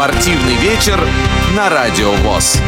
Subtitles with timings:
[0.00, 0.98] Спортивный вечер
[1.54, 2.58] на Радио ВОЗ.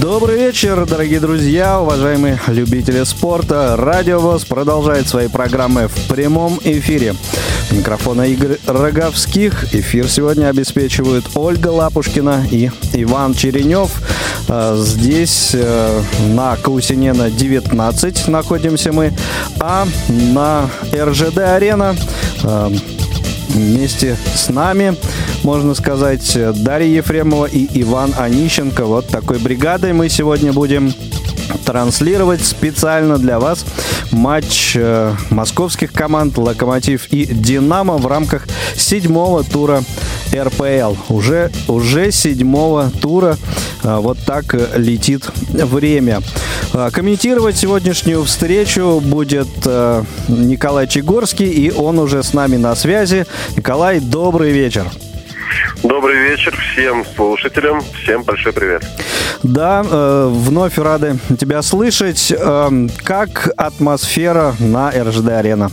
[0.00, 3.76] Добрый вечер, дорогие друзья, уважаемые любители спорта.
[3.76, 7.14] Радио ВОЗ продолжает свои программы в прямом эфире.
[7.70, 9.74] Микрофона Игорь Роговских.
[9.74, 13.90] Эфир сегодня обеспечивают Ольга Лапушкина и Иван Черенев.
[14.48, 19.12] А, здесь э, на Каусинена 19 находимся мы,
[19.60, 21.96] а на РЖД-арена
[22.42, 22.70] э,
[23.48, 24.96] вместе с нами,
[25.42, 28.84] можно сказать, Дарья Ефремова и Иван Онищенко.
[28.84, 30.92] Вот такой бригадой мы сегодня будем
[31.64, 33.64] транслировать специально для вас
[34.10, 39.82] матч э, московских команд «Локомотив» и «Динамо» в рамках седьмого тура
[40.34, 40.94] РПЛ.
[41.08, 43.36] Уже, уже седьмого тура
[43.82, 46.20] э, вот так летит время.
[46.72, 53.26] Э, комментировать сегодняшнюю встречу будет э, Николай Чегорский, и он уже с нами на связи.
[53.56, 54.90] Николай, добрый вечер.
[55.82, 58.84] Добрый вечер всем слушателям, всем большой привет.
[59.42, 62.32] Да, э, вновь рады тебя слышать.
[62.36, 62.68] Э,
[63.04, 65.70] как атмосфера на РЖД-арена?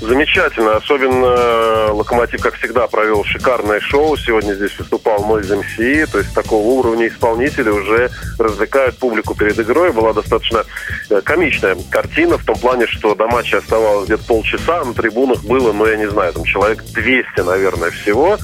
[0.00, 0.76] Замечательно.
[0.76, 4.16] Особенно Локомотив, как всегда, провел шикарное шоу.
[4.16, 6.06] Сегодня здесь выступал Noise MC.
[6.10, 9.92] То есть такого уровня исполнители уже развлекают публику перед игрой.
[9.92, 10.64] Была достаточно
[11.10, 14.84] э, комичная картина в том плане, что до матча оставалось где-то полчаса.
[14.84, 18.38] На трибунах было, ну, я не знаю, там человек 200, наверное, всего.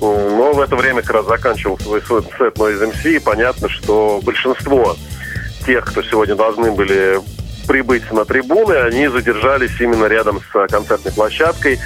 [0.00, 3.16] Но в это время как раз заканчивал свой сет Noise MC.
[3.16, 4.96] И понятно, что большинство
[5.66, 7.18] тех, кто сегодня должны были
[7.70, 11.78] прибыть на трибуны, они задержались именно рядом с концертной площадкой.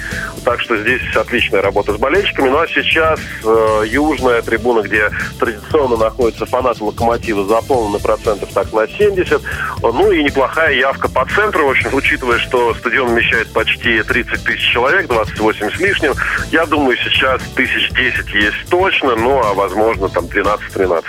[0.43, 2.49] Так что здесь отличная работа с болельщиками.
[2.49, 8.87] Ну а сейчас э, южная трибуна, где традиционно находятся фанаты локомотива, заполнена процентов так на
[8.87, 9.39] 70.
[9.83, 11.67] Ну и неплохая явка по центру.
[11.67, 16.13] В общем, учитывая, что стадион вмещает почти 30 тысяч человек, 28 с лишним,
[16.51, 21.03] я думаю, сейчас тысяч 10 есть точно, ну а возможно там 12-13.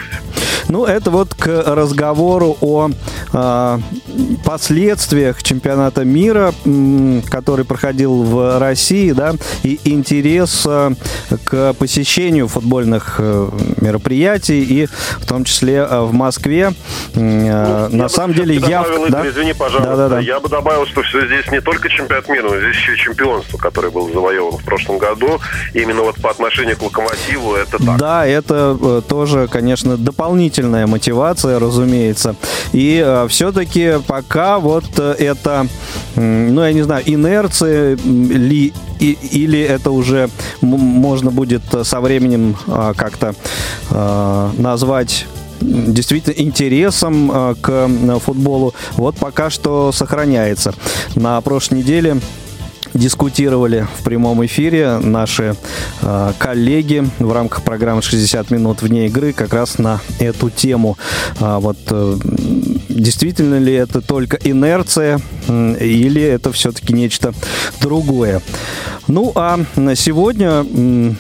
[0.69, 2.91] Ну, это вот к разговору о
[3.33, 3.79] э,
[4.67, 6.53] последствиях чемпионата мира,
[7.31, 10.91] который проходил в России, да, и интерес э,
[11.45, 13.49] к посещению футбольных э,
[13.81, 16.73] мероприятий, и в том числе э, в Москве.
[17.15, 19.09] Ну, На самом деле явка...
[19.09, 19.29] Да?
[19.29, 20.19] Извини, пожалуйста, да, да, да.
[20.19, 23.59] я бы добавил, что все здесь не только чемпионат мира, но здесь еще и чемпионство,
[23.59, 25.39] которое было завоевано в прошлом году.
[25.75, 27.99] именно вот по отношению к Локомотиву это так.
[27.99, 32.35] Да, это тоже, конечно, дополнительная мотивация, разумеется.
[32.73, 35.67] И все-таки пока вот э, это,
[36.15, 40.31] ну, я не знаю, инерция ли и, или это уже
[40.61, 43.35] можно будет со временем а, как-то
[43.91, 45.27] а, назвать
[45.61, 47.89] действительно интересом а, к
[48.21, 50.75] футболу, вот пока что сохраняется.
[51.15, 52.21] На прошлой неделе
[52.95, 55.57] дискутировали в прямом эфире наши
[56.03, 60.97] э, коллеги в рамках программы «60 минут вне игры» как раз на эту тему.
[61.41, 62.17] А, вот э,
[62.89, 67.33] действительно ли это только инерция э, или это все-таки нечто
[67.81, 68.43] другое?
[69.09, 70.65] Ну, а на сегодня...
[70.65, 71.13] Э,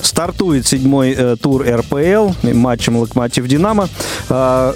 [0.00, 3.88] стартует седьмой э, тур РПЛ матчем «Локомотив-Динамо».
[4.28, 4.74] Э,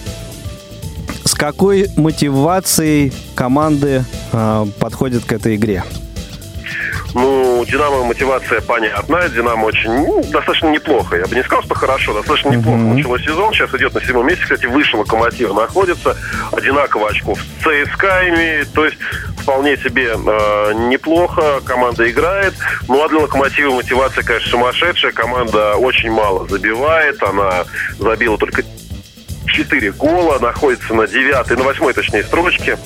[1.24, 5.84] с какой мотивацией команды э, подходят к этой игре?
[7.14, 9.28] Ну, Динамо мотивация понятная.
[9.28, 11.16] Динамо очень, ну, достаточно неплохо.
[11.16, 12.56] Я бы не сказал, что хорошо, достаточно mm-hmm.
[12.56, 13.52] неплохо началось сезон.
[13.52, 14.44] Сейчас идет на седьмом месте.
[14.44, 16.16] Кстати, выше Локомотива находится.
[16.52, 18.72] Одинаково очков с ЦСКА имеет.
[18.72, 18.96] То есть
[19.38, 21.60] вполне себе э, неплохо.
[21.64, 22.54] Команда играет.
[22.88, 25.12] Ну, а для Локомотива мотивация, конечно, сумасшедшая.
[25.12, 27.22] Команда очень мало забивает.
[27.22, 27.64] Она
[27.98, 28.62] забила только
[29.46, 30.38] 4 гола.
[30.38, 32.78] Находится на 9 на 8 точнее строчке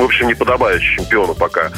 [0.00, 1.70] в общем, не подобает чемпиону пока,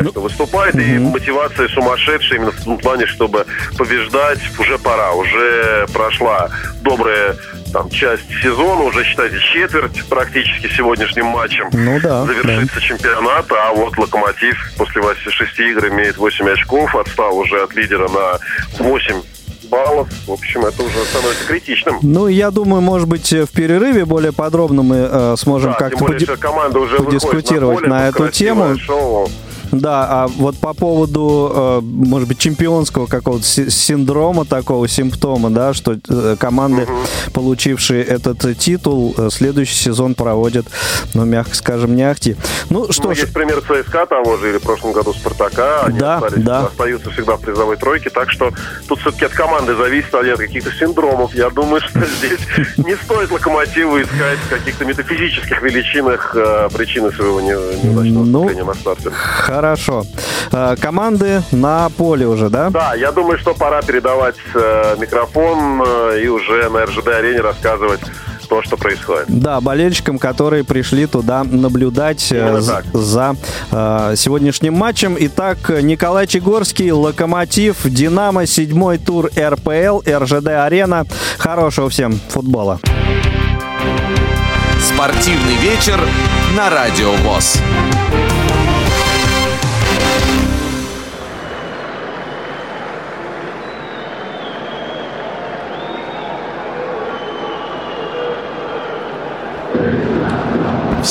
[0.00, 0.74] ну, выступает.
[0.74, 0.82] Угу.
[0.82, 5.12] И мотивация сумасшедшая именно в том плане, чтобы побеждать уже пора.
[5.12, 6.50] Уже прошла
[6.82, 7.36] добрая
[7.72, 11.68] там часть сезона, уже считайте четверть практически сегодняшним матчем.
[11.72, 12.24] Ну да.
[12.24, 12.80] Завершится да.
[12.80, 18.38] чемпионат, а вот Локомотив после 6 игр имеет 8 очков, отстал уже от лидера на
[18.78, 19.22] 8
[19.68, 20.08] баллов.
[20.26, 21.98] В общем, это уже становится критичным.
[22.02, 26.26] Ну, я думаю, может быть, в перерыве более подробно мы э, сможем да, как-то поди-
[26.26, 28.78] подискутировать на, поле, на эту тему.
[28.78, 29.28] Шоу.
[29.72, 35.96] Да, а вот по поводу, э, может быть, чемпионского какого-то синдрома такого, симптома, да, что
[36.08, 36.92] э, команды, угу.
[37.32, 40.66] получившие этот титул, э, следующий сезон проводят,
[41.14, 42.36] ну, мягко скажем, не ахти.
[42.70, 43.18] Ну, что ну, ж...
[43.18, 46.66] Есть пример ЦСКА того же, или в прошлом году Спартака, они да, остались, да.
[46.66, 48.52] остаются всегда в призовой тройке, так что
[48.88, 51.34] тут все-таки от команды зависит, а от каких-то синдромов.
[51.34, 52.40] Я думаю, что здесь
[52.76, 56.36] не стоит локомотиву искать в каких-то метафизических величинах
[56.74, 59.10] причины своего неудачного ну, на старте.
[59.56, 60.04] Хорошо.
[60.52, 62.68] Э, команды на поле уже, да?
[62.68, 68.00] Да, я думаю, что пора передавать э, микрофон э, и уже на РЖД-арене рассказывать
[68.50, 69.24] то, что происходит.
[69.28, 72.60] Да, болельщикам, которые пришли туда наблюдать э,
[72.92, 73.36] за
[73.72, 75.16] э, сегодняшним матчем.
[75.18, 81.06] Итак, Николай Чегорский, Локомотив, Динамо, седьмой тур РПЛ, РЖД-арена.
[81.38, 82.78] Хорошего всем футбола.
[84.82, 85.98] Спортивный вечер
[86.54, 87.58] на Радио ВОЗ.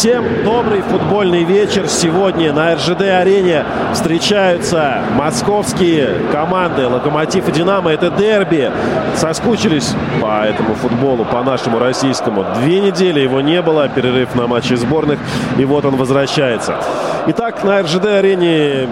[0.06, 1.88] Всем добрый футбольный вечер.
[1.88, 7.90] Сегодня на РЖД-арене встречаются московские команды «Локомотив» и «Динамо».
[7.90, 8.72] Это дерби.
[9.16, 12.46] Соскучились по этому футболу, по нашему российскому.
[12.62, 15.18] Две недели его не было, перерыв на матчи сборных.
[15.58, 16.76] И вот он возвращается.
[17.28, 18.88] Итак, на РЖД-арене,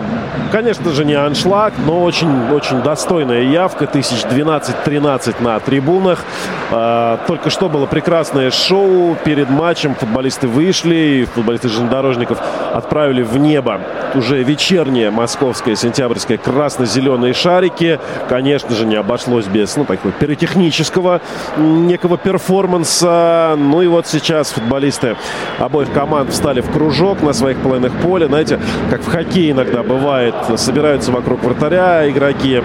[0.51, 3.85] конечно же, не аншлаг, но очень-очень достойная явка.
[3.85, 6.25] 1012-13 на трибунах.
[6.71, 9.15] А, только что было прекрасное шоу.
[9.23, 12.39] Перед матчем футболисты вышли и футболисты железнодорожников
[12.73, 13.81] отправили в небо
[14.15, 17.99] уже вечернее московское сентябрьское красно-зеленые шарики.
[18.29, 21.21] Конечно же, не обошлось без ну, такого пиротехнического
[21.57, 23.55] некого перформанса.
[23.57, 25.15] Ну и вот сейчас футболисты
[25.59, 28.27] обоих команд встали в кружок на своих половинах поля.
[28.27, 28.59] Знаете,
[28.89, 32.61] как в хоккее иногда бывает, собираются вокруг вратаря игроки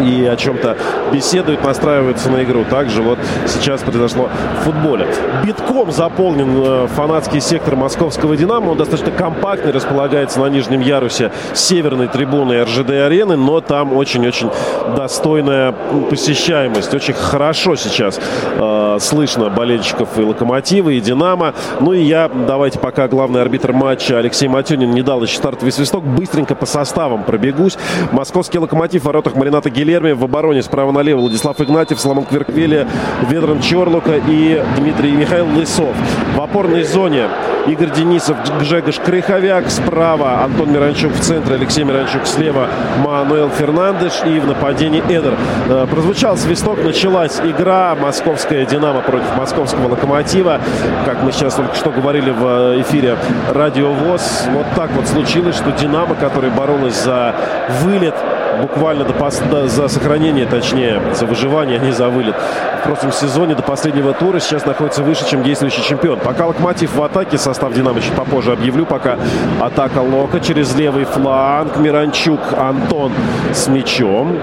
[0.00, 0.76] и о чем-то
[1.12, 2.64] беседуют, настраиваются на игру.
[2.68, 4.28] Также вот сейчас произошло
[4.60, 5.06] в футболе.
[5.44, 8.70] Битком заполнен э, фанатский сектор московского «Динамо».
[8.70, 14.50] Он достаточно компактный, располагается на нижнем ярусе северной трибуны РЖД-арены, но там очень-очень
[14.96, 15.72] достойная
[16.10, 16.92] посещаемость.
[16.92, 18.20] Очень хорошо сейчас
[18.56, 21.54] э, слышно болельщиков и «Локомотива», и «Динамо».
[21.80, 26.04] Ну и я, давайте пока главный арбитр матча Алексей Матюнин не дал еще стартовый свисток,
[26.04, 27.76] быстренько по составам пробегусь.
[28.12, 30.12] Московский «Локомотив» в воротах Марината Гель Гильерми.
[30.12, 32.86] В обороне справа налево Владислав Игнатьев, Соломон Кверквели,
[33.28, 35.94] Ведран Чорлука и Дмитрий Михаил Лысов.
[36.34, 37.28] В опорной зоне
[37.66, 39.70] Игорь Денисов, Гжегош Крыховяк.
[39.70, 42.68] Справа Антон Миранчук в центре, Алексей Миранчук слева,
[43.04, 44.12] Мануэл Фернандеш.
[44.24, 45.34] И в нападении Эдер.
[45.68, 47.94] Э, прозвучал свисток, началась игра.
[47.94, 50.60] Московская «Динамо» против московского «Локомотива».
[51.04, 53.16] Как мы сейчас только что говорили в эфире
[53.52, 54.46] «Радио ВОЗ».
[54.50, 57.34] Вот так вот случилось, что «Динамо», которая боролась за
[57.82, 58.14] вылет
[58.62, 59.14] буквально до,
[59.50, 62.34] до, за сохранение, точнее, за выживание, а не за вылет.
[62.80, 66.18] В прошлом сезоне до последнего тура сейчас находится выше, чем действующий чемпион.
[66.18, 68.86] Пока Локомотив в атаке, состав Динамо чуть попозже объявлю.
[68.86, 69.18] Пока
[69.60, 71.76] атака Лока через левый фланг.
[71.76, 73.12] Миранчук, Антон
[73.52, 74.38] с мячом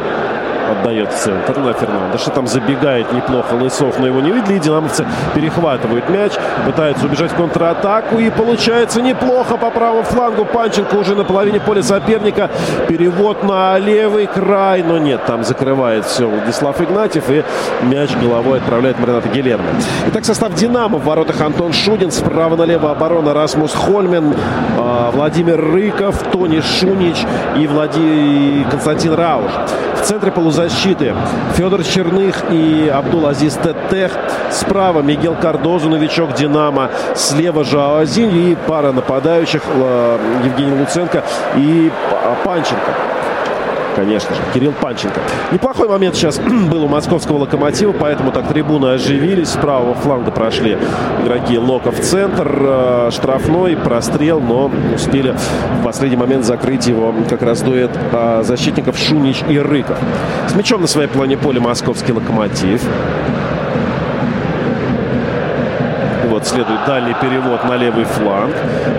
[0.71, 2.31] отдает в центр на Фернандеша.
[2.31, 4.59] Там забегает неплохо Лысов, но его не видели.
[4.59, 6.33] Динамовцы перехватывают мяч,
[6.65, 8.18] пытаются убежать в контратаку.
[8.19, 10.45] И получается неплохо по правому флангу.
[10.45, 12.50] Панченко уже на половине поля соперника.
[12.88, 14.83] Перевод на левый край.
[14.83, 17.29] Но нет, там закрывает все Владислав Игнатьев.
[17.29, 17.44] И
[17.83, 19.65] мяч головой отправляет Марината Гелермо.
[20.07, 22.12] Итак, состав «Динамо» в воротах Антон Шудин.
[22.12, 24.33] Справа налево оборона Расмус Хольмен,
[24.77, 27.18] а, Владимир Рыков, Тони Шунич
[27.57, 28.65] и Влади...
[28.69, 29.51] Константин Рауш.
[29.95, 30.61] В центре полузащиты
[31.56, 34.12] Федор Черных и Абдул-Азиз Теттех.
[34.52, 36.90] Справа Мигел Кардозу, новичок «Динамо».
[37.16, 41.24] Слева Жао и пара нападающих э, Евгений Луценко
[41.56, 41.92] и
[42.44, 43.11] Панченко
[43.95, 45.19] конечно же, Кирилл Панченко.
[45.52, 46.40] Неплохой момент сейчас
[46.71, 49.50] был у московского локомотива, поэтому так трибуны оживились.
[49.50, 50.78] С правого фланга прошли
[51.24, 52.48] игроки Лока в центр.
[52.62, 55.36] Э, штрафной, прострел, но успели
[55.80, 59.98] в последний момент закрыть его как раз дуэт э, защитников Шунич и Рыков.
[60.48, 62.81] С мячом на своей плане поля московский локомотив.
[66.42, 68.56] Вот следует дальний перевод на левый фланг.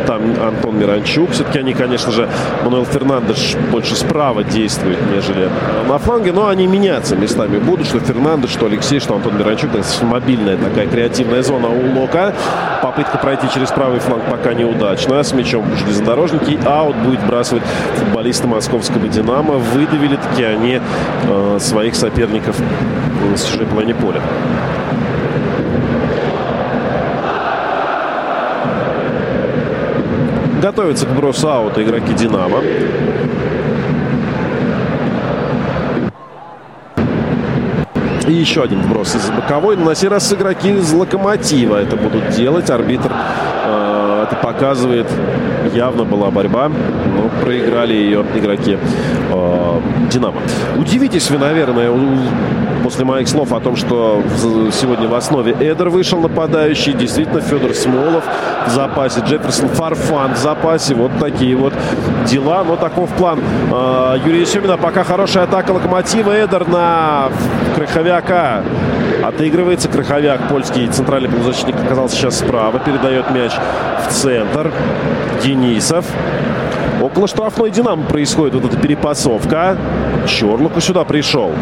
[0.07, 1.33] Там Антон Миранчук.
[1.33, 2.29] Все-таки они, конечно же,
[2.63, 5.49] Мануэл Фернандеш больше справа действует, нежели
[5.89, 6.31] на фланге.
[6.31, 7.89] Но они меняться местами будут.
[7.89, 9.73] Что Фернандеш, что Алексей, что Антон Миранчук.
[9.73, 12.33] Достаточно мобильная такая креативная зона у Лока.
[12.81, 15.25] Попытка пройти через правый фланг пока неудачная.
[15.25, 16.61] С мячом железнодорожники.
[16.65, 17.63] Аут будет бросать
[17.97, 19.55] футболисты московского «Динамо».
[19.55, 20.81] Выдавили таки они
[21.29, 22.55] э, своих соперников
[23.35, 24.21] с чужой половине поля.
[30.63, 32.63] Готовятся к бросу аута игроки «Динамо».
[38.29, 39.77] И еще один вброс из боковой.
[39.77, 42.71] На сей раз игроки из «Локомотива» это будут делать.
[42.71, 43.11] Арбитр
[43.65, 45.09] э, это показывает
[45.73, 48.79] явно была борьба, но проиграли ее игроки
[49.31, 50.41] э, «Динамо».
[50.77, 51.91] Удивитесь вы, наверное,
[52.83, 54.23] после моих слов о том, что
[54.73, 56.93] сегодня в основе Эдер вышел нападающий.
[56.93, 58.25] Действительно, Федор Смолов
[58.67, 60.95] в запасе, Джефферсон Фарфан в запасе.
[60.95, 61.73] Вот такие вот
[62.27, 62.65] дела.
[62.65, 64.77] Но таков план э, Юрия Семина.
[64.77, 66.33] Пока хорошая атака Локомотива.
[66.33, 67.29] Эдер на
[67.77, 68.63] Крыховяка.
[69.23, 70.49] Отыгрывается Крыховяк.
[70.49, 72.79] Польский центральный полузащитник оказался сейчас справа.
[72.79, 73.53] Передает мяч
[74.07, 74.73] в центр.
[75.43, 76.05] Денисов.
[77.01, 79.77] Около штрафной «Динамо» происходит вот эта перепасовка.
[80.29, 81.53] Чорлоку сюда пришел.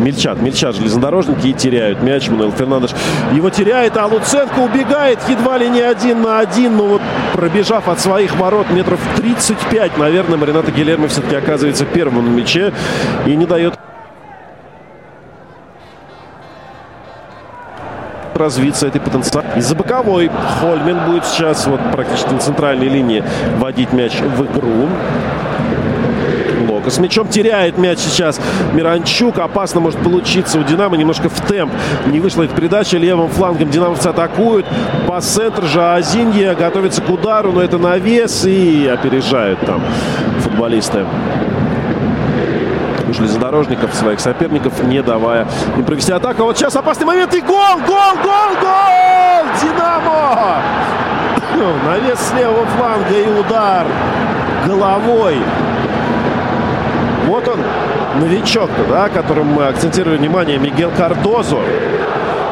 [0.00, 2.28] Мельчат, Мельчат, железнодорожники и теряют мяч.
[2.28, 2.90] Мануэл Фернандеш
[3.32, 6.76] его теряет, а Луценко убегает едва ли не один на один.
[6.76, 7.02] Но вот
[7.34, 12.72] пробежав от своих ворот метров 35, наверное, Марината Гилермо все-таки оказывается первым на мяче
[13.26, 13.78] и не дает
[18.40, 19.44] развиться этой потенциал.
[19.56, 20.30] Из-за боковой
[20.60, 23.22] Хольмен будет сейчас вот практически на центральной линии
[23.58, 24.88] вводить мяч в игру.
[26.68, 28.40] Лока с мячом теряет мяч сейчас
[28.72, 29.38] Миранчук.
[29.38, 30.96] Опасно может получиться у Динамо.
[30.96, 31.72] Немножко в темп
[32.06, 32.98] не вышла эта передача.
[32.98, 34.66] Левым флангом динамовцы атакуют.
[35.06, 39.82] По центру же Азинья готовится к удару, но это навес и опережают там
[40.40, 41.04] футболисты
[43.12, 46.42] железнодорожников, своих соперников, не давая им провести атаку.
[46.42, 49.44] А вот сейчас опасный момент и гол, гол, гол, гол!
[49.62, 50.58] Динамо!
[51.86, 53.86] Навес с левого фланга и удар
[54.66, 55.38] головой.
[57.26, 57.60] Вот он,
[58.20, 61.60] новичок-то, да, которым мы акцентируем внимание, Мигел Кардозо.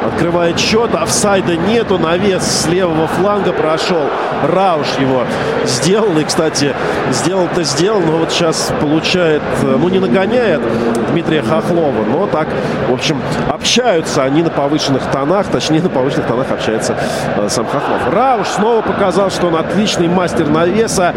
[0.09, 4.09] Открывает счет, офсайда нету, навес с левого фланга прошел.
[4.43, 5.25] Рауш его
[5.67, 6.17] сделал.
[6.19, 6.75] И, кстати,
[7.11, 10.63] сделал-то сделал, но вот сейчас получает, э, ну, не нагоняет
[11.11, 12.49] Дмитрия Хохлова, но так,
[12.89, 16.97] в общем, общаются они на повышенных тонах, точнее, на повышенных тонах общается
[17.37, 18.13] э, сам Хохлов.
[18.13, 21.15] Рауш снова показал, что он отличный мастер навеса.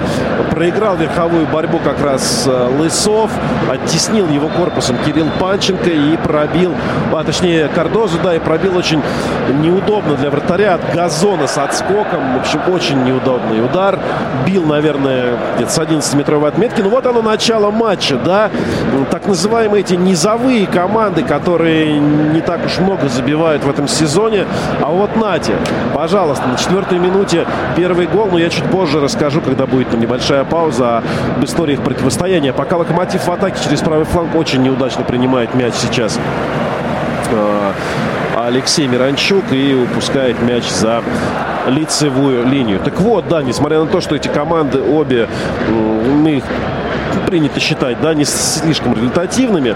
[0.51, 3.31] Проиграл верховую борьбу как раз э, Лысов,
[3.69, 6.73] оттеснил его корпусом Кирилл Панченко и пробил,
[7.13, 9.01] а точнее, Кардозу, да, и пробил очень
[9.61, 12.33] неудобно для вратаря от газона с отскоком.
[12.35, 13.99] В общем, очень неудобный удар.
[14.43, 16.81] Бил, наверное, где-то с 11-метровой отметки.
[16.81, 18.49] Ну вот оно начало матча, да.
[19.11, 24.45] Так называемые эти низовые команды, которые не так уж много забивают в этом сезоне.
[24.81, 25.53] А вот Нате,
[25.93, 27.45] пожалуйста, на четвертой минуте
[27.75, 28.29] первый гол.
[28.31, 31.03] Но я чуть позже расскажу, когда будет небольшая пауза
[31.37, 32.51] об истории их противостояния.
[32.51, 36.17] Пока Локомотив в атаке через правый фланг очень неудачно принимает мяч сейчас
[37.31, 37.73] а,
[38.45, 41.03] Алексей Миранчук и упускает мяч за
[41.67, 42.79] лицевую линию.
[42.83, 45.27] Так вот, да, несмотря на то, что эти команды обе,
[45.69, 46.43] мы их
[47.27, 49.75] принято считать, да, не слишком результативными,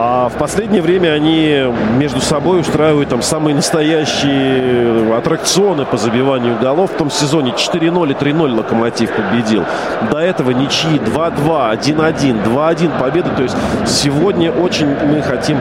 [0.00, 1.64] а в последнее время они
[1.96, 6.92] между собой устраивают там самые настоящие аттракционы по забиванию голов.
[6.92, 9.64] В том сезоне 4-0 и 3-0 Локомотив победил.
[10.12, 13.30] До этого ничьи 2-2, 1-1, 2-1 победы.
[13.36, 15.58] То есть сегодня очень мы хотим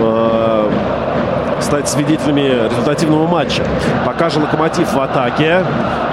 [0.00, 0.70] э,
[1.62, 3.62] стать свидетелями результативного матча.
[4.04, 5.64] Пока же Локомотив в атаке.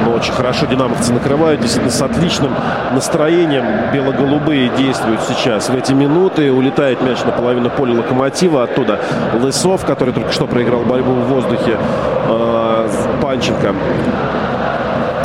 [0.05, 1.61] Но очень хорошо динамовцы накрывают.
[1.61, 2.55] Действительно, с отличным
[2.91, 5.69] настроением бело-голубые действуют сейчас.
[5.69, 8.63] В эти минуты улетает мяч на половину поля Локомотива.
[8.63, 8.99] Оттуда
[9.33, 11.77] Лысов, который только что проиграл борьбу в воздухе.
[12.27, 12.87] Э,
[13.21, 13.73] Панченко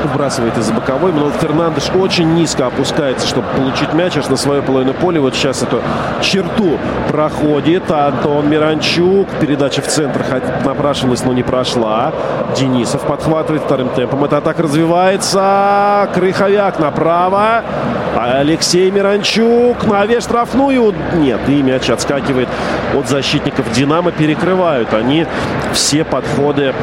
[0.04, 1.12] выбрасывает из боковой.
[1.12, 5.20] Мануэл Фернандеш очень низко опускается, чтобы получить мяч аж на свою половину поля.
[5.20, 5.80] Вот сейчас эту
[6.20, 9.28] черту проходит Антон Миранчук.
[9.40, 10.24] Передача в центр
[10.64, 12.12] напрашивалась, но не прошла.
[12.56, 14.24] Денисов подхватывает вторым темпом.
[14.24, 16.08] Это атака развивается.
[16.14, 17.62] Крыховяк направо.
[18.16, 19.84] Алексей Миранчук.
[19.86, 20.94] Навес штрафную.
[21.14, 22.48] Нет, и мяч отскакивает
[22.94, 24.12] от защитников Динамо.
[24.12, 25.26] Перекрывают они
[25.72, 26.74] все подходы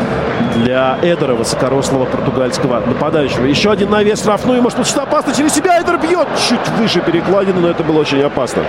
[0.56, 3.46] для Эдера, высокорослого португальского нападающего.
[3.46, 4.62] Еще один навес штрафную.
[4.62, 5.82] Может получить опасно через себя.
[5.82, 8.64] Эдер бьет чуть выше перекладины, но это было очень опасно.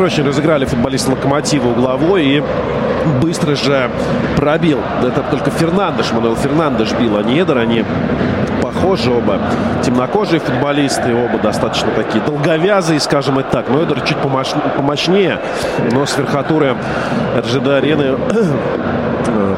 [0.00, 2.42] Очень разыграли футболисты Локомотива угловой и
[3.20, 3.90] быстро же
[4.36, 4.78] пробил.
[5.02, 7.58] Это только Фернандеш, Мануэл Фернандеш бил, а не Эдер.
[7.58, 7.84] Они
[8.62, 9.38] похожи оба.
[9.82, 13.68] Темнокожие футболисты, оба достаточно такие долговязые, скажем это так.
[13.68, 15.40] Но Эдер чуть помощнее,
[15.92, 16.76] но с верхотуры
[17.36, 18.16] РЖД-арены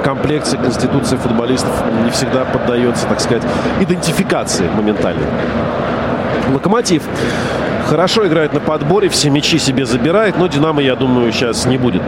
[0.02, 3.44] комплекции, конституции футболистов не всегда поддается, так сказать,
[3.78, 5.22] идентификации моментально.
[6.52, 7.02] Локомотив
[7.90, 12.02] хорошо играет на подборе, все мячи себе забирает, но Динамо, я думаю, сейчас не будет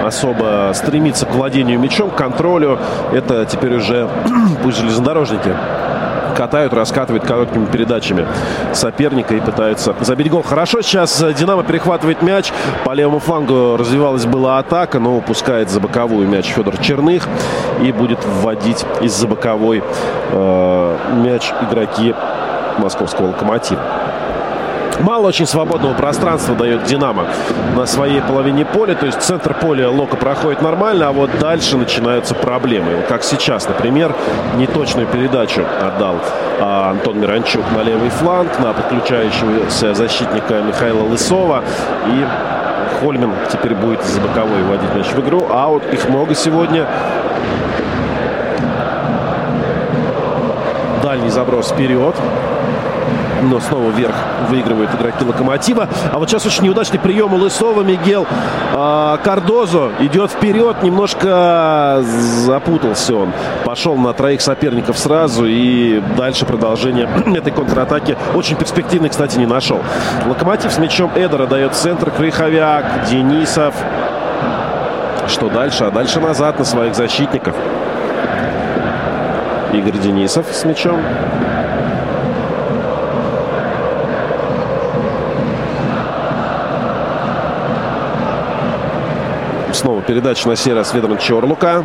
[0.00, 2.78] особо стремиться к владению мячом, к контролю.
[3.12, 4.08] Это теперь уже
[4.62, 5.50] пусть железнодорожники
[6.36, 8.24] катают, раскатывают короткими передачами
[8.72, 10.44] соперника и пытаются забить гол.
[10.44, 12.52] Хорошо, сейчас Динамо перехватывает мяч.
[12.84, 17.24] По левому флангу развивалась была атака, но упускает за боковую мяч Федор Черных
[17.82, 19.82] и будет вводить из-за боковой
[20.30, 22.14] э, мяч игроки
[22.78, 23.80] московского локомотива.
[25.00, 27.26] Мало очень свободного пространства дает «Динамо»
[27.76, 28.94] на своей половине поля.
[28.94, 33.04] То есть центр поля Лока проходит нормально, а вот дальше начинаются проблемы.
[33.08, 34.14] Как сейчас, например,
[34.56, 36.16] неточную передачу отдал
[36.60, 41.62] а, Антон Миранчук на левый фланг, на подключающегося защитника Михаила Лысова.
[42.08, 42.26] И
[43.00, 45.46] Хольмин теперь будет за боковой вводить мяч в игру.
[45.48, 46.86] А вот их много сегодня.
[51.04, 52.16] Дальний заброс вперед
[53.42, 54.14] но снова вверх
[54.48, 55.88] выигрывают игроки Локомотива.
[56.12, 57.82] А вот сейчас очень неудачный прием у Лысова.
[57.82, 58.26] Мигел
[58.74, 60.82] а, Кардозо идет вперед.
[60.82, 63.32] Немножко запутался он.
[63.64, 65.46] Пошел на троих соперников сразу.
[65.46, 68.16] И дальше продолжение этой контратаки.
[68.34, 69.80] Очень перспективный, кстати, не нашел.
[70.26, 72.10] Локомотив с мячом Эдера дает центр.
[72.10, 73.74] Крыховяк, Денисов.
[75.28, 75.84] Что дальше?
[75.84, 77.54] А дальше назад на своих защитников.
[79.72, 81.00] Игорь Денисов с мячом.
[89.78, 91.84] Снова передача на раз Ведрон Чорлука.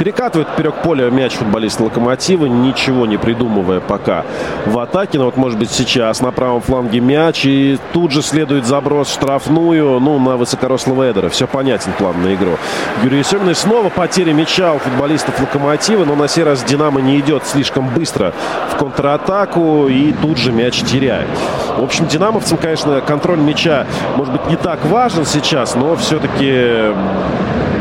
[0.00, 4.24] Перекатывает вперед поля мяч футболист Локомотива, ничего не придумывая пока
[4.64, 5.18] в атаке.
[5.18, 9.12] Но вот может быть сейчас на правом фланге мяч и тут же следует заброс в
[9.12, 11.28] штрафную, ну, на высокорослого Эдера.
[11.28, 12.56] Все понятен план на игру.
[13.02, 17.44] Юрий Семин снова потеря мяча у футболистов Локомотива, но на сей раз Динамо не идет
[17.44, 18.32] слишком быстро
[18.72, 21.28] в контратаку и тут же мяч теряет.
[21.76, 26.94] В общем, динамовцам, конечно, контроль мяча может быть не так важен сейчас, но все-таки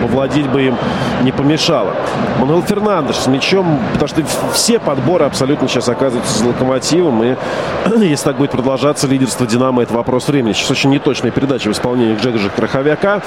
[0.02, 0.78] повладеть бы им
[1.24, 1.96] не помешало.
[2.40, 7.24] Мануэл Фернандеш с мячом, потому что все подборы абсолютно сейчас оказываются с локомотивом.
[7.24, 7.36] И
[8.00, 10.54] если так будет продолжаться, лидерство Динамо это вопрос времени.
[10.54, 13.22] Сейчас очень неточная передача в исполнении Джеджи Краховяка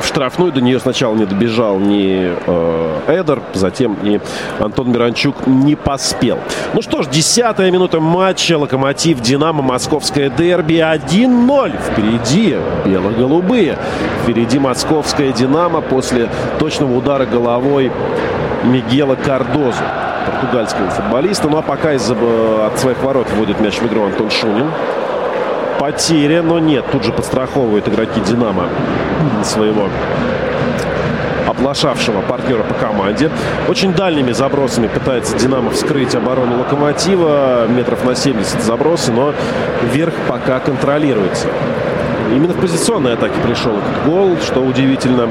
[0.00, 0.52] в штрафную.
[0.52, 4.20] До нее сначала не добежал ни э, Эдер, затем и
[4.58, 6.38] Антон Миранчук не поспел.
[6.74, 8.58] Ну что ж, десятая минута матча.
[8.58, 11.72] Локомотив, Динамо, Московское дерби 1-0.
[11.92, 13.78] Впереди бело-голубые.
[14.22, 16.28] Впереди Московская Динамо после
[16.58, 17.90] точного удара головой
[18.64, 19.82] Мигела Кардозу
[20.26, 21.48] португальского футболиста.
[21.48, 24.70] Ну а пока из от своих ворот вводит мяч в игру Антон Шунин
[25.80, 26.84] потеря, но нет.
[26.92, 28.68] Тут же подстраховывают игроки «Динамо»
[29.42, 29.88] своего
[31.48, 33.30] оплошавшего партнера по команде.
[33.66, 37.66] Очень дальними забросами пытается «Динамо» вскрыть оборону «Локомотива».
[37.66, 39.32] Метров на 70 забросы, но
[39.90, 41.46] вверх пока контролируется.
[42.30, 45.28] Именно в позиционной атаке пришел этот гол, что удивительно,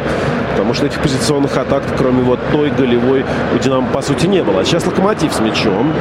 [0.51, 4.61] потому что этих позиционных атак, кроме вот той голевой, у «Динамо» по сути не было.
[4.61, 5.93] А сейчас «Локомотив» с мячом.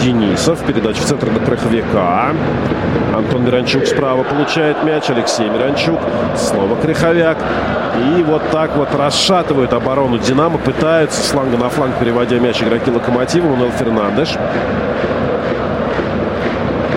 [0.00, 0.58] Денисов.
[0.60, 2.32] Передача в центр до Крыховика.
[3.14, 5.10] Антон Миранчук справа получает мяч.
[5.10, 6.00] Алексей Миранчук.
[6.36, 7.36] Снова Крыховяк.
[8.16, 10.58] И вот так вот расшатывают оборону «Динамо».
[10.58, 13.48] Пытаются с фланга на фланг, переводя мяч игроки «Локомотива».
[13.48, 14.30] Мануэл Фернандеш.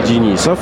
[0.08, 0.60] Денисов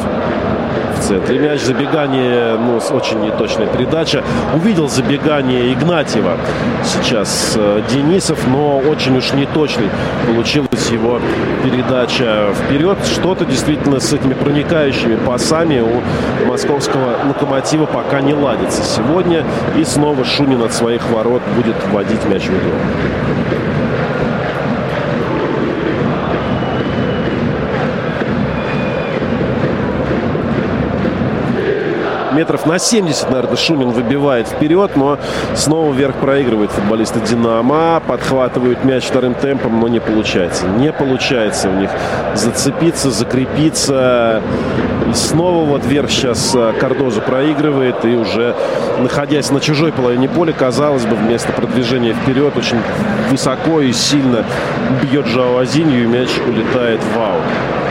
[1.03, 1.39] центре.
[1.39, 4.23] Мяч забегание, ну, очень неточная передача.
[4.55, 6.37] Увидел забегание Игнатьева
[6.83, 9.89] сейчас э, Денисов, но очень уж неточный
[10.27, 11.19] получилась его
[11.63, 12.97] передача вперед.
[13.05, 19.43] Что-то действительно с этими проникающими пасами у московского локомотива пока не ладится сегодня.
[19.77, 23.62] И снова Шунин от своих ворот будет вводить мяч в игру.
[32.33, 35.17] Метров на 70, наверное, Шумин выбивает вперед, но
[35.55, 38.01] снова вверх проигрывает футболисты «Динамо».
[38.05, 40.67] Подхватывают мяч вторым темпом, но не получается.
[40.67, 41.89] Не получается у них
[42.35, 44.41] зацепиться, закрепиться.
[45.09, 48.03] И снова вот вверх сейчас э, Кардозу проигрывает.
[48.05, 48.55] И уже
[48.99, 52.77] находясь на чужой половине поля, казалось бы, вместо продвижения вперед очень
[53.29, 54.45] высоко и сильно
[55.01, 57.82] бьет Жао Азинью, и мяч улетает в аут.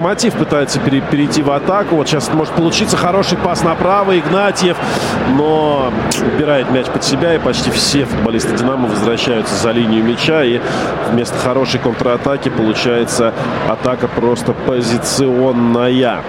[0.00, 1.96] Локомотив пытается перейти в атаку.
[1.96, 4.18] Вот сейчас может получиться хороший пас направо.
[4.18, 4.74] Игнатьев,
[5.36, 5.92] но
[6.34, 7.34] убирает мяч под себя.
[7.34, 10.42] И почти все футболисты «Динамо» возвращаются за линию мяча.
[10.42, 10.58] И
[11.10, 13.34] вместо хорошей контратаки получается
[13.68, 16.22] атака просто позиционная.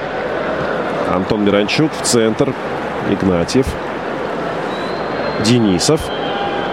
[1.09, 2.53] Антон Миранчук в центр.
[3.09, 3.67] Игнатьев.
[5.45, 6.01] Денисов.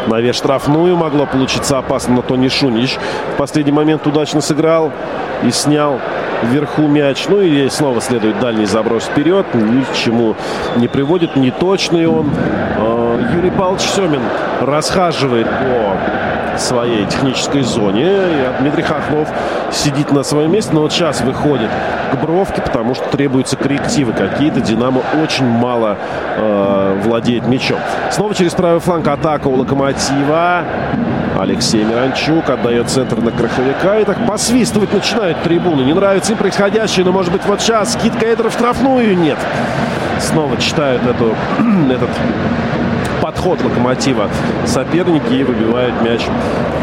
[0.09, 2.99] Навес штрафную могло получиться опасно, но Тони Шунич
[3.35, 4.91] в последний момент удачно сыграл
[5.45, 6.01] и снял
[6.43, 7.27] вверху мяч.
[7.29, 9.47] Ну и снова следует дальний заброс вперед.
[9.55, 10.37] Ни к чему
[10.77, 11.37] не приводит.
[11.37, 12.31] Неточный он.
[12.79, 14.23] А, Юрий Павлович Семин
[14.61, 16.28] расхаживает по
[16.61, 18.07] своей технической зоне.
[18.07, 19.29] И Дмитрий Хохлов
[19.73, 21.71] сидит на своем месте, но вот сейчас выходит
[22.13, 24.61] к бровке, потому что требуются коррективы какие-то.
[24.61, 25.97] Динамо очень мало
[26.37, 27.79] э, владеет мячом.
[28.11, 30.65] Снова через правый фланг атака у Локомотива.
[31.39, 33.99] Алексей Миранчук отдает центр на Краховика.
[33.99, 35.83] И так посвистывать начинают трибуны.
[35.83, 39.39] Не нравится им происходящее, но может быть вот сейчас скидка Эдера в штрафную нет.
[40.21, 41.35] Снова читают эту,
[41.93, 42.11] этот
[43.39, 44.29] подход локомотива
[44.67, 46.21] соперники и выбивают мяч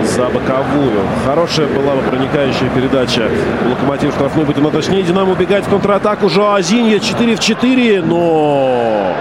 [0.03, 1.01] за боковую.
[1.25, 3.29] Хорошая была бы проникающая передача.
[3.69, 6.29] Локомотив штрафной будет, но точнее Динамо убегает в контратаку.
[6.29, 9.13] Жоазинья 4 в 4, но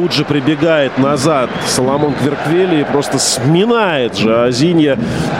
[0.00, 4.96] Тут же прибегает назад Соломон Кверквели и просто сминает же Азинья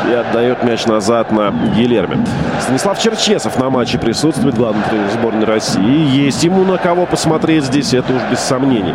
[0.07, 2.19] и отдает мяч назад на Гилерме.
[2.61, 6.11] Станислав Черчесов на матче присутствует, главный тренер сборной России.
[6.11, 8.93] Есть ему на кого посмотреть здесь, это уж без сомнений.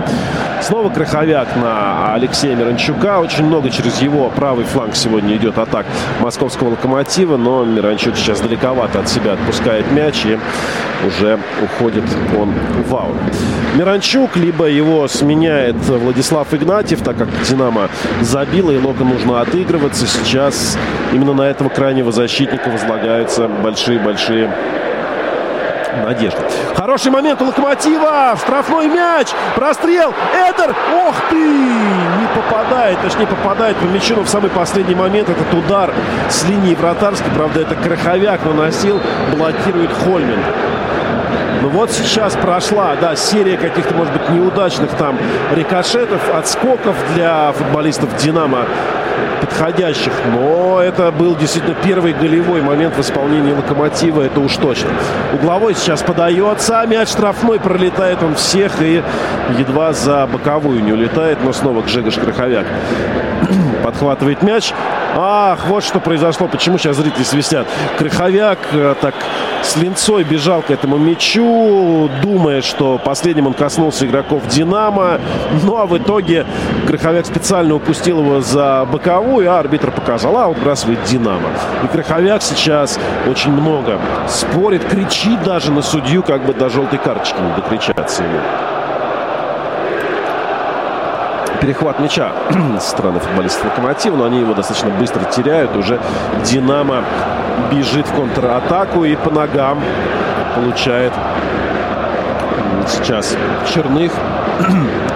[0.61, 3.19] Снова Краховяк на Алексея Миранчука.
[3.19, 5.87] Очень много через его правый фланг сегодня идет атак
[6.19, 10.37] московского локомотива, но Миранчук сейчас далековато от себя отпускает мяч и
[11.07, 12.03] уже уходит
[12.39, 12.53] он
[12.87, 13.15] в аут.
[13.75, 17.89] Миранчук, либо его сменяет Владислав Игнатьев, так как Динамо
[18.21, 20.05] забило, и Лока нужно отыгрываться.
[20.07, 20.77] Сейчас
[21.13, 24.51] именно на этого крайнего защитника возлагаются большие-большие
[26.03, 26.39] надежды.
[26.75, 28.35] Хороший момент у Локомотива.
[28.37, 29.27] Штрафной мяч.
[29.55, 30.13] Прострел.
[30.33, 30.75] Эдер.
[30.93, 31.35] Ох ты!
[31.35, 32.99] Не попадает.
[33.01, 35.93] Точнее, попадает по мячу, но в самый последний момент этот удар
[36.29, 37.31] с линии вратарской.
[37.33, 38.99] Правда, это Краховяк наносил.
[39.35, 40.39] Блокирует Хольмин.
[41.65, 45.17] Ну вот сейчас прошла, да, серия каких-то, может быть, неудачных там
[45.55, 48.67] рикошетов, отскоков для футболистов «Динамо»
[49.41, 50.13] подходящих.
[50.31, 54.91] Но это был действительно первый голевой момент в исполнении «Локомотива», это уж точно.
[55.33, 59.01] Угловой сейчас подается, мяч штрафной, пролетает он всех и
[59.57, 62.67] едва за боковую не улетает, но снова Гжегош Краховяк
[63.83, 64.73] подхватывает мяч.
[65.17, 67.67] Ах, вот что произошло, почему сейчас зрители свистят.
[67.97, 69.15] Краховяк э, так
[69.63, 75.19] с линцой бежал к этому мячу, думая, что последним он коснулся игроков «Динамо».
[75.63, 76.45] Ну, а в итоге
[76.87, 81.49] Краховяк специально упустил его за боковую, а арбитр показал, а выбрасывает «Динамо».
[81.83, 87.37] И Краховяк сейчас очень много спорит, кричит даже на судью, как бы до желтой карточки
[87.39, 88.39] не докричаться ему
[91.65, 92.31] перехват мяча
[92.79, 95.75] со стороны футболистов Локомотива, но они его достаточно быстро теряют.
[95.75, 95.99] Уже
[96.43, 97.03] Динамо
[97.71, 99.81] бежит в контратаку и по ногам
[100.53, 101.11] получает
[102.87, 103.35] сейчас
[103.73, 104.11] Черных.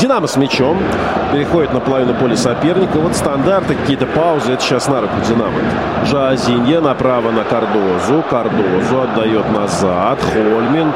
[0.00, 0.76] Динамо с мячом.
[1.32, 2.98] Переходит на половину поля соперника.
[2.98, 4.54] Вот стандарты, какие-то паузы.
[4.54, 5.52] Это сейчас на руку Динамо.
[6.06, 8.24] Жазинье направо на Кардозу.
[8.28, 10.18] Кардозу отдает назад.
[10.32, 10.92] Хольмин.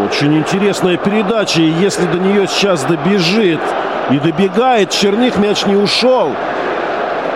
[0.00, 1.60] Очень интересная передача.
[1.60, 3.60] И если до нее сейчас добежит
[4.10, 6.32] и добегает, Черных мяч не ушел.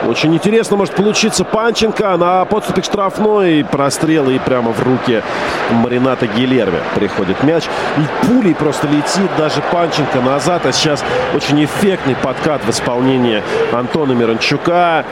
[0.06, 3.64] Очень интересно может получиться Панченко на подступе к штрафной.
[3.64, 5.22] Прострел и прямо в руки
[5.70, 7.64] Марината Гилерви приходит мяч.
[7.98, 10.64] И пулей просто летит даже Панченко назад.
[10.64, 13.42] А сейчас очень эффектный подкат в исполнении
[13.72, 15.04] Антона Миранчука.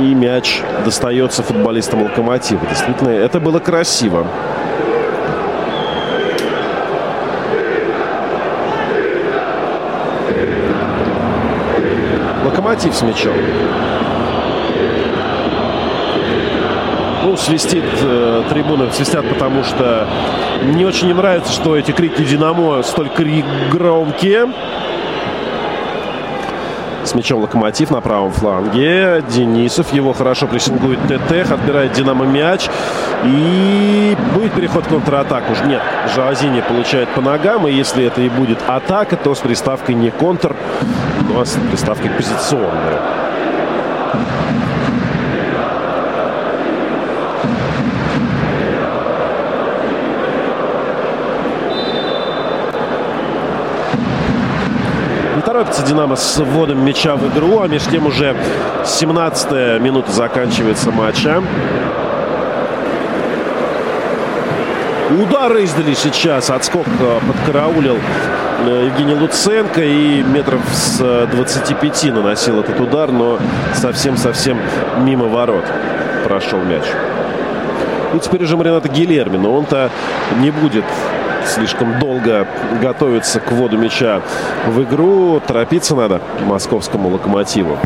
[0.00, 2.60] И мяч достается футболистам Локомотива.
[2.68, 4.26] Действительно, это было красиво.
[12.80, 13.34] Локомотив с мячом.
[17.22, 20.08] Ну, свистит э, трибуны, свистят, потому что
[20.62, 23.10] не очень им нравится, что эти крики «Динамо» столь
[23.70, 24.48] громкие.
[27.04, 29.22] С мячом Локомотив на правом фланге.
[29.28, 32.68] Денисов его хорошо прессингует ТТ, отбирает Динамо мяч.
[33.24, 35.52] И будет переход в контратаку.
[35.66, 35.82] Нет,
[36.14, 37.66] Жоазини получает по ногам.
[37.66, 40.56] И если это и будет атака, то с приставкой не контр,
[41.32, 43.00] но с приставкой позиционная.
[55.44, 58.36] торопится «Динамо» с вводом мяча в игру, а между тем уже
[58.84, 61.42] 17-я минута заканчивается матча.
[65.10, 66.50] Удары издали сейчас.
[66.50, 67.98] Отскок э, подкараулил
[68.66, 73.38] Евгений Луценко и метров с 25 наносил этот удар, но
[73.74, 74.58] совсем-совсем
[74.98, 75.64] мимо ворот
[76.24, 76.84] прошел мяч.
[78.14, 79.90] И теперь уже Марината Гилерми, но он-то
[80.40, 80.84] не будет
[81.46, 82.46] слишком долго
[82.80, 84.20] готовиться к вводу мяча
[84.66, 85.40] в игру.
[85.46, 87.78] Торопиться надо московскому локомотиву.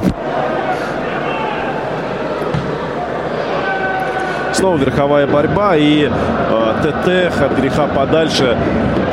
[4.52, 8.56] Снова верховая борьба и э, ТТ от греха подальше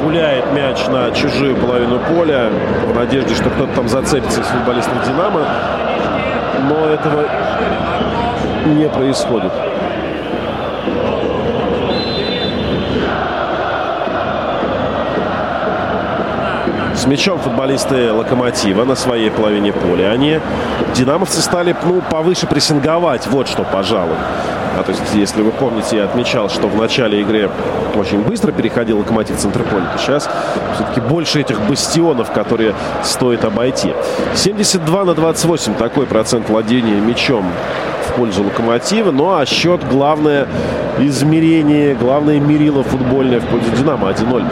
[0.01, 2.49] пуляет мяч на чужую половину поля
[2.87, 5.45] в надежде, что кто-то там зацепится из футболистов «Динамо».
[6.69, 7.25] Но этого
[8.65, 9.51] не происходит.
[17.01, 20.11] С мячом футболисты «Локомотива» на своей половине поля.
[20.11, 20.39] Они,
[20.93, 23.25] динамовцы, стали ну, повыше прессинговать.
[23.25, 24.17] Вот что, пожалуй.
[24.77, 27.49] А, то есть, если вы помните, я отмечал, что в начале игры
[27.95, 30.29] очень быстро переходил локомотив в центр поля, то сейчас
[30.75, 33.93] все-таки больше этих бастионов, которые стоит обойти.
[34.35, 37.51] 72 на 28 такой процент владения мячом
[38.15, 39.11] пользу Локомотива.
[39.11, 40.47] Ну а счет главное
[40.99, 44.45] измерение, главное мерило футбольное в пользу Динамо 1-0.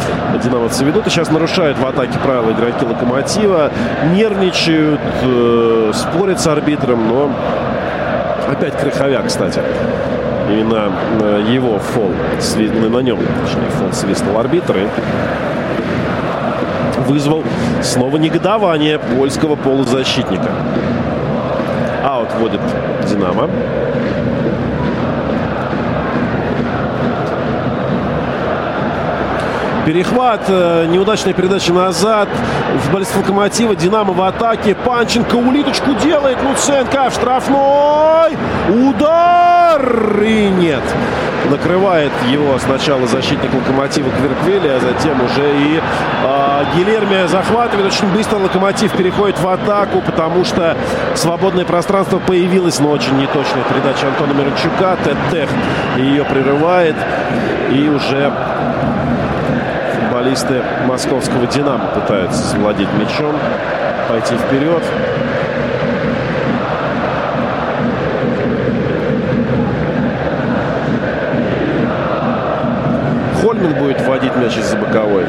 [0.43, 3.71] Динамовцы ведут и сейчас нарушают в атаке правила игроки Локомотива.
[4.13, 7.31] Нервничают, э, спорят с арбитром, но
[8.49, 9.61] опять Крыховяк, кстати.
[10.49, 10.91] Именно
[11.21, 12.11] э, его фол,
[12.89, 14.87] на нем, точнее, фол свистнул арбитр и
[17.07, 17.43] вызвал
[17.81, 20.51] снова негодование польского полузащитника.
[22.03, 22.61] Аут вводит
[23.07, 23.49] Динамо.
[29.85, 32.29] Перехват, э, неудачная передача назад.
[32.83, 34.75] Футболист Локомотива, Динамо в атаке.
[34.75, 36.37] Панченко улиточку делает.
[36.43, 38.37] Луценко в штрафной.
[38.69, 40.21] Удар!
[40.21, 40.83] И нет.
[41.49, 45.81] Накрывает его сначала защитник Локомотива Кверквели, а затем уже и
[46.23, 47.87] э, Гилерми захватывает.
[47.87, 50.77] Очень быстро Локомотив переходит в атаку, потому что
[51.15, 54.97] свободное пространство появилось, но очень неточная передача Антона Мирончука.
[55.03, 55.49] Теттех
[55.97, 56.95] ее прерывает.
[57.71, 58.31] И уже
[59.95, 63.35] футболисты московского «Динамо» пытаются завладеть мячом,
[64.09, 64.83] пойти вперед.
[73.41, 73.73] Хольмин
[74.49, 75.25] мяч из-за боковой.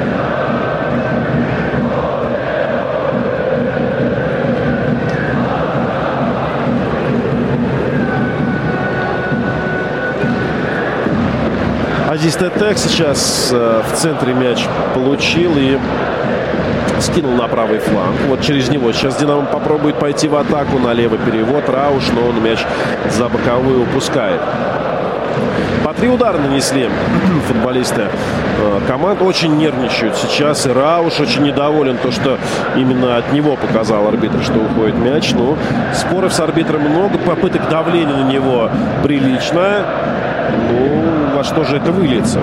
[12.08, 15.78] Азиз Тетек сейчас э, в центре мяч получил и
[17.00, 18.16] скинул на правый фланг.
[18.28, 20.78] Вот через него сейчас Динамо попробует пойти в атаку.
[20.78, 22.58] На левый перевод Рауш, но он мяч
[23.10, 24.40] за боковую упускает.
[25.84, 26.88] По три удара нанесли
[27.46, 29.22] футболисты э, команд.
[29.22, 30.66] Очень нервничают сейчас.
[30.66, 32.38] И Рауш очень недоволен, то, что
[32.76, 35.32] именно от него показал арбитр, что уходит мяч.
[35.32, 35.56] Ну,
[35.94, 37.18] споров с арбитром много.
[37.18, 38.70] Попыток давления на него
[39.02, 39.84] приличное.
[40.70, 42.40] Ну, во что же это выльется?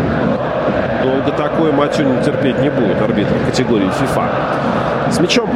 [1.04, 5.12] Долго такое Матюнин терпеть не будет арбитр категории FIFA.
[5.12, 5.50] С мячом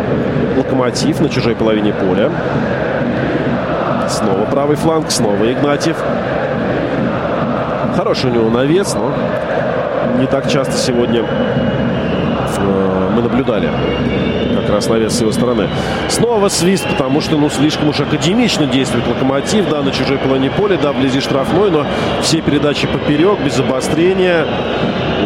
[0.56, 2.30] Локомотив на чужой половине поля.
[4.08, 5.98] Снова правый фланг, снова Игнатьев.
[7.96, 9.14] Хороший у него навес, но
[10.20, 13.70] не так часто сегодня э, мы наблюдали
[14.62, 15.68] как раз навес с его стороны.
[16.08, 20.78] Снова свист, потому что, ну, слишком уж академично действует Локомотив, да, на чужой половине поля,
[20.82, 21.86] да, вблизи штрафной, но
[22.22, 24.46] все передачи поперек, без обострения.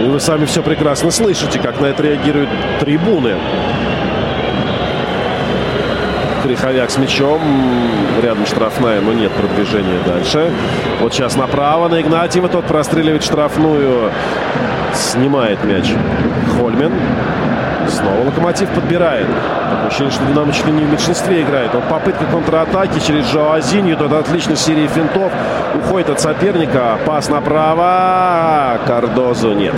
[0.01, 2.49] И вы сами все прекрасно слышите, как на это реагируют
[2.79, 3.35] трибуны.
[6.45, 7.41] Криховяк с мячом.
[8.21, 10.53] Рядом штрафная, но нет продвижения дальше.
[11.01, 12.47] Вот сейчас направо на Игнатьева.
[12.47, 14.11] Тот простреливает штрафную.
[14.93, 15.91] Снимает мяч
[16.55, 16.93] Хольмен.
[17.89, 19.25] Снова Локомотив подбирает.
[19.71, 21.73] Такое ощущение, что Динамо чуть не в меньшинстве играет.
[21.73, 23.97] Вот попытка контратаки через Жоазинью.
[23.97, 25.31] Тот отличной серии финтов.
[25.73, 26.99] Уходит от соперника.
[27.07, 28.79] Пас направо.
[28.85, 29.73] Кардозу нет.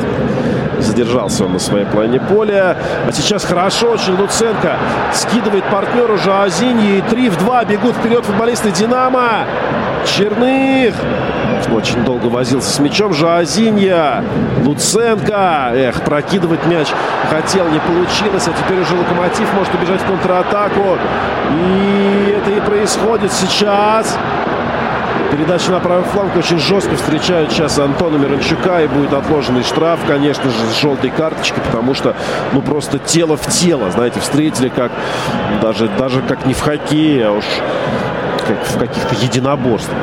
[0.79, 2.77] Задержался он на своей половине поля.
[3.07, 4.77] А сейчас хорошо очень Луценко
[5.13, 6.97] скидывает партнеру Жоазиньи.
[6.97, 9.45] И 3 в 2 бегут вперед футболисты Динамо.
[10.05, 10.95] Черных
[11.73, 13.13] очень долго возился с мячом.
[13.13, 14.23] Жоазинья.
[14.63, 15.71] Луценко.
[15.73, 16.87] Эх, прокидывать мяч
[17.29, 18.47] хотел, не получилось.
[18.47, 20.97] А теперь уже Локомотив может убежать в контратаку.
[21.51, 24.17] И это и происходит сейчас.
[25.31, 28.81] Передача на правый фланг очень жестко встречают сейчас Антона Миранчука.
[28.81, 31.61] И будет отложенный штраф, конечно же, с желтой карточкой.
[31.63, 32.15] Потому что,
[32.53, 33.91] ну, просто тело в тело.
[33.91, 34.91] Знаете, встретили как
[35.61, 37.45] даже, даже как не в хоккее, а уж
[38.47, 39.97] как в каких-то единоборствах.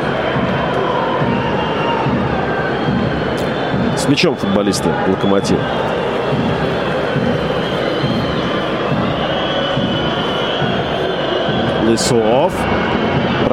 [3.97, 5.59] С мячом футболисты Локомотив.
[11.87, 12.53] Лысов.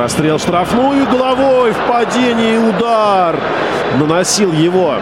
[0.01, 3.35] Прострел штрафную головой в падении удар.
[3.99, 4.95] Наносил его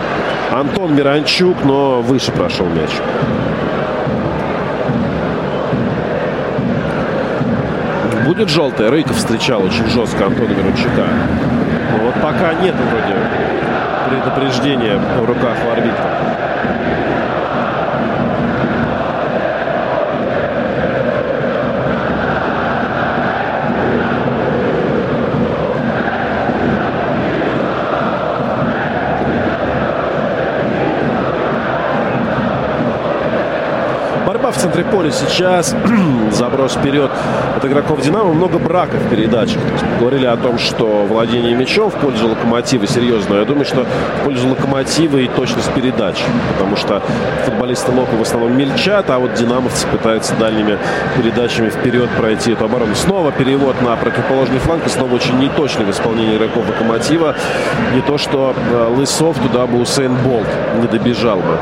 [0.52, 2.90] Антон Миранчук, но выше прошел мяч.
[8.26, 8.92] Будет желтая.
[8.92, 11.08] Рыков встречал очень жестко Антона Миранчука.
[11.94, 13.16] Но вот пока нет вроде
[14.10, 16.30] предупреждения в руках у арбитра.
[34.70, 34.72] в
[35.10, 35.76] поля сейчас.
[36.32, 37.12] Заброс вперед
[37.56, 38.34] от игроков «Динамо».
[38.34, 39.62] Много брака в передачах.
[40.00, 43.36] говорили о том, что владение мячом в пользу «Локомотива» серьезно.
[43.36, 46.18] Я думаю, что в пользу «Локомотива» и точность передач.
[46.54, 47.02] Потому что
[47.46, 50.78] футболисты «Лока» в основном мельчат, а вот «Динамовцы» пытаются дальними
[51.18, 52.96] передачами вперед пройти эту оборону.
[52.96, 54.86] Снова перевод на противоположный фланг.
[54.86, 57.36] И снова очень неточный в исполнении игроков «Локомотива».
[57.94, 60.48] Не то, что э, Лысов туда бы Усейн Болт
[60.82, 61.58] не добежал бы.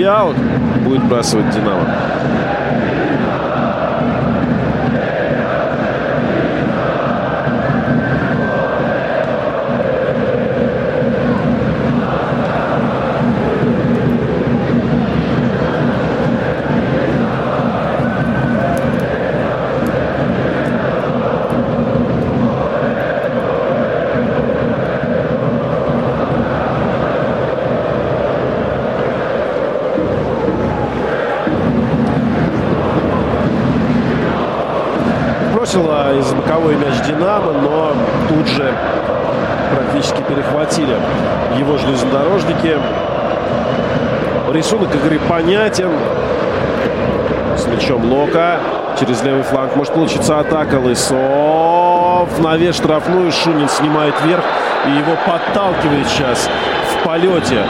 [0.00, 0.02] И
[0.82, 2.09] будет бросать Динамо.
[35.70, 37.92] Бросила из боковой мяч Динамо, но
[38.28, 38.74] тут же
[39.72, 40.96] практически перехватили
[41.58, 42.76] его железнодорожники.
[44.52, 45.90] Рисунок игры понятен.
[47.56, 48.58] С мячом Лока.
[48.98, 50.76] Через левый фланг может получиться атака.
[50.76, 52.38] Лысов.
[52.40, 53.30] Навес штрафную.
[53.30, 54.42] Шунин снимает вверх.
[54.86, 56.48] И его подталкивает сейчас
[56.94, 57.64] в полете.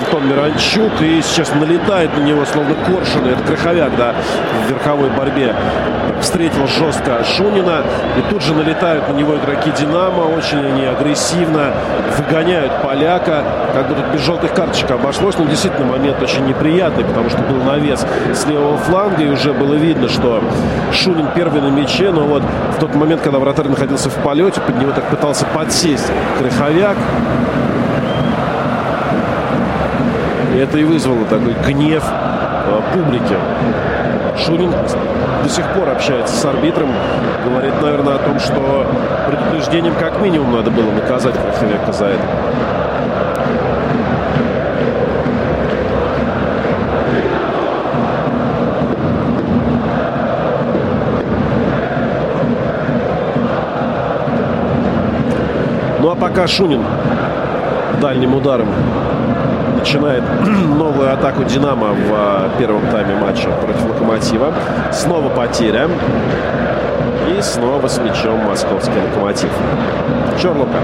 [0.00, 1.00] Антон Миранчук.
[1.00, 3.26] И сейчас налетает на него, словно коршун.
[3.26, 4.14] Это Краховяк, да,
[4.66, 5.54] в верховой борьбе.
[6.20, 7.82] Встретил жестко Шунина.
[8.18, 10.22] И тут же налетают на него игроки Динамо.
[10.22, 11.72] Очень они агрессивно
[12.18, 13.44] выгоняют поляка.
[13.72, 15.38] Как бы тут без желтых карточек обошлось.
[15.38, 19.22] Но действительно момент очень неприятный, потому что был навес с левого фланга.
[19.22, 20.42] И уже было видно, что
[20.92, 22.10] Шунин первый на мяче.
[22.10, 22.42] Но вот
[22.76, 26.96] в тот момент, когда вратарь находился в полете, под него так пытался подсесть Крыховяк.
[30.54, 33.36] И это и вызвало такой гнев э, публики.
[34.36, 34.72] Шунин
[35.42, 36.90] до сих пор общается с арбитром.
[37.44, 38.86] Говорит, наверное, о том, что
[39.28, 42.22] предупреждением как минимум надо было наказать Краховека за это.
[56.00, 56.82] Ну а пока Шунин
[58.00, 58.68] дальним ударом
[59.80, 60.22] начинает
[60.78, 64.52] новую атаку «Динамо» в а, первом тайме матча против «Локомотива».
[64.92, 65.88] Снова потеря.
[67.28, 69.50] И снова с мячом московский «Локомотив».
[70.40, 70.78] Чорлука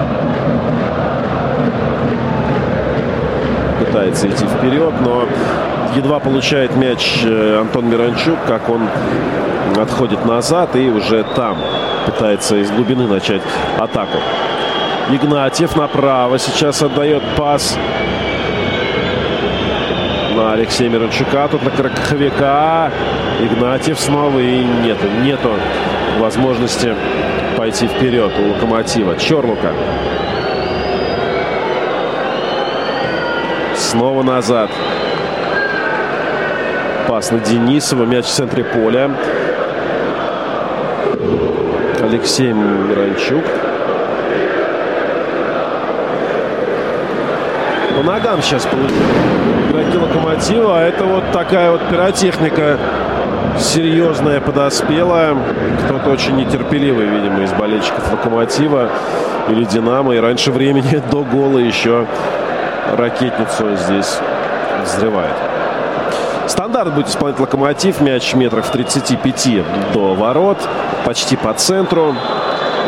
[3.78, 5.24] пытается идти вперед, но
[5.94, 8.88] едва получает мяч э, Антон Миранчук, как он
[9.78, 11.58] отходит назад и уже там
[12.06, 13.42] пытается из глубины начать
[13.78, 14.18] атаку.
[15.10, 17.78] Игнатьев направо сейчас отдает пас
[20.36, 21.48] на Алексея Мирончука.
[21.48, 22.90] Тут на Краховика.
[23.40, 24.38] Игнатьев снова.
[24.38, 25.50] И нету, нету
[26.18, 26.94] возможности
[27.56, 29.16] пойти вперед у Локомотива.
[29.16, 29.72] Чорлука.
[33.74, 34.70] Снова назад.
[37.08, 38.04] Пас на Денисова.
[38.04, 39.10] Мяч в центре поля.
[42.02, 43.44] Алексей Миранчук.
[47.96, 48.68] По ногам сейчас
[49.70, 50.78] игроки Локомотива.
[50.78, 52.78] А это вот такая вот пиротехника
[53.58, 55.34] серьезная подоспела.
[55.84, 58.90] Кто-то очень нетерпеливый, видимо, из болельщиков Локомотива
[59.48, 60.14] или Динамо.
[60.14, 62.06] И раньше времени до гола еще
[62.98, 64.18] ракетницу здесь
[64.84, 65.34] взрывает.
[66.48, 68.02] Стандарт будет исполнять Локомотив.
[68.02, 70.58] Мяч метров 35 до ворот.
[71.06, 72.14] Почти по центру.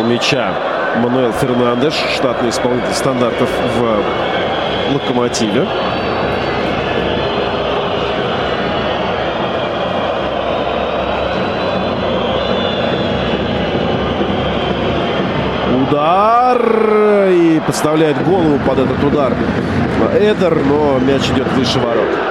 [0.00, 0.52] У мяча
[0.98, 4.38] Мануэл Фернандеш, штатный исполнитель стандартов в
[4.92, 5.66] Локомотиве.
[15.83, 19.35] Удар и подставляет голову под этот удар
[20.14, 22.27] Эдер, но мяч идет выше ворот.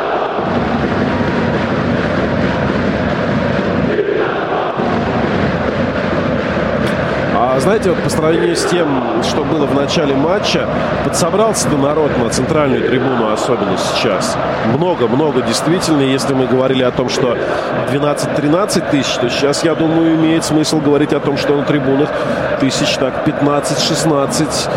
[7.59, 8.87] Знаете, вот по сравнению с тем,
[9.23, 10.67] что было в начале матча,
[11.03, 14.37] подсобрался-то народ на центральную трибуну, особенно сейчас.
[14.77, 16.01] Много-много действительно.
[16.01, 17.37] Если мы говорили о том, что
[17.91, 22.09] 12-13 тысяч, то сейчас, я думаю, имеет смысл говорить о том, что на трибунах
[22.59, 24.69] тысяч так 15-16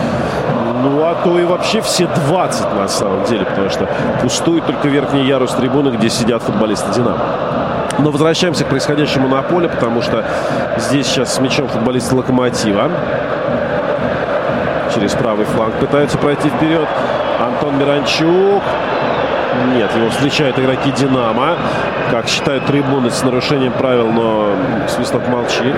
[0.83, 3.87] ну, а то и вообще все 20 на самом деле, потому что
[4.23, 7.21] пустует только верхний ярус трибуны, где сидят футболисты «Динамо».
[8.03, 10.25] Но возвращаемся к происходящему на поле, потому что
[10.79, 12.91] здесь сейчас с мячом футболисты «Локомотива».
[14.95, 16.89] Через правый фланг пытаются пройти вперед.
[17.39, 18.63] Антон Миранчук.
[19.75, 21.57] Нет, его встречают игроки «Динамо».
[22.11, 24.53] Как считают трибуны с нарушением правил, но
[24.89, 25.75] свисток молчит.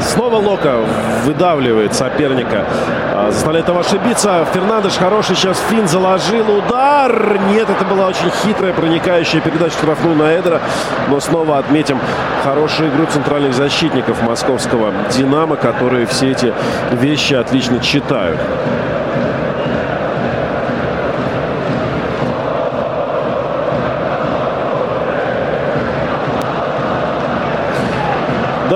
[0.00, 0.78] Снова Лока
[1.24, 2.64] выдавливает соперника.
[3.12, 4.46] А, заставляет его ошибиться.
[4.52, 6.50] Фернандеш хороший сейчас фин заложил.
[6.58, 7.38] Удар!
[7.52, 10.60] Нет, это была очень хитрая, проникающая передача штрафную на Эдера.
[11.08, 11.98] Но снова отметим
[12.42, 16.52] хорошую игру центральных защитников московского «Динамо», которые все эти
[16.92, 18.38] вещи отлично читают.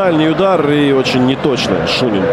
[0.05, 2.24] Дальний удар и очень неточно Шунин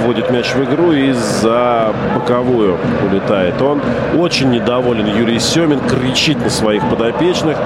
[0.00, 3.82] вводит мяч в игру и за боковую улетает он.
[4.16, 7.58] Очень недоволен Юрий Семин, кричит на своих подопечных.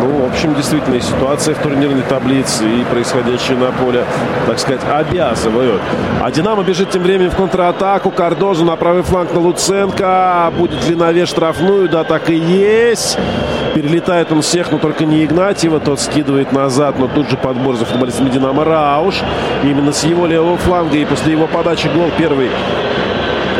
[0.00, 4.04] Ну, в общем, действительно, ситуация в турнирной таблице и происходящее на поле,
[4.44, 5.80] так сказать, обязывают.
[6.20, 8.10] А «Динамо» бежит тем временем в контратаку.
[8.10, 10.52] Кардозу на правый фланг на Луценко.
[10.58, 11.88] Будет ли навес штрафную?
[11.88, 13.16] Да, так и есть.
[13.76, 15.80] Перелетает он всех, но только не Игнатьева.
[15.80, 19.16] Тот скидывает назад, но тут же подбор за футболистами «Динамо» Рауш.
[19.62, 22.48] Именно с его левого фланга и после его подачи гол первый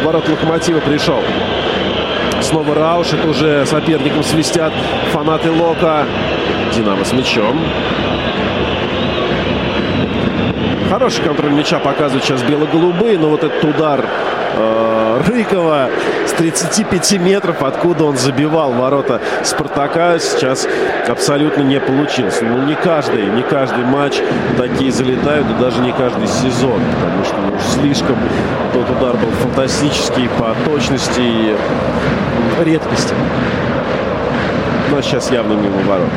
[0.03, 1.21] ворот «Локомотива» пришел.
[2.41, 3.12] Снова Рауш.
[3.12, 4.73] Это уже соперникам свистят
[5.12, 6.07] фанаты Лока.
[6.75, 7.61] «Динамо» с мячом.
[10.89, 14.03] Хороший контроль мяча показывают сейчас бело-голубые, но вот этот удар
[14.57, 15.91] э, Рыкова
[16.37, 20.66] 35 метров, откуда он забивал ворота Спартака, сейчас
[21.09, 22.39] абсолютно не получилось.
[22.43, 24.20] Ну, не каждый, не каждый матч
[24.59, 28.16] такие залетают, и даже не каждый сезон, потому что ну, слишком
[28.72, 31.57] тот удар был фантастический по точности и
[32.64, 33.14] редкости.
[34.91, 36.09] Но сейчас явно мимо ворот.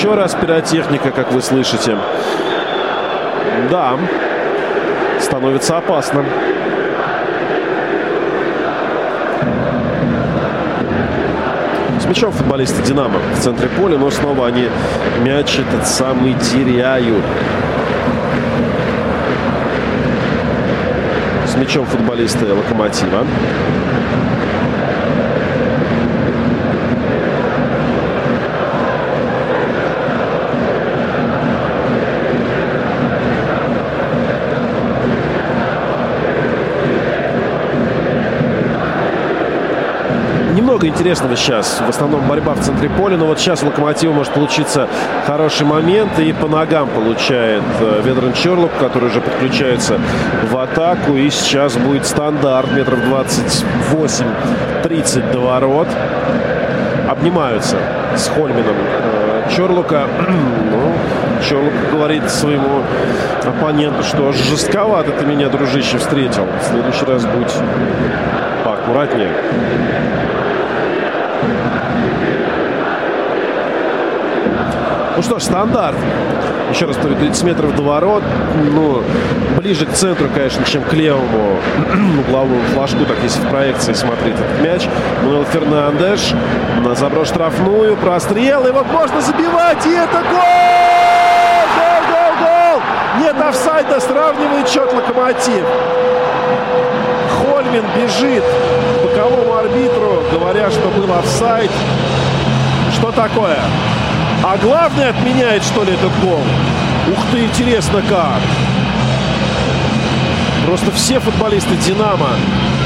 [0.00, 1.94] Еще раз пиротехника, как вы слышите.
[3.70, 3.98] Да,
[5.20, 6.24] становится опасным.
[12.00, 14.70] С мячом футболисты «Динамо» в центре поля, но снова они
[15.20, 17.22] мяч этот самый теряют.
[21.46, 23.26] С мячом футболисты «Локомотива».
[40.80, 41.78] Много интересного сейчас.
[41.78, 43.18] В основном борьба в центре поля.
[43.18, 43.66] Но вот сейчас у
[44.12, 44.88] может получиться
[45.26, 46.18] хороший момент.
[46.18, 50.00] И по ногам получает э, Ведран Черлук, который уже подключается
[50.50, 51.16] в атаку.
[51.16, 52.98] И сейчас будет стандарт метров
[54.82, 55.88] 28-30 до ворот.
[57.10, 57.76] Обнимаются
[58.16, 60.06] с Хольмином э, Черлука.
[60.28, 60.94] ну,
[61.46, 62.80] Черлук говорит своему
[63.44, 66.46] оппоненту, что жестковато ты меня, дружище, встретил.
[66.46, 67.52] В следующий раз будь
[68.64, 69.30] поаккуратнее.
[75.20, 75.96] Ну что ж, стандарт.
[76.70, 78.22] Еще раз повторю, 30 метров до ворот.
[78.72, 79.02] Ну,
[79.58, 81.58] ближе к центру, конечно, чем к левому
[82.26, 84.88] угловому флажку, так если в проекции смотреть этот мяч.
[85.22, 86.32] Мануэл Фернандеш
[86.84, 91.66] на заброс штрафную, прострел, и вот можно забивать, и это гол!
[91.76, 92.82] Гол, гол, гол!
[93.20, 95.66] Нет офсайда, сравнивает счет Локомотив.
[97.36, 98.44] Хольмин бежит
[99.10, 101.70] боковому арбитру, говоря, что был офсайд.
[102.94, 103.58] Что такое?
[104.42, 106.40] А главное отменяет, что ли, этот гол?
[107.10, 108.40] Ух ты, интересно как.
[110.66, 112.30] Просто все футболисты «Динамо»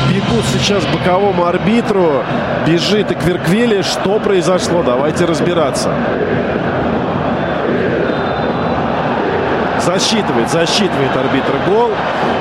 [0.08, 2.22] бегут сейчас к боковому арбитру.
[2.66, 3.82] Бежит и Кверквели.
[3.82, 4.82] Что произошло?
[4.82, 5.92] Давайте разбираться.
[9.84, 11.90] Засчитывает, засчитывает арбитр гол.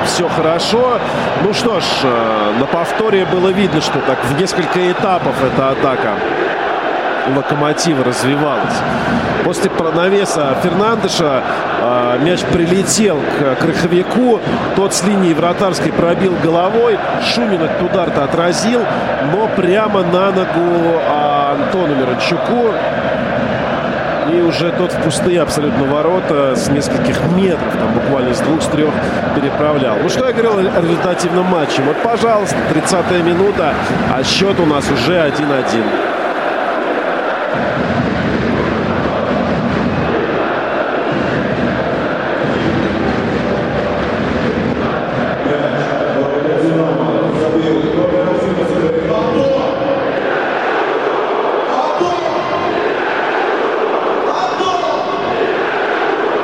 [0.06, 1.00] Все хорошо.
[1.44, 6.14] Ну что ж, э, на повторе было видно, что так в несколько этапов эта атака
[7.36, 8.76] Локомотива развивалась.
[9.44, 11.44] После навеса Фернандеша
[11.82, 14.40] э, мяч прилетел к Крыховику.
[14.76, 16.98] Тот с линии вратарской пробил головой.
[17.24, 18.82] Шумин этот удар-то отразил,
[19.34, 22.74] но прямо на ногу а, Антону Мирончуку.
[24.32, 28.68] И уже тот в пустые абсолютно ворота с нескольких метров, там буквально с двух, с
[28.68, 28.94] трех
[29.36, 29.98] переправлял.
[30.02, 31.82] Ну что я говорил о результативном матче?
[31.82, 33.74] Вот, пожалуйста, 30-я минута,
[34.14, 36.14] а счет у нас уже 1-1.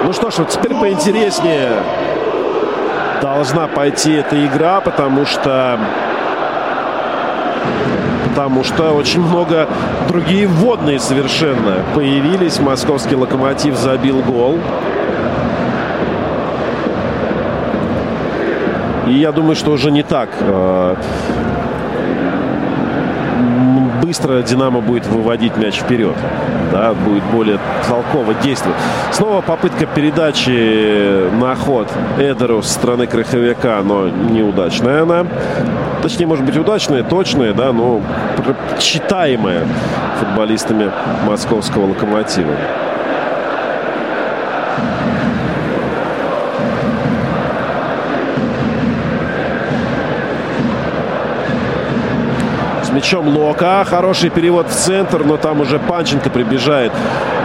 [0.10, 1.72] Ну что теперь поинтереснее
[3.22, 5.78] должна пойти эта игра, потому что
[8.30, 9.68] потому что очень много
[10.08, 12.58] другие вводные совершенно появились.
[12.60, 14.60] Московский локомотив забил гол.
[19.08, 20.96] И я думаю, что уже не так э,
[24.10, 26.16] быстро Динамо будет выводить мяч вперед.
[26.72, 28.76] Да, будет более толково действовать.
[29.12, 31.88] Снова попытка передачи на ход
[32.18, 35.28] Эдеру со стороны Краховика, но неудачная она.
[36.02, 38.02] Точнее, может быть, удачная, точная, да, но
[38.80, 39.68] читаемая
[40.20, 40.92] футболистами
[41.28, 42.56] московского локомотива.
[53.00, 53.86] Мячом Лока.
[53.86, 56.92] Хороший перевод в центр, но там уже Панченко прибежает.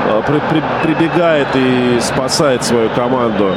[0.09, 3.53] Э, при, при, прибегает и спасает свою команду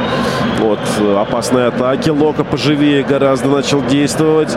[0.62, 0.80] от
[1.18, 2.12] опасной атаки.
[2.12, 4.56] Лока поживее гораздо начал действовать.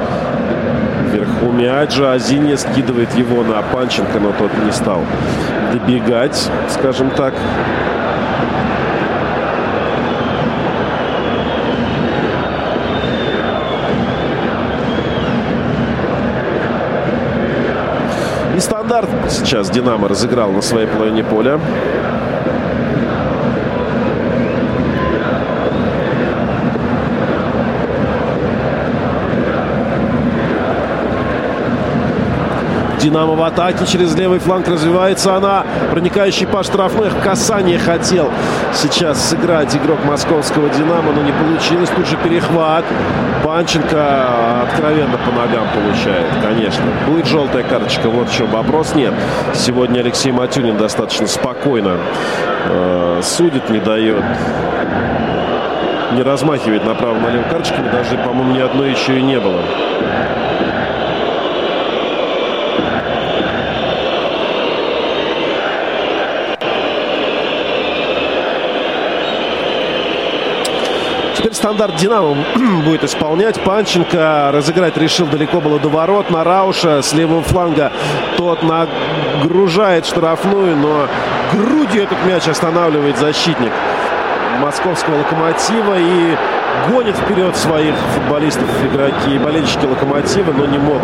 [1.10, 1.98] Вверху мяч.
[1.98, 5.00] Азинья скидывает его на Панченко, но тот не стал
[5.72, 7.32] добегать, скажем так.
[18.90, 21.60] Стандарт сейчас Динамо разыграл на своей половине поля.
[33.00, 35.64] Динамо в атаке через левый фланг развивается она.
[35.90, 37.18] Проникающий по штрафных.
[37.22, 38.30] Касание хотел
[38.74, 41.88] сейчас сыграть игрок московского Динамо, но не получилось.
[41.96, 42.84] Тут же перехват.
[43.42, 46.84] Панченко откровенно по ногам получает, конечно.
[47.06, 48.94] Будет желтая карточка, вот в чем вопрос.
[48.94, 49.14] Нет,
[49.54, 51.96] сегодня Алексей Матюнин достаточно спокойно
[52.68, 54.22] э, судит, не дает
[56.12, 57.88] не размахивает направо-налево карточками.
[57.88, 59.60] Даже, по-моему, ни одной еще и не было.
[71.50, 72.36] Теперь стандарт Динамо
[72.84, 73.60] будет исполнять.
[73.64, 76.30] Панченко разыграть решил далеко было до ворот.
[76.30, 77.90] На Рауша с левого фланга
[78.36, 81.08] тот нагружает штрафную, но
[81.52, 83.72] грудью этот мяч останавливает защитник
[84.60, 86.36] московского локомотива и
[86.88, 91.00] гонит вперед своих футболистов, игроки и болельщики Локомотива, но не мог,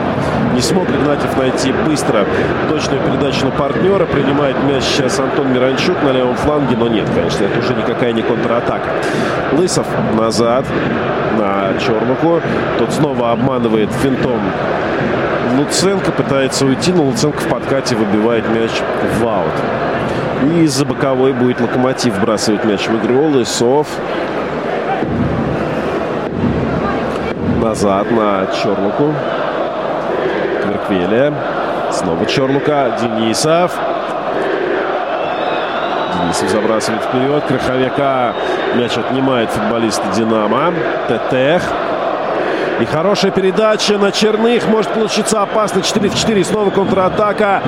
[0.54, 2.24] не смог Игнатьев найти быстро
[2.68, 4.06] точную передачу на партнера.
[4.06, 8.22] Принимает мяч сейчас Антон Миранчук на левом фланге, но нет, конечно, это уже никакая не
[8.22, 8.88] контратака.
[9.52, 9.86] Лысов
[10.18, 10.64] назад
[11.38, 12.40] на Чернуху.
[12.78, 14.40] Тот снова обманывает финтом
[15.56, 18.70] Луценко, пытается уйти, но Луценко в подкате выбивает мяч
[19.18, 19.52] в аут.
[20.52, 23.28] И из-за боковой будет Локомотив бросать мяч в игру.
[23.28, 23.86] Лысов
[27.66, 29.12] назад на Чорлуку.
[30.62, 31.34] Кверквеля.
[31.90, 32.96] Снова Чорлука.
[33.00, 33.72] Денисов.
[36.14, 37.42] Денисов забрасывает вперед.
[37.48, 38.34] Краховяка
[38.76, 40.72] мяч отнимает футболист Динамо.
[41.08, 41.62] Тетех.
[42.80, 44.68] И хорошая передача на Черных.
[44.68, 45.82] Может получиться опасно.
[45.82, 46.44] 4 в 4.
[46.44, 47.62] Снова контратака.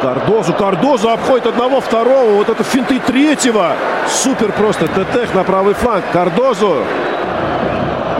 [0.00, 0.52] Кардозу.
[0.52, 2.36] Кардозу обходит одного, второго.
[2.36, 3.72] Вот это финты третьего.
[4.08, 4.86] Супер просто.
[4.86, 6.04] Тетех на правый фланг.
[6.12, 6.84] Кардозу.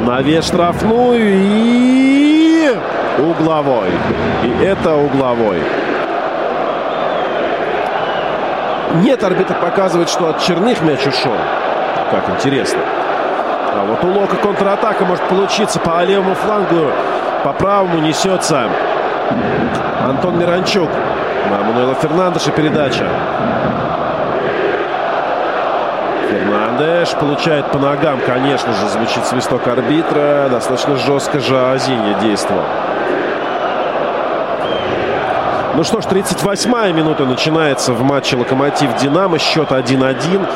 [0.07, 2.75] Навес штрафную и
[3.19, 3.91] угловой.
[4.45, 5.63] И это угловой.
[9.03, 11.35] Нет, арбитр показывает, что от Черных мяч ушел.
[12.11, 12.81] Как интересно.
[13.73, 16.91] А вот у Лока контратака может получиться по левому флангу.
[17.45, 18.69] По правому несется
[20.03, 20.91] Антон Миранчук.
[21.51, 23.07] На Мануэла Фернандеша передача.
[26.71, 30.49] Фернандеш получает по ногам, конечно же, звучит свисток арбитра.
[30.51, 32.63] Достаточно жестко же Азинья действовал.
[35.75, 39.39] Ну что ж, 38-я минута начинается в матче Локомотив-Динамо.
[39.39, 40.47] Счет 1-1.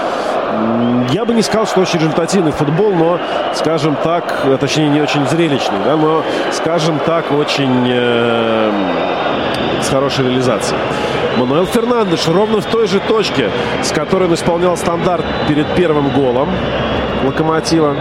[1.11, 3.19] Я бы не сказал, что очень результативный футбол, но,
[3.55, 8.71] скажем так, точнее, не очень зрелищный, да, но, скажем так, очень э,
[9.95, 10.81] хорошей реализацией.
[11.37, 13.49] Мануэл Фернандеш ровно в той же точке,
[13.85, 16.49] с которой он исполнял стандарт перед первым голом
[17.25, 17.95] Локомотива.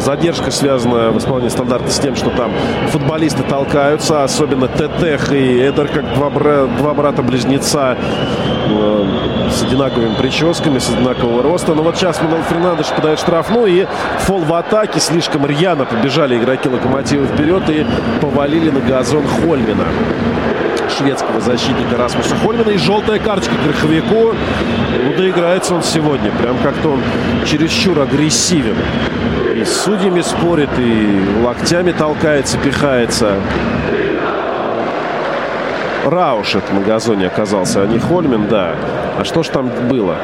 [0.00, 2.52] Задержка связана в исполнении стандарта с тем, что там
[2.88, 7.96] футболисты толкаются, особенно Тетех и Эдер, как два, бра- два брата-близнеца
[8.68, 9.04] э,
[9.50, 11.74] с одинаковыми прическами, с одинакового роста.
[11.74, 13.86] Но вот сейчас Мануэл Фернандеш подает штрафную и
[14.20, 15.00] фол в атаке.
[15.00, 17.86] Слишком рьяно побежали игроки Локомотива вперед и
[18.20, 19.84] повалили на газон Хольмина
[20.96, 22.70] шведского защитника Расмуса Хольмина.
[22.70, 24.34] И желтая карточка Крыховику.
[25.04, 26.30] Ну, доиграется он сегодня.
[26.32, 27.00] Прям как-то он
[27.46, 28.76] чересчур агрессивен.
[29.60, 33.34] И с судьями спорит, и локтями толкается, пихается.
[36.06, 38.74] Рауш это на оказался, а не Хольмин, да.
[39.18, 40.16] А что ж там было?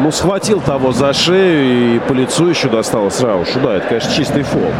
[0.00, 3.60] Ну, схватил того за шею и по лицу еще досталось Раушу.
[3.60, 4.72] Да, это, конечно, чистый фол.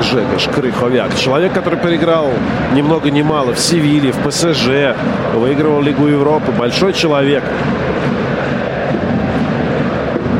[0.00, 1.14] Жекаш Крыховяк.
[1.14, 2.30] Человек, который переиграл
[2.72, 4.96] ни много ни мало в Севиле, в ПСЖ,
[5.34, 6.52] выигрывал Лигу Европы.
[6.52, 7.44] Большой человек.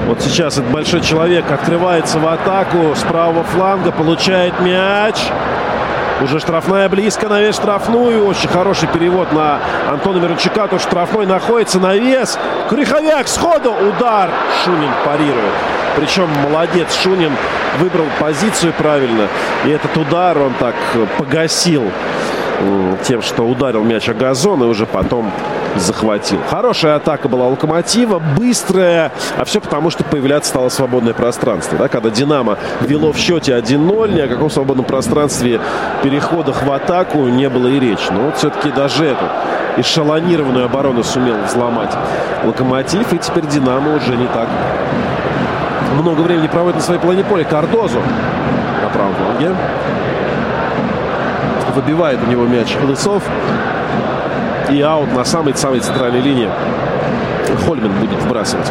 [0.07, 5.17] Вот сейчас этот большой человек открывается в атаку с правого фланга, получает мяч.
[6.23, 8.25] Уже штрафная близко на вес штрафную.
[8.25, 9.59] Очень хороший перевод на
[9.91, 10.69] Антона Мирончука.
[10.69, 12.39] То штрафной находится на вес.
[12.71, 13.73] Крыховяк сходу.
[13.73, 14.31] Удар.
[14.65, 15.53] Шунин парирует.
[15.97, 17.33] Причем молодец Шунин
[17.81, 19.29] выбрал позицию правильно.
[19.67, 20.75] И этот удар он так
[21.19, 21.91] погасил
[23.03, 25.31] тем, что ударил мяч о газон и уже потом
[25.79, 26.39] захватил.
[26.49, 31.79] Хорошая атака была Локомотива, быстрая, а все потому, что появляться стало свободное пространство.
[31.79, 31.89] Да?
[31.89, 35.61] Когда Динамо вело в счете 1-0, ни о каком свободном пространстве
[36.03, 38.07] переходах в атаку не было и речи.
[38.11, 39.25] Но вот все-таки даже эту
[39.77, 41.93] эшелонированную оборону сумел взломать
[42.45, 44.49] Локомотив, и теперь Динамо уже не так
[45.97, 47.45] много времени проводит на своей половине поля.
[47.45, 48.01] Кардозу
[48.83, 49.55] на правом фланге.
[51.75, 53.23] Выбивает у него мяч Лысов.
[54.71, 56.51] И аут на самой-самой центральной линии.
[57.65, 58.67] Хольман будет вбрасывать.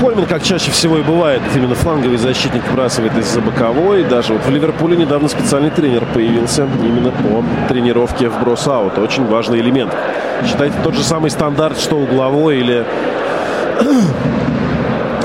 [0.00, 4.04] Хольман, как чаще всего и бывает, именно фланговый защитник вбрасывает из-за боковой.
[4.04, 8.98] Даже вот в Ливерпуле недавно специальный тренер появился именно по тренировке вброс-аут.
[8.98, 9.94] Очень важный элемент.
[10.46, 12.86] Считайте тот же самый стандарт, что угловой или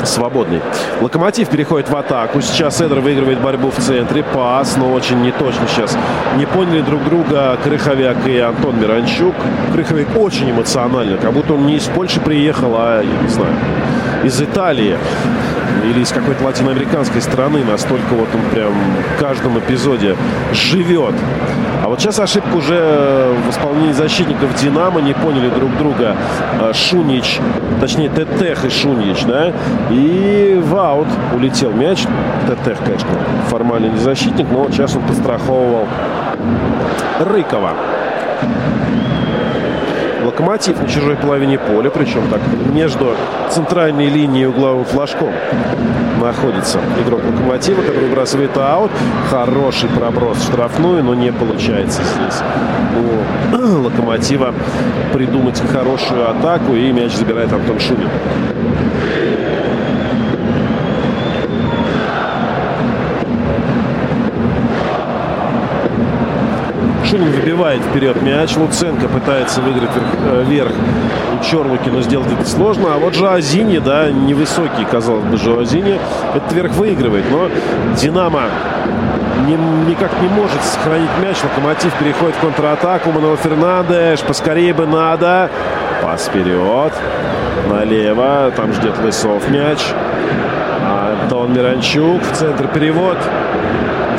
[0.07, 0.61] свободный.
[1.01, 2.41] Локомотив переходит в атаку.
[2.41, 4.23] Сейчас Эдер выигрывает борьбу в центре.
[4.23, 5.97] Пас, но очень неточно сейчас.
[6.37, 9.35] Не поняли друг друга Крыховяк и Антон Миранчук.
[9.73, 11.17] Крыховик очень эмоционально.
[11.17, 13.53] Как будто он не из Польши приехал, а, я не знаю,
[14.23, 14.97] из Италии
[15.83, 17.63] или из какой-то латиноамериканской страны.
[17.63, 18.73] Настолько вот он прям
[19.15, 20.15] в каждом эпизоде
[20.53, 21.15] живет.
[21.83, 25.01] А вот сейчас ошибка уже в исполнении защитников «Динамо».
[25.01, 26.15] Не поняли друг друга
[26.73, 27.39] Шунич,
[27.79, 29.51] точнее Тетех и Шунич, да.
[29.89, 32.03] И в аут улетел мяч.
[32.47, 33.09] Тетех, конечно,
[33.49, 35.87] формально не защитник, но сейчас он подстраховывал
[37.19, 37.71] Рыкова.
[40.23, 42.39] Локомотив на чужой половине поля, причем так
[42.73, 43.15] между
[43.49, 45.33] центральной линией и угловым флажком
[46.21, 48.91] находится игрок Локомотива, который выбрасывает аут.
[49.29, 52.41] Хороший проброс в штрафную, но не получается здесь
[53.51, 54.53] у Локомотива
[55.13, 58.09] придумать хорошую атаку, и мяч забирает Антон Шунин.
[67.05, 68.55] Шунин выбивает вперед мяч.
[68.57, 70.71] Луценко пытается выиграть вверх, вверх
[71.39, 72.95] у Чорлуки, но сделать это сложно.
[72.95, 75.99] А вот Жоазини, да, невысокий, казалось бы, Жоазини,
[76.33, 77.25] этот вверх выигрывает.
[77.29, 77.49] Но
[77.95, 78.43] Динамо
[79.45, 79.55] не,
[79.89, 81.37] никак не может сохранить мяч.
[81.43, 83.11] Локомотив переходит в контратаку.
[83.11, 84.21] Мануэл Фернандеш.
[84.21, 85.49] Поскорее бы надо.
[86.01, 86.93] Пас вперед.
[87.69, 88.51] Налево.
[88.55, 89.79] Там ждет Лысов мяч.
[91.21, 92.23] Антон Миранчук.
[92.23, 93.17] В центр перевод.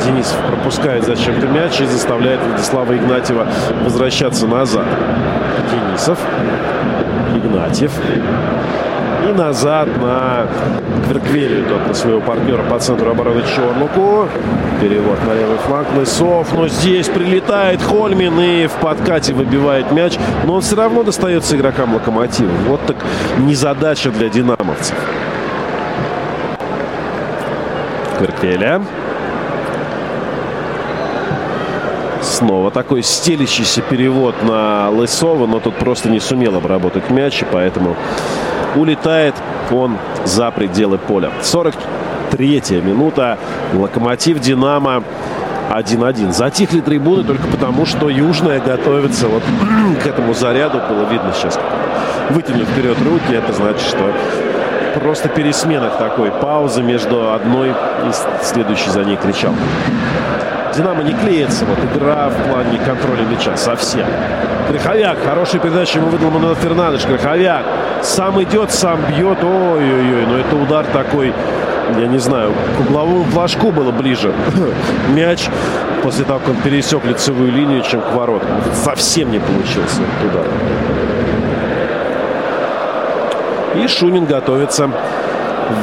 [0.05, 3.47] Денисов пропускает зачем-то мяч и заставляет Владислава Игнатьева
[3.83, 4.85] возвращаться назад.
[5.71, 6.19] Денисов.
[7.35, 7.91] Игнатьев.
[9.27, 10.47] И назад на
[11.07, 14.27] Кверквелию, тот на своего партнера по центру обороны Чорлуку.
[14.81, 16.53] Перевод на левый фланг Лысов.
[16.53, 20.17] Но здесь прилетает Хольмин и в подкате выбивает мяч.
[20.45, 22.51] Но он все равно достается игрокам Локомотива.
[22.67, 22.97] Вот так
[23.37, 24.95] незадача для динамовцев.
[28.17, 28.81] Кверквеля.
[32.33, 37.95] Снова такой стелящийся перевод на Лысова, но тут просто не сумел обработать мяч, и поэтому
[38.75, 39.35] улетает
[39.71, 41.29] он за пределы поля.
[41.43, 43.37] 43-я минута.
[43.75, 45.03] Локомотив Динамо
[45.69, 46.31] 1-1.
[46.31, 49.43] Затихли трибуны только потому, что Южная готовится вот
[50.03, 50.81] к этому заряду.
[50.89, 51.59] Было видно сейчас.
[52.31, 53.31] Вытянут вперед руки.
[53.31, 54.11] Это значит, что
[54.99, 56.31] просто пересменок такой.
[56.31, 59.53] Пауза между одной и следующей за ней кричал.
[60.75, 61.65] Динамо не клеится.
[61.65, 64.05] Вот игра в плане контроля мяча совсем.
[64.69, 65.17] Греховяк.
[65.23, 67.05] Хорошая передача ему выдал Мануэл Фернандеш.
[67.05, 67.65] Греховяк.
[68.01, 69.43] Сам идет, сам бьет.
[69.43, 70.25] Ой-ой-ой.
[70.25, 71.33] Но это удар такой
[71.99, 74.33] я не знаю, к угловому флажку было ближе
[75.09, 75.47] мяч
[76.01, 78.49] после того, как он пересек лицевую линию, чем к воротам.
[78.73, 80.47] Совсем не получился этот удар.
[83.75, 84.89] И Шунин готовится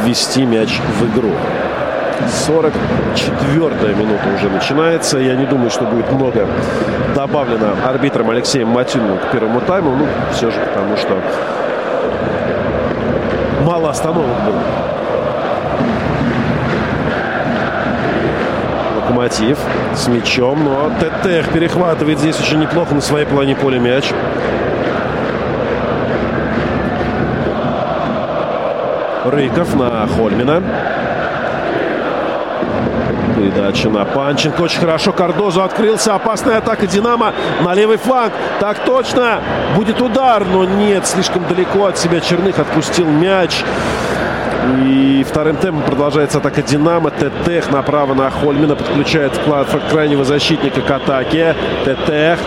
[0.04, 1.32] ввести мяч в игру.
[2.26, 5.18] 44-я минута уже начинается.
[5.18, 6.46] Я не думаю, что будет много
[7.14, 9.96] добавлено арбитром Алексеем Матюниным к первому тайму.
[9.96, 11.20] Ну, все же потому, что
[13.64, 14.60] мало остановок было.
[18.96, 19.58] Локомотив
[19.94, 20.64] с мячом.
[20.64, 24.12] Но ТТХ перехватывает здесь очень неплохо на своей половине поля мяч.
[29.24, 30.62] Рыков на Хольмина.
[33.40, 34.60] Передача на Панченко.
[34.60, 36.14] Очень хорошо Кардозу открылся.
[36.14, 37.32] Опасная атака Динамо
[37.64, 38.34] на левый фланг.
[38.60, 39.40] Так точно.
[39.76, 41.06] Будет удар, но нет.
[41.06, 43.64] Слишком далеко от себя Черных отпустил мяч.
[44.84, 47.10] И вторым темпом продолжается атака Динамо.
[47.10, 48.76] Тетех направо на Хольмина.
[48.76, 51.56] Подключает вклад крайнего защитника к атаке.
[51.86, 52.38] Тетех.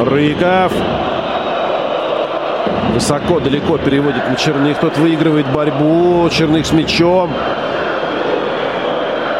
[0.00, 0.72] Рыков.
[2.92, 4.78] Высоко, далеко переводит на Черных.
[4.80, 6.28] Тот выигрывает борьбу.
[6.28, 7.30] Черных с мячом.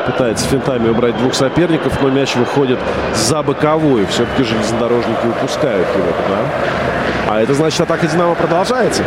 [0.07, 2.79] Пытается финтами убрать двух соперников, но мяч выходит
[3.15, 4.07] за боковой.
[4.07, 6.07] Все-таки железнодорожники упускают его.
[6.29, 7.35] Да?
[7.35, 9.03] А это значит, атака Динамо продолжается.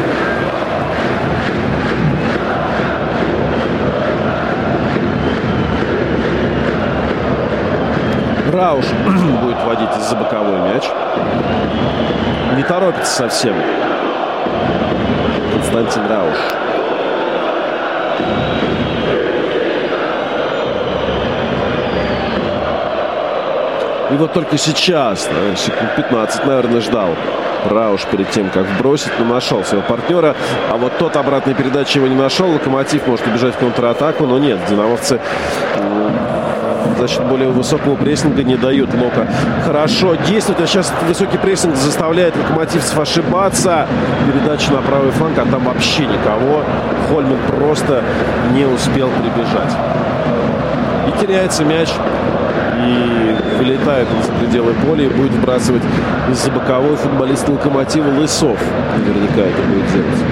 [8.52, 8.86] Рауш
[9.42, 10.84] будет водить из-за боковой мяч.
[12.58, 13.56] Не торопится совсем.
[15.54, 16.69] Константин Рауш.
[24.12, 27.10] И вот только сейчас, секунд 15, наверное, ждал
[27.70, 30.36] Рауш перед тем, как бросить, но нашел своего партнера.
[30.72, 32.50] А вот тот обратной передачи его не нашел.
[32.52, 34.60] Локомотив может убежать в контратаку, но нет.
[34.70, 35.20] Динамовцы
[36.98, 39.28] за счет более высокого прессинга не дают Лока
[39.66, 40.62] хорошо действовать.
[40.62, 43.88] А сейчас высокий прессинг заставляет локомотивцев ошибаться.
[44.26, 46.64] Передача на правый фланг, а там вообще никого.
[47.10, 48.04] Хольман просто
[48.54, 49.74] не успел прибежать.
[51.08, 51.90] И теряется мяч.
[52.82, 55.84] И вылетает он за пределы поля и будет вбрасывать
[56.32, 58.58] из-за боковой футболист Локомотива Лысов.
[58.98, 60.24] Наверняка это будет делать.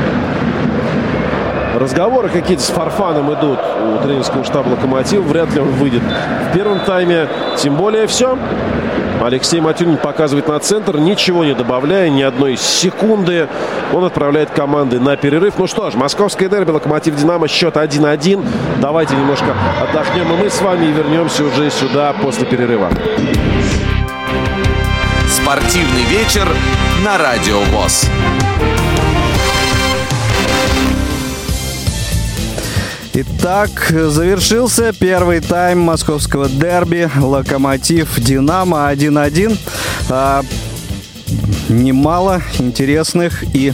[1.79, 5.21] Разговоры какие-то с Фарфаном идут у тренерского штаба «Локомотив».
[5.23, 6.01] Вряд ли он выйдет
[6.49, 7.27] в первом тайме.
[7.57, 8.37] Тем более все.
[9.22, 13.47] Алексей Матюнин показывает на центр, ничего не добавляя, ни одной секунды.
[13.93, 15.55] Он отправляет команды на перерыв.
[15.57, 18.45] Ну что ж, московское дерби, Локомотив Динамо, счет 1-1.
[18.80, 22.89] Давайте немножко отдохнем, и мы с вами вернемся уже сюда после перерыва.
[25.30, 26.47] Спортивный вечер
[27.03, 28.09] на Радио ВОЗ.
[33.20, 39.57] Итак, завершился первый тайм московского дерби «Локомотив Динамо» 1-1.
[40.11, 40.43] А,
[41.68, 43.74] немало интересных и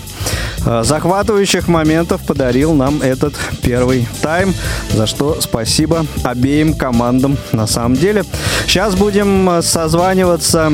[0.65, 4.53] а, захватывающих моментов подарил нам этот первый тайм,
[4.93, 8.23] за что спасибо обеим командам на самом деле.
[8.65, 10.71] Сейчас будем созваниваться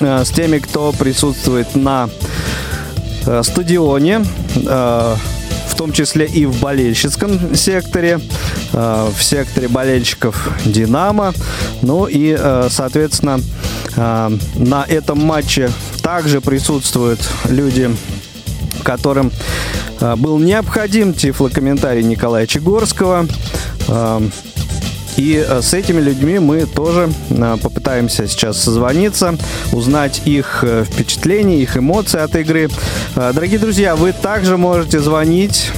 [0.00, 2.08] а, с теми, кто присутствует на
[3.26, 4.24] а, стадионе.
[5.74, 8.20] В том числе и в болельщицком секторе,
[8.72, 11.34] э, в секторе болельщиков «Динамо».
[11.82, 13.40] Ну и, э, соответственно,
[13.96, 17.90] э, на этом матче также присутствуют люди,
[18.84, 19.32] которым
[20.16, 23.26] был необходим тифлокомментарий Николая Чегорского.
[25.16, 27.10] И с этими людьми мы тоже
[27.62, 29.36] попытаемся сейчас созвониться,
[29.72, 32.68] узнать их впечатления, их эмоции от игры.
[33.14, 35.70] Дорогие друзья, вы также можете звонить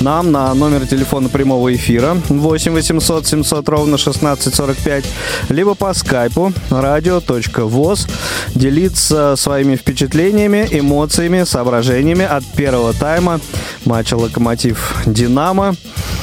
[0.00, 5.04] нам на номер телефона прямого эфира 8 800 700 ровно 1645,
[5.48, 8.08] либо по скайпу radio.voz
[8.54, 13.40] делиться своими впечатлениями, эмоциями, соображениями от первого тайма
[13.84, 15.74] матча «Локомотив-Динамо».
[15.74, 16.17] А,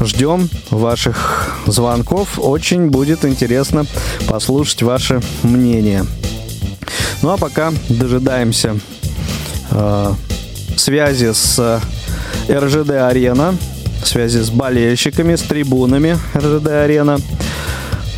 [0.00, 2.38] ждем ваших звонков.
[2.38, 3.86] Очень будет интересно
[4.28, 6.04] послушать ваше мнение.
[7.22, 8.78] Ну а пока дожидаемся
[9.70, 10.12] э,
[10.76, 11.80] связи с
[12.48, 13.56] РЖД Арена,
[14.04, 17.18] связи с болельщиками, с трибунами РЖД Арена.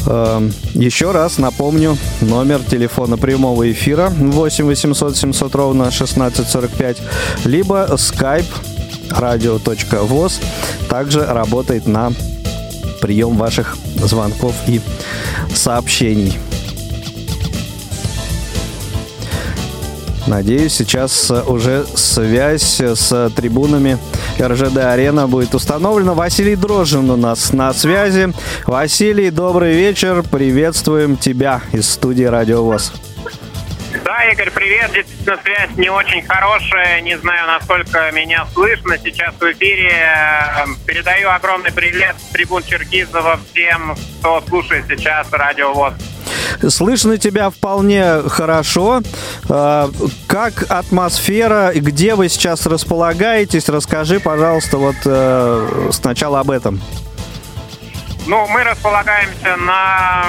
[0.07, 6.99] Эм, еще раз напомню номер телефона прямого эфира 8 800 700 ровно 1645,
[7.45, 8.47] либо skype
[9.13, 10.41] radio.voz
[10.89, 12.13] также работает на
[13.01, 14.81] прием ваших звонков и
[15.55, 16.39] сообщений.
[20.27, 23.99] Надеюсь, сейчас уже связь с трибунами
[24.41, 26.15] РЖД Арена будет установлена.
[26.15, 28.33] Василий Дрожжин у нас на связи.
[28.65, 30.23] Василий, добрый вечер.
[30.23, 32.93] Приветствуем тебя из студии Радио ВОЗ.
[32.93, 33.10] Да,
[34.29, 34.93] Игорь, привет.
[34.93, 37.01] Действительно, связь не очень хорошая.
[37.01, 39.91] Не знаю, насколько меня слышно сейчас в эфире.
[40.87, 45.95] Передаю огромный привет трибун Черкизова всем, кто слушает сейчас Радио ВОЗ.
[46.69, 49.01] Слышно тебя вполне хорошо.
[49.49, 49.89] А,
[50.27, 51.73] как атмосфера?
[51.75, 53.69] Где вы сейчас располагаетесь?
[53.69, 56.81] Расскажи, пожалуйста, вот э, сначала об этом.
[58.27, 60.25] Ну, мы располагаемся на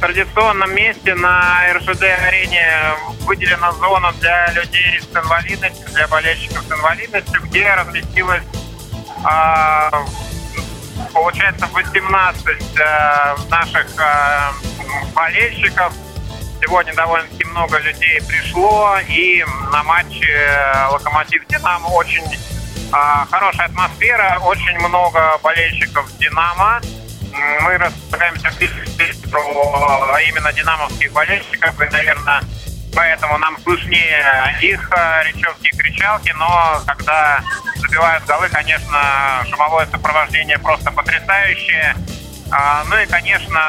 [0.00, 2.94] традиционном месте на РЖД-арене.
[3.20, 8.42] Выделена зона для людей с инвалидностью, для болельщиков с инвалидностью, где разместилась
[9.24, 9.90] а,
[11.12, 12.46] получается 18
[12.78, 14.52] э, наших э,
[15.14, 15.92] болельщиков.
[16.60, 24.38] Сегодня довольно-таки много людей пришло, и на матче э, «Локомотив Динамо» очень э, хорошая атмосфера,
[24.42, 26.80] очень много болельщиков «Динамо».
[27.62, 28.50] Мы располагаемся
[29.30, 32.40] про именно динамовских болельщиков, и, наверное,
[32.94, 37.42] поэтому нам слышнее их э, речевки и кричалки, но когда
[37.76, 41.94] забивают голы, конечно, шумовое сопровождение просто потрясающее.
[42.50, 43.60] А, ну и, конечно,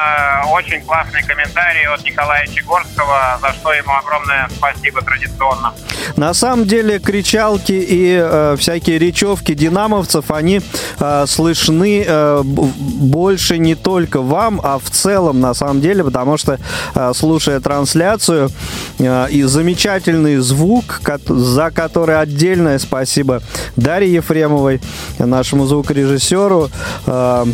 [0.52, 5.74] очень классный комментарий от Николая Чегорского, за что ему огромное спасибо традиционно.
[6.16, 10.60] На самом деле кричалки и э, всякие речевки динамовцев, они
[11.00, 16.58] э, слышны э, больше не только вам, а в целом на самом деле, потому что
[16.94, 18.50] э, слушая трансляцию
[18.98, 23.42] э, и замечательный звук, за который отдельное спасибо
[23.76, 24.80] Дарье Ефремовой,
[25.18, 26.70] нашему звукорежиссеру,
[27.06, 27.46] э,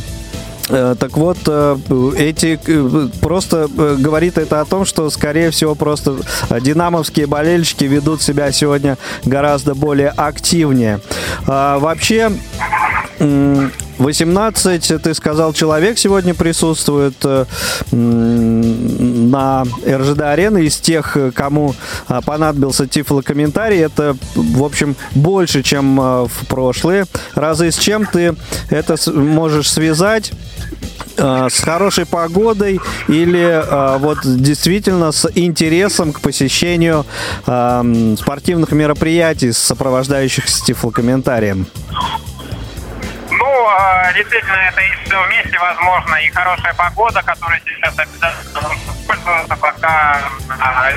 [0.68, 1.76] так вот, э,
[2.16, 6.16] эти э, просто говорит это о том, что, скорее всего, просто
[6.60, 11.00] динамовские болельщики ведут себя сегодня гораздо более активнее.
[11.46, 12.32] А, вообще,
[13.98, 17.14] 18, ты сказал, человек сегодня присутствует
[17.92, 21.74] на РЖД арены из тех, кому
[22.24, 23.78] понадобился тифлокомментарий.
[23.78, 27.70] Это, в общем, больше, чем в прошлые разы.
[27.70, 28.34] С чем ты
[28.70, 30.32] это можешь связать?
[31.16, 37.06] Э, с хорошей погодой или э, вот действительно с интересом к посещению
[37.46, 41.66] э, спортивных мероприятий, сопровождающих с тифлокомментарием?
[43.64, 46.16] Ну, действительно, это и все вместе возможно.
[46.16, 50.20] И хорошая погода, которая сейчас обязательно нужно пользоваться, пока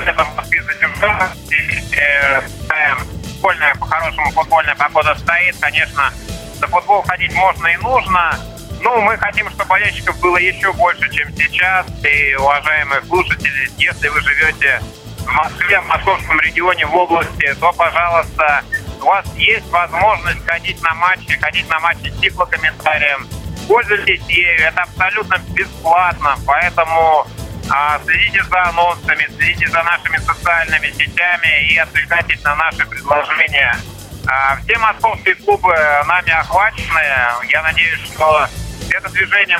[0.05, 1.31] это в Москве затемнено.
[3.23, 5.55] Футбольная, по-хорошему, футбольная погода стоит.
[5.61, 6.11] Конечно,
[6.59, 8.37] на футбол ходить можно и нужно.
[8.81, 11.85] Ну, мы хотим, чтобы болельщиков было еще больше, чем сейчас.
[12.03, 14.81] И, уважаемые слушатели, если вы живете
[15.19, 18.61] в Москве, в московском регионе, в области, то, пожалуйста,
[19.01, 23.27] у вас есть возможность ходить на матчи, ходить на матчи с тифлокомментарием.
[23.67, 27.27] Пользуйтесь ею, это абсолютно бесплатно, поэтому
[27.69, 33.75] а, следите за анонсами, следите за нашими социальными сетями и отвлекайтесь на наши предложения.
[34.27, 35.75] А, все московские клубы
[36.07, 37.01] нами охвачены.
[37.49, 38.47] Я надеюсь, что
[38.89, 39.57] это движение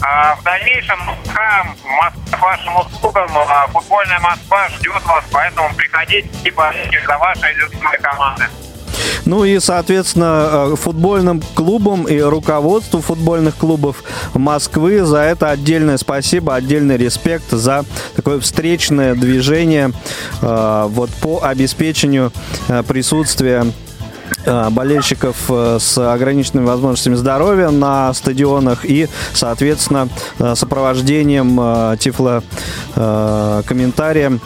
[0.00, 6.50] а в дальнейшем Москва, к вашим услугам, а футбольная Москва ждет вас, поэтому приходите и
[6.50, 8.44] болейте за вашей любимой команды.
[9.24, 16.54] Ну и, соответственно, э, футбольным клубам и руководству футбольных клубов Москвы за это отдельное спасибо,
[16.54, 17.84] отдельный респект за
[18.16, 19.92] такое встречное движение
[20.42, 22.32] э, вот по обеспечению
[22.68, 23.66] э, присутствия
[24.70, 30.08] болельщиков э, с ограниченными возможностями здоровья на стадионах и, соответственно,
[30.38, 32.42] э, сопровождением тифло
[32.94, 34.40] комментарием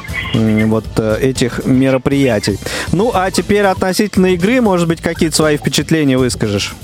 [0.71, 2.59] вот этих мероприятий.
[2.93, 6.75] Ну, а теперь относительно игры, может быть, какие-то свои впечатления выскажешь?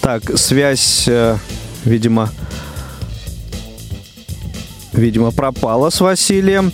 [0.00, 1.08] Так, связь,
[1.84, 2.30] видимо,
[4.92, 6.72] видимо, пропала с Василием.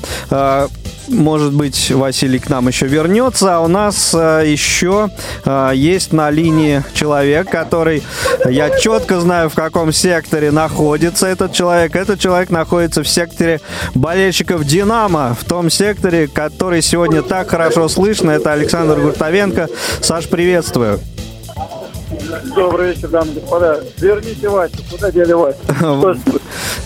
[1.12, 3.56] Может быть, Василий к нам еще вернется.
[3.56, 5.10] А у нас э, еще
[5.44, 8.02] э, есть на линии человек, который,
[8.48, 11.94] я четко знаю, в каком секторе находится этот человек.
[11.94, 13.60] Этот человек находится в секторе
[13.94, 18.30] болельщиков «Динамо», в том секторе, который сегодня так хорошо слышно.
[18.30, 19.68] Это Александр Гуртовенко.
[20.00, 20.98] Саш, приветствую.
[22.54, 23.80] Добрый вечер, дамы и господа.
[23.98, 24.76] Верните Васю.
[24.90, 25.58] Куда дели Васю?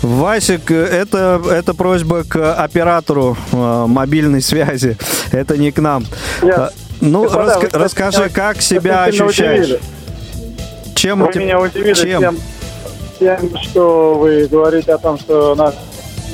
[0.02, 4.96] Васик, это, это просьба к оператору э, мобильной связи.
[5.32, 6.04] Это не к нам.
[6.42, 6.66] Я...
[6.66, 6.68] Э,
[7.00, 9.80] ну, господа, раска- расскажи, как себя ощущаешь?
[10.94, 11.20] чем...
[11.20, 12.20] Вы меня удивили чем?
[12.20, 12.38] тем,
[13.18, 15.74] тем, что вы говорите о том, что нас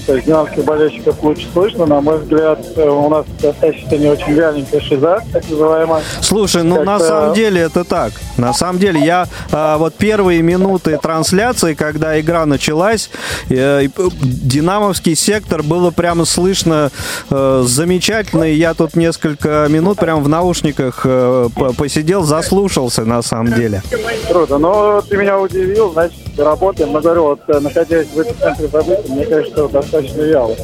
[0.07, 1.87] то есть динамских болельщиков лучше слышно.
[1.87, 6.03] На мой взгляд, э, у нас достаточно не очень вяленькая шиза, так называемая.
[6.21, 8.13] Слушай, ну на Как-то- самом деле это так.
[8.37, 13.11] На самом деле я а, вот первые минуты трансляции, когда игра началась,
[13.51, 16.91] э, п- динамовский сектор было прямо слышно
[17.31, 18.45] э, замечательно.
[18.45, 23.83] И я тут несколько минут прям в наушниках э, посидел, заслушался на самом деле.
[24.29, 24.59] Круто.
[24.59, 26.93] Но ты меня удивил, значит, работаем.
[26.93, 30.57] Но говорю, вот э, находясь в эпицентре событий, мне кажется, что достаточно вяло.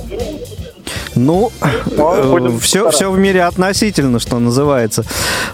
[1.15, 1.51] Ну,
[1.97, 2.97] Ну, будем все, стараться.
[2.97, 5.05] все в мире относительно, что называется.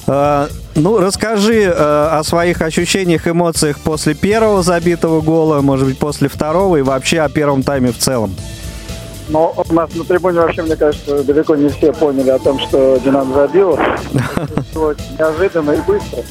[0.07, 6.29] Э, Ну, расскажи э, о своих ощущениях, эмоциях после первого забитого гола, может быть, после
[6.29, 8.35] второго и вообще о первом тайме в целом.
[9.29, 12.99] Но у нас на трибуне вообще, мне кажется, далеко не все поняли о том, что
[13.03, 16.23] Динамо очень неожиданно и быстро.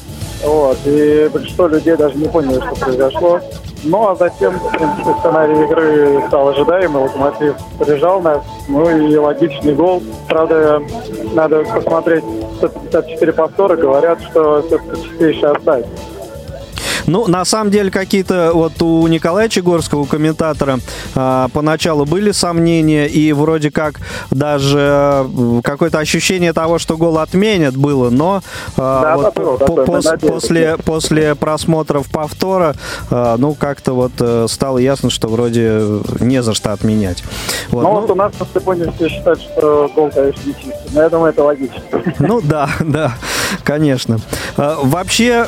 [0.44, 0.78] Вот.
[0.84, 3.40] И большинство людей даже не поняли, что произошло.
[3.84, 7.02] Ну, а затем, в принципе, сценарий игры стал ожидаемый.
[7.02, 8.42] Локомотив прижал нас.
[8.68, 10.02] Ну и логичный гол.
[10.28, 10.82] Правда,
[11.34, 12.24] надо посмотреть
[12.58, 13.76] 154 повтора.
[13.76, 15.86] Говорят, что все-таки чистейший офсайд.
[17.06, 20.78] Ну, на самом деле, какие-то вот у Николая Чегорского, у комментатора,
[21.14, 24.00] а, поначалу были сомнения, и вроде как
[24.30, 24.78] даже
[25.26, 28.42] э, какое-то ощущение того, что гол отменят, было, но
[28.76, 30.20] а, Да, вот было, по- пос- надеялись.
[30.42, 32.74] после, после просмотров повтора,
[33.10, 35.82] а, ну, как-то вот э, стало ясно, что вроде
[36.20, 37.22] не за что отменять.
[37.70, 40.90] Вот, Ну, ну, вот у нас на трибуне все считают, что гол, конечно, не чистый.
[40.94, 41.80] Но я думаю, это логично.
[42.18, 43.14] Ну да, да,
[43.62, 44.18] конечно.
[44.56, 45.44] Э, Вообще,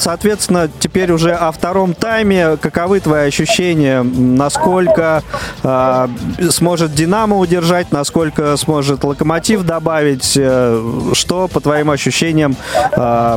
[0.00, 2.56] соответственно, теперь уже о втором тайме.
[2.56, 4.02] Каковы твои ощущения?
[4.02, 5.22] Насколько
[5.62, 6.08] э,
[6.50, 7.92] сможет Динамо удержать?
[7.92, 10.36] Насколько сможет Локомотив добавить?
[10.36, 12.56] Э, Что, по твоим ощущениям,
[12.96, 13.36] э,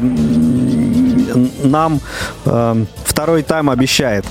[1.64, 2.00] нам
[2.46, 4.26] э, второй тайм обещает?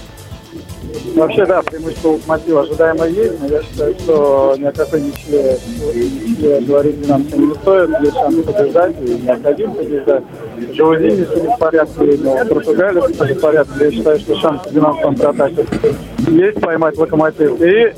[1.15, 5.59] Вообще, да, преимущество локомотива ожидаемо есть, но я считаю, что ни о какой ничье,
[5.95, 7.91] ничье говорить нам не стоит.
[8.01, 10.25] Есть шанс побеждать, и необходимо побеждать.
[10.73, 13.73] Жаузини все не в порядке, но Португалия все в порядке.
[13.81, 15.67] Я считаю, что шанс в динамском контратаке
[16.29, 17.61] есть поймать локомотив.
[17.61, 17.93] И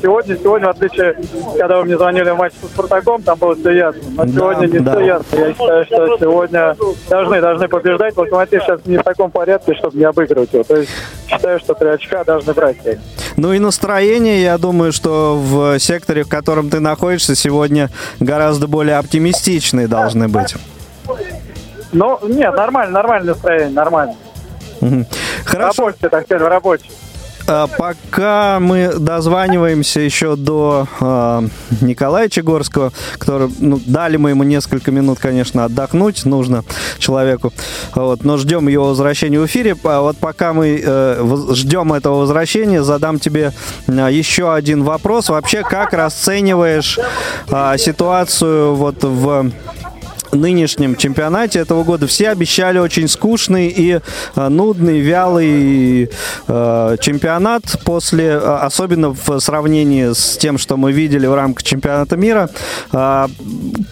[0.00, 1.16] сегодня, сегодня, в отличие,
[1.58, 4.02] когда вы мне звонили в матче со Спартаком, там было все ясно.
[4.16, 4.92] Но Да, сегодня не да.
[4.92, 5.36] все ясно.
[5.36, 6.76] Я считаю, что сегодня
[7.08, 8.16] должны, должны побеждать.
[8.16, 10.64] Локомотив сейчас не в таком порядке, чтобы не обыгрывать его.
[10.64, 10.90] То есть
[11.26, 12.76] считаю, что три очка должны брать.
[13.36, 18.96] Ну и настроение, я думаю, что в секторе, в котором ты находишься, сегодня гораздо более
[18.98, 20.54] оптимистичные должны быть.
[21.92, 24.14] Ну, нет, нормально, нормальное настроение, нормально.
[25.44, 25.84] Хорошо.
[25.84, 26.90] Рабочее, так сказать, рабочее.
[27.52, 31.44] А, Пока мы дозваниваемся еще до а,
[31.80, 36.62] Николая Чегорского, который, ну, дали мы ему несколько минут, конечно, отдохнуть нужно
[36.98, 37.52] человеку,
[37.94, 39.74] вот, но ждем его возвращения в эфире.
[39.74, 43.52] По- Вот пока мы э, ждем этого возвращения, задам тебе
[43.88, 45.28] а, еще один вопрос.
[45.28, 47.00] Вообще, как расцениваешь
[47.50, 49.50] а, ситуацию вот в
[50.32, 54.00] нынешнем чемпионате этого года все обещали очень скучный и
[54.36, 56.10] э, нудный, вялый
[56.48, 62.16] э, чемпионат после, э, особенно в сравнении с тем, что мы видели в рамках чемпионата
[62.16, 62.50] мира.
[62.92, 63.26] Э,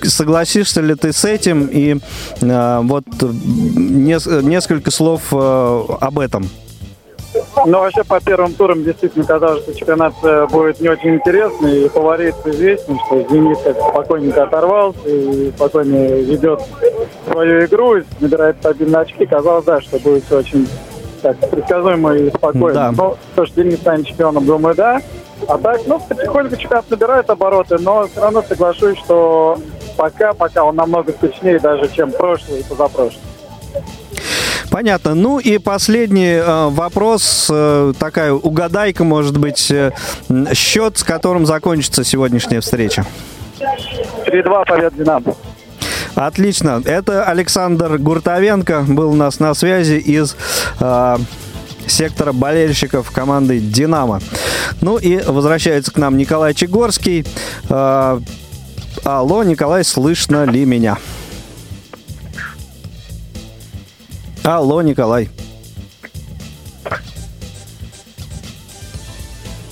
[0.03, 1.67] согласишься ли ты с этим?
[1.67, 1.99] И
[2.41, 6.49] э, вот нес- несколько слов э, об этом.
[7.67, 11.85] Но вообще по первым турам действительно казалось, что чемпионат э, будет не очень интересный.
[11.85, 16.63] И фаворит известен, что «Зенит» спокойненько оторвался и спокойно ведет
[17.31, 19.27] свою игру, и набирает стабильные очки.
[19.27, 20.69] Казалось, да, что будет все очень
[21.23, 22.75] так, предсказуемо и спокойно.
[22.75, 22.93] Да.
[22.93, 25.01] Но то, что «Зенит» станет чемпионом, думаю, да.
[25.47, 29.59] А так, ну, потихоньку чемпионат набирает обороты, но все равно соглашусь, что
[29.97, 33.23] пока, пока он намного скучнее даже, чем прошлый и позапрошлый.
[34.79, 35.17] Понятно.
[35.17, 39.91] Ну и последний э, вопрос, э, такая угадайка, может быть, э,
[40.55, 43.05] счет, с которым закончится сегодняшняя встреча.
[44.25, 45.35] 3-2 победа «Динамо».
[46.15, 46.81] Отлично.
[46.85, 50.37] Это Александр Гуртовенко был у нас на связи из
[50.79, 51.17] э,
[51.89, 54.21] сектора болельщиков команды «Динамо».
[54.81, 57.27] Ну и возвращается к нам Николай Чегорский.
[57.69, 58.21] Э,
[59.03, 60.99] алло, Николай, слышно ли меня?
[64.51, 65.29] Алло, Николай.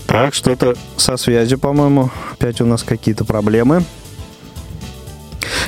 [0.07, 2.11] Так, что-то со связью, по-моему.
[2.33, 3.85] Опять у нас какие-то проблемы.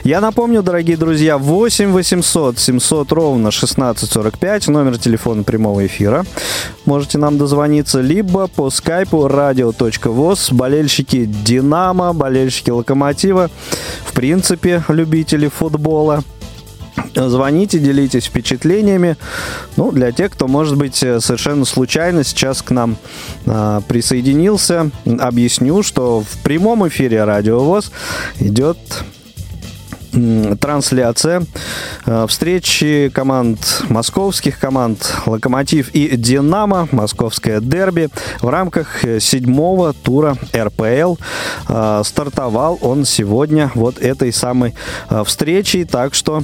[0.04, 6.26] Я напомню, дорогие друзья, 8 800 700 ровно 1645, номер телефона прямого эфира.
[6.84, 13.48] Можете нам дозвониться либо по скайпу radio.voz, болельщики Динамо, болельщики Локомотива,
[14.04, 16.22] в принципе, любители футбола.
[17.14, 19.16] Звоните, делитесь впечатлениями.
[19.76, 22.96] Ну, для тех, кто, может быть, э, совершенно случайно сейчас к нам
[23.46, 27.92] а, присоединился, объясню, что в прямом эфире Радио ВОЗ
[28.40, 28.78] идет
[30.60, 31.44] трансляция
[32.06, 38.08] э, встречи команд, московских команд «Локомотив» и «Динамо», московское дерби,
[38.40, 41.16] в рамках седьмого тура РПЛ.
[41.68, 44.74] Э, стартовал он сегодня вот этой самой
[45.10, 46.42] э, встречей, так что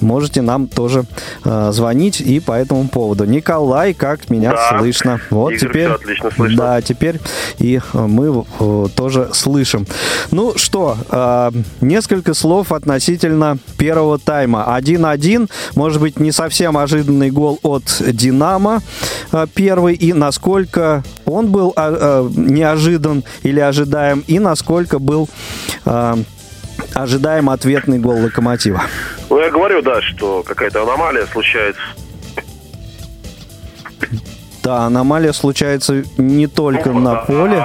[0.00, 1.04] можете нам тоже
[1.44, 3.24] э, звонить и по этому поводу.
[3.24, 4.78] Николай, как меня да.
[4.78, 5.20] слышно?
[5.30, 6.56] Вот Игорь, теперь, отлично слышно.
[6.56, 7.20] да, теперь
[7.58, 9.86] и мы э, тоже слышим.
[10.30, 14.66] Ну что, э, несколько слов относительно первого тайма.
[14.78, 18.82] 1-1, может быть, не совсем ожиданный гол от Динамо
[19.32, 25.28] э, первый, и насколько он был э, э, неожидан или ожидаем, и насколько был
[25.84, 26.16] э,
[26.94, 28.82] ожидаем ответный гол Локомотива.
[29.30, 31.80] Ну, я говорю, да, что какая-то аномалия случается.
[34.62, 37.64] Да, аномалия случается не только Ну, на а- поле,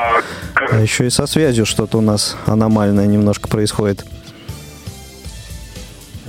[0.55, 4.05] а еще и со связью что-то у нас аномальное немножко происходит.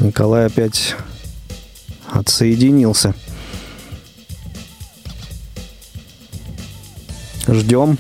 [0.01, 0.97] Николай опять
[2.11, 3.15] отсоединился.
[7.47, 7.99] Ждем.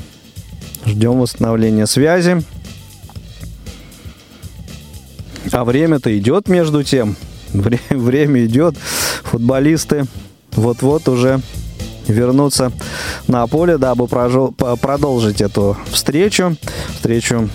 [0.86, 2.42] Ждем восстановления связи.
[5.52, 7.16] А время-то идет между тем.
[7.52, 8.74] Вре- время идет.
[9.24, 10.06] Футболисты
[10.52, 11.40] вот-вот уже
[12.08, 12.72] вернутся
[13.28, 16.56] на поле, дабы по- продолжить эту встречу.
[16.94, 17.48] Встречу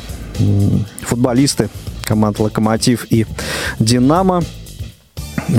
[1.01, 1.69] футболисты
[2.03, 3.25] команд «Локомотив» и
[3.79, 4.43] «Динамо».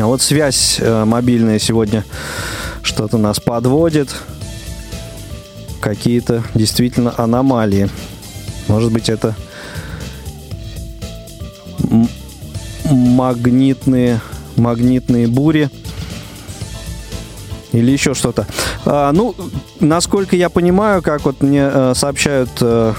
[0.00, 2.04] А вот связь э, мобильная сегодня
[2.82, 4.14] что-то нас подводит.
[5.80, 7.88] Какие-то действительно аномалии.
[8.68, 9.34] Может быть, это
[12.90, 14.20] магнитные,
[14.56, 15.70] магнитные бури
[17.72, 18.46] или еще что-то.
[18.84, 19.34] А, ну,
[19.80, 22.94] насколько я понимаю, как вот мне э, сообщают э,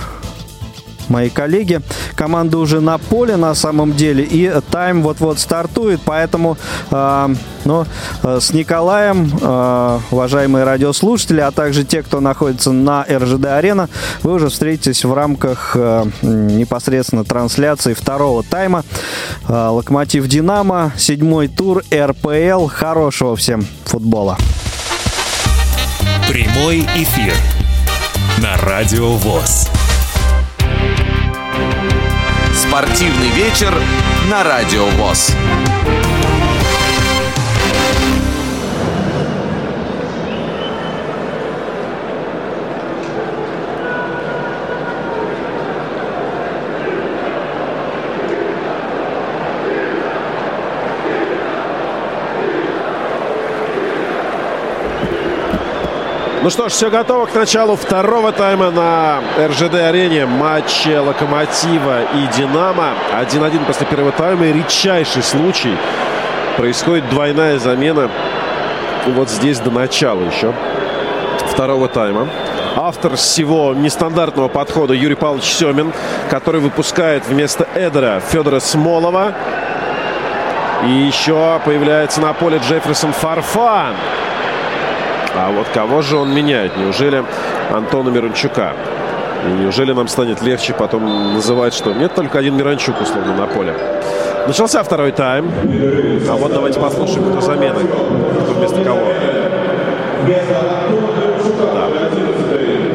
[1.10, 1.82] мои коллеги,
[2.16, 6.58] команда уже на поле на самом деле, и тайм вот-вот стартует, поэтому
[6.92, 7.36] э,
[7.66, 7.86] ну,
[8.24, 13.90] э, с Николаем, э, уважаемые радиослушатели, а также те, кто находится на РЖД-арена,
[14.24, 18.84] вы уже встретитесь в рамках э, непосредственно трансляции второго тайма.
[19.48, 22.68] Э, Локомотив Динамо, седьмой тур РПЛ.
[22.68, 24.38] Хорошего всем футбола.
[26.28, 27.34] Прямой эфир
[28.42, 29.79] на Радио ВОЗ.
[32.60, 33.74] Спортивный вечер
[34.30, 35.34] на Радио ВОЗ.
[56.42, 60.26] Ну что ж, все готово к началу второго тайма на РЖД-арене.
[60.26, 62.94] Матче Локомотива и Динамо.
[63.22, 64.46] 1-1 после первого тайма.
[64.46, 65.76] И редчайший случай.
[66.56, 68.10] Происходит двойная замена
[69.08, 70.54] вот здесь до начала еще
[71.48, 72.30] второго тайма.
[72.78, 75.92] Автор всего нестандартного подхода Юрий Павлович Семин,
[76.30, 79.34] который выпускает вместо Эдера Федора Смолова.
[80.86, 83.96] И еще появляется на поле Джефферсон Фарфан.
[85.36, 86.76] А вот кого же он меняет?
[86.78, 87.24] Неужели
[87.72, 88.74] Антона Миранчука?
[89.48, 93.74] И неужели нам станет легче потом называть, что нет только один Миранчук условно на поле?
[94.48, 95.52] Начался второй тайм.
[96.30, 97.80] А вот давайте послушаем, кто замены.
[98.44, 99.00] Кто вместо кого.
[101.74, 102.89] Да.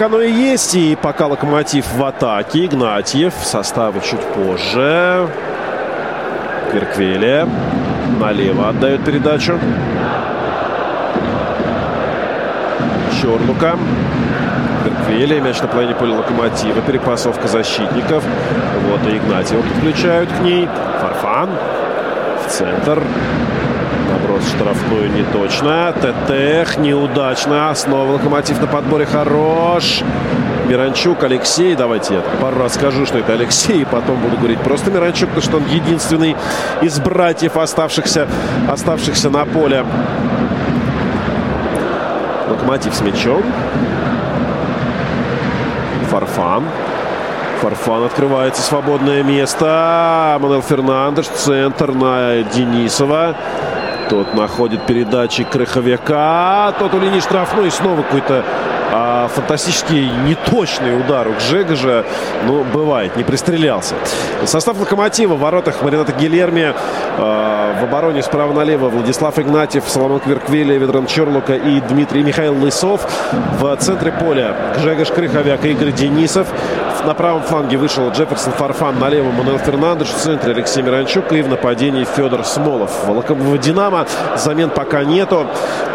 [0.00, 0.74] Так оно и есть.
[0.74, 3.34] И пока Локомотив в атаке, Игнатьев.
[3.42, 5.28] Составы чуть позже.
[6.70, 7.46] Кверквелия.
[8.18, 9.60] Налево отдает передачу.
[13.20, 13.76] Чорлука.
[14.84, 15.42] Кверквелия.
[15.42, 16.80] Мяч на половине поля Локомотива.
[16.80, 18.24] Перепасовка защитников.
[18.88, 20.66] Вот и Игнатьева подключают к ней.
[21.02, 21.50] Фарфан.
[22.46, 23.02] В центр.
[24.10, 25.92] Наброс в штрафную не точно.
[25.92, 27.72] ТТХ неудачно.
[27.74, 30.02] Снова Локомотив на подборе хорош.
[30.66, 31.74] Миранчук, Алексей.
[31.74, 33.82] Давайте я пару раз скажу, что это Алексей.
[33.82, 36.36] И потом буду говорить просто Миранчук, потому что он единственный
[36.82, 38.28] из братьев, оставшихся,
[38.68, 39.84] оставшихся на поле.
[42.48, 43.42] Локомотив с мячом.
[46.10, 46.64] Фарфан.
[47.60, 50.38] Фарфан открывается свободное место.
[50.40, 51.26] Мануэл Фернандеш.
[51.28, 53.36] Центр на Денисова.
[54.10, 56.74] Тот находит передачи Крыховика.
[56.80, 57.70] Тот у линии штрафной.
[57.70, 58.44] Снова какой-то
[59.28, 62.04] фантастический неточный удар у Гжегожа.
[62.46, 63.94] Ну, бывает, не пристрелялся.
[64.44, 66.74] Состав «Локомотива» в воротах Марината Гильерми.
[67.18, 73.06] А, в обороне справа налево Владислав Игнатьев, Соломон Кверквили, Ведран Черлука и Дмитрий Михаил Лысов.
[73.60, 76.46] В центре поля Гжегош Крыховяк и Игорь Денисов.
[77.06, 81.40] На правом фланге вышел Джефферсон Фарфан, на левом Мануэл Фернандеш, в центре Алексей Миранчук и
[81.40, 82.90] в нападении Федор Смолов.
[83.06, 84.06] В «Динамо»
[84.36, 85.46] замен пока нету.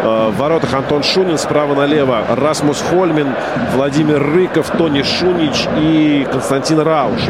[0.02, 2.82] А, в воротах Антон Шунин, справа налево Расмус
[3.16, 3.34] Хольмин,
[3.74, 7.20] Владимир Рыков, Тони Шунич и Константин Рауш.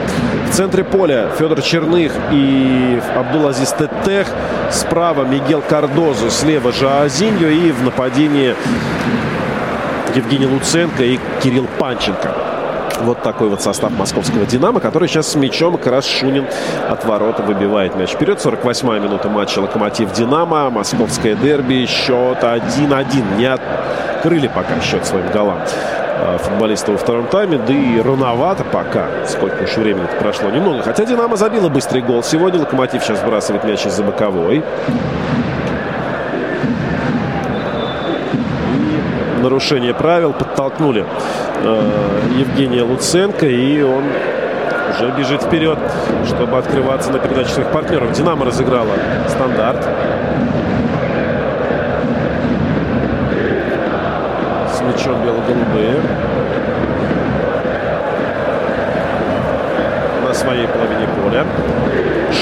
[0.51, 4.27] В центре поля Федор Черных и Абдул-Азиз Теттех.
[4.71, 8.55] Справа Мигел Кардозу, слева Жаозиньо и в нападении
[10.15, 12.56] Евгений Луценко и Кирилл Панченко.
[13.03, 16.47] Вот такой вот состав московского «Динамо», который сейчас с мячом как раз Шунин
[16.89, 18.39] от ворота выбивает мяч вперед.
[18.45, 20.71] 48-я минута матча «Локомотив-Динамо».
[20.71, 21.87] Московское дерби.
[21.87, 23.37] Счет 1-1.
[23.37, 25.59] Не открыли пока счет своим голам
[26.19, 27.59] э, футболиста во втором тайме.
[27.59, 29.07] Да и рановато пока.
[29.27, 30.51] Сколько уж времени прошло.
[30.51, 30.83] Немного.
[30.83, 32.23] Хотя «Динамо» забила быстрый гол.
[32.23, 34.65] Сегодня «Локомотив» сейчас сбрасывает мяч из-за боковой.
[39.47, 41.05] Нарушение правил, подтолкнули
[41.63, 41.91] э,
[42.37, 44.03] Евгения Луценко, и он
[44.91, 45.79] уже бежит вперед,
[46.27, 48.11] чтобы открываться на передачу своих партнеров.
[48.13, 48.91] «Динамо» разыграла
[49.29, 49.87] стандарт.
[54.75, 56.01] С мячом бело-голубые.
[60.27, 61.47] На своей половине поля.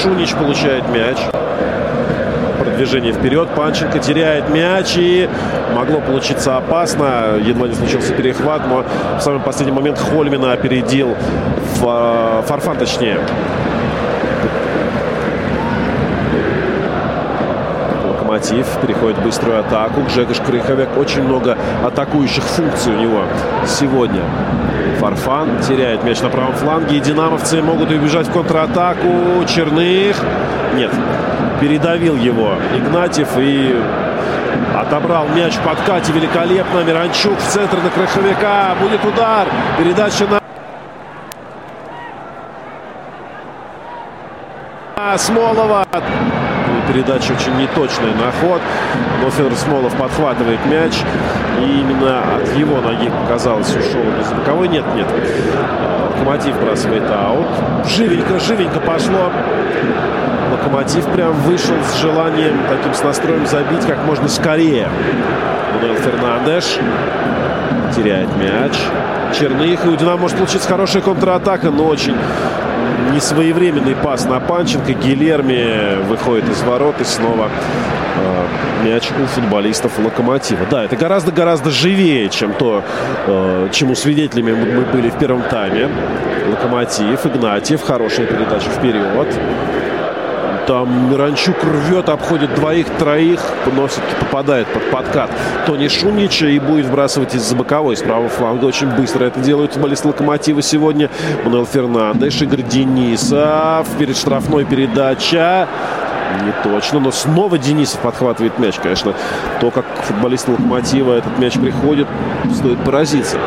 [0.01, 1.17] Шунич получает мяч
[2.75, 3.49] движение вперед.
[3.55, 5.29] Панченко теряет мяч и
[5.73, 7.37] могло получиться опасно.
[7.43, 8.85] Едва не случился перехват, но
[9.17, 11.15] в самый последний момент Хольмина опередил
[11.79, 13.19] Фарфан, точнее.
[18.07, 20.01] Локомотив переходит в быструю атаку.
[20.01, 20.89] Гжегош Крыховик.
[20.97, 23.23] Очень много атакующих функций у него
[23.67, 24.21] сегодня.
[24.99, 26.97] Фарфан теряет мяч на правом фланге.
[26.97, 29.43] И динамовцы могут убежать в контратаку.
[29.47, 30.15] Черных.
[30.75, 30.91] Нет,
[31.59, 33.75] передавил его Игнатьев и
[34.75, 36.83] отобрал мяч в подкате великолепно.
[36.83, 38.75] Миранчук в центр на Краховика.
[38.81, 39.47] Будет удар.
[39.77, 40.39] Передача на...
[45.17, 45.85] Смолова.
[46.87, 48.61] Передача очень неточная на ход.
[49.21, 50.93] Но Федор Смолов подхватывает мяч.
[51.61, 54.03] И именно от его ноги, казалось, ушел
[54.37, 54.67] боковой.
[54.67, 55.07] Нет, нет.
[56.25, 57.47] Локомотив бросает аут.
[57.87, 59.31] Живенько, живенько пошло.
[60.55, 64.87] Локомотив прям вышел с желанием, таким с настроем забить как можно скорее.
[65.73, 66.79] Мануэл Фернандеш
[67.93, 68.73] теряет мяч.
[69.37, 69.85] Черных.
[69.85, 72.15] И у Динамо может получиться хорошая контратака, но очень
[73.13, 74.93] несвоевременный пас на Панченко.
[74.93, 77.49] Гилерми выходит из ворот и снова
[78.15, 80.65] э, мяч у футболистов Локомотива.
[80.71, 82.81] Да, это гораздо-гораздо живее, чем то,
[83.27, 85.89] э, чему свидетелями мы были в первом тайме.
[86.49, 89.27] Локомотив, Игнатьев, хорошая передача вперед.
[90.67, 93.39] Там Миранчук рвет, обходит двоих-троих,
[93.75, 95.29] но все-таки попадает под подкат
[95.67, 98.65] Тони Шунича и будет вбрасывать из-за боковой, с правого фланга.
[98.65, 101.09] Очень быстро это делают футболисты Локомотива сегодня.
[101.43, 103.87] Мануэл Фернандеш, Игорь Денисов.
[103.99, 105.67] Перед штрафной передача.
[106.43, 108.75] Не точно, но снова Денисов подхватывает мяч.
[108.81, 109.13] Конечно,
[109.61, 112.07] то, как футболисты Локомотива этот мяч приходит,
[112.55, 113.37] стоит поразиться.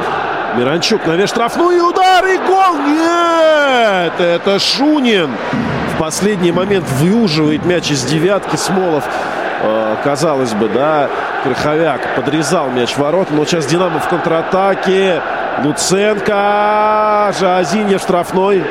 [0.56, 2.78] Миранчук на штрафную удар и гол!
[2.78, 4.12] Нет!
[4.18, 5.30] Это Шунин!
[5.98, 8.56] последний момент выуживает мяч из девятки.
[8.56, 9.04] Смолов,
[9.62, 11.10] э, казалось бы, да,
[11.42, 13.28] Крыховяк подрезал мяч в ворот.
[13.30, 15.20] Но сейчас Динамо в контратаке.
[15.64, 18.64] Луценко, Жазиньев штрафной.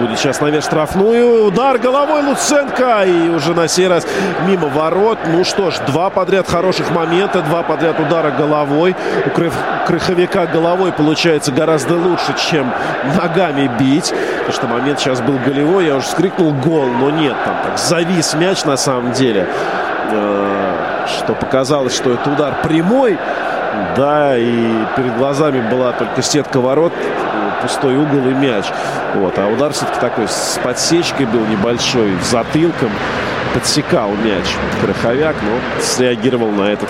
[0.00, 1.46] Будет сейчас навес штрафную.
[1.46, 3.04] Удар головой Луценко.
[3.04, 4.06] И уже на сей раз
[4.46, 5.18] мимо ворот.
[5.26, 7.42] Ну что ж, два подряд хороших момента.
[7.42, 8.96] Два подряд удара головой.
[9.26, 9.30] У
[9.86, 12.72] Крыховика головой получается гораздо лучше, чем
[13.16, 14.12] ногами бить.
[14.38, 15.86] Потому что момент сейчас был голевой.
[15.86, 17.36] Я уже скрикнул гол, но нет.
[17.44, 19.46] Там так завис мяч на самом деле.
[20.10, 23.18] Э, что показалось, что это удар прямой.
[23.96, 26.92] Да, и перед глазами была только сетка ворот
[27.64, 28.66] пустой угол и мяч.
[29.14, 29.38] Вот.
[29.38, 32.90] А удар все-таки такой с подсечкой был небольшой, затылком.
[33.54, 34.44] Подсекал мяч
[34.82, 36.88] Краховяк, но среагировал на этот,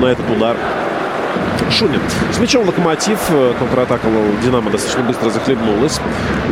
[0.00, 0.56] на этот удар
[1.70, 2.00] Шунин.
[2.32, 3.18] С мячом Локомотив.
[3.58, 4.06] Контратака
[4.42, 6.00] Динамо достаточно быстро захлебнулась.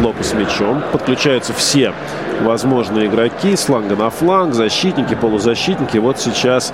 [0.00, 0.82] Локу с мячом.
[0.92, 1.94] Подключаются все
[2.40, 3.56] возможные игроки.
[3.56, 4.54] С фланга на фланг.
[4.54, 5.98] Защитники, полузащитники.
[5.98, 6.72] Вот сейчас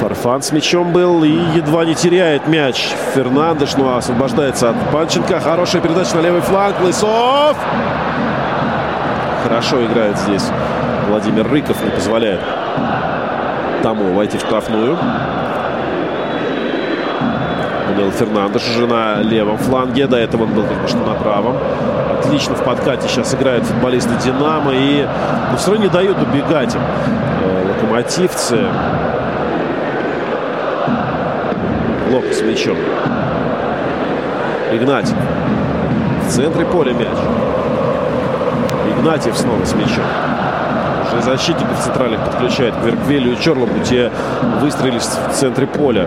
[0.00, 2.88] Фарфан с мячом был и едва не теряет мяч.
[3.14, 5.40] Фернандеш, ну освобождается от Панченко.
[5.40, 6.80] Хорошая передача на левый фланг.
[6.80, 7.56] Лысов!
[9.44, 10.44] Хорошо играет здесь
[11.08, 12.40] Владимир Рыков, не позволяет
[13.82, 14.96] тому войти в штрафную.
[18.02, 20.06] Мануэл Фернандеш уже на левом фланге.
[20.06, 21.56] До этого он был только что на правом.
[22.18, 24.72] Отлично в подкате сейчас играют футболисты «Динамо».
[24.72, 25.06] И
[25.50, 28.66] но все равно не дают убегать им э, локомотивцы.
[32.12, 32.76] Лоп с мячом.
[34.70, 35.16] Игнатьев.
[36.28, 37.08] В центре поля мяч.
[38.90, 40.04] Игнатьев снова с мячом.
[41.06, 43.78] Уже защитников центральных подключает к Верквелю и Чорлопу.
[43.82, 44.10] Те
[44.60, 46.06] выстроились в центре поля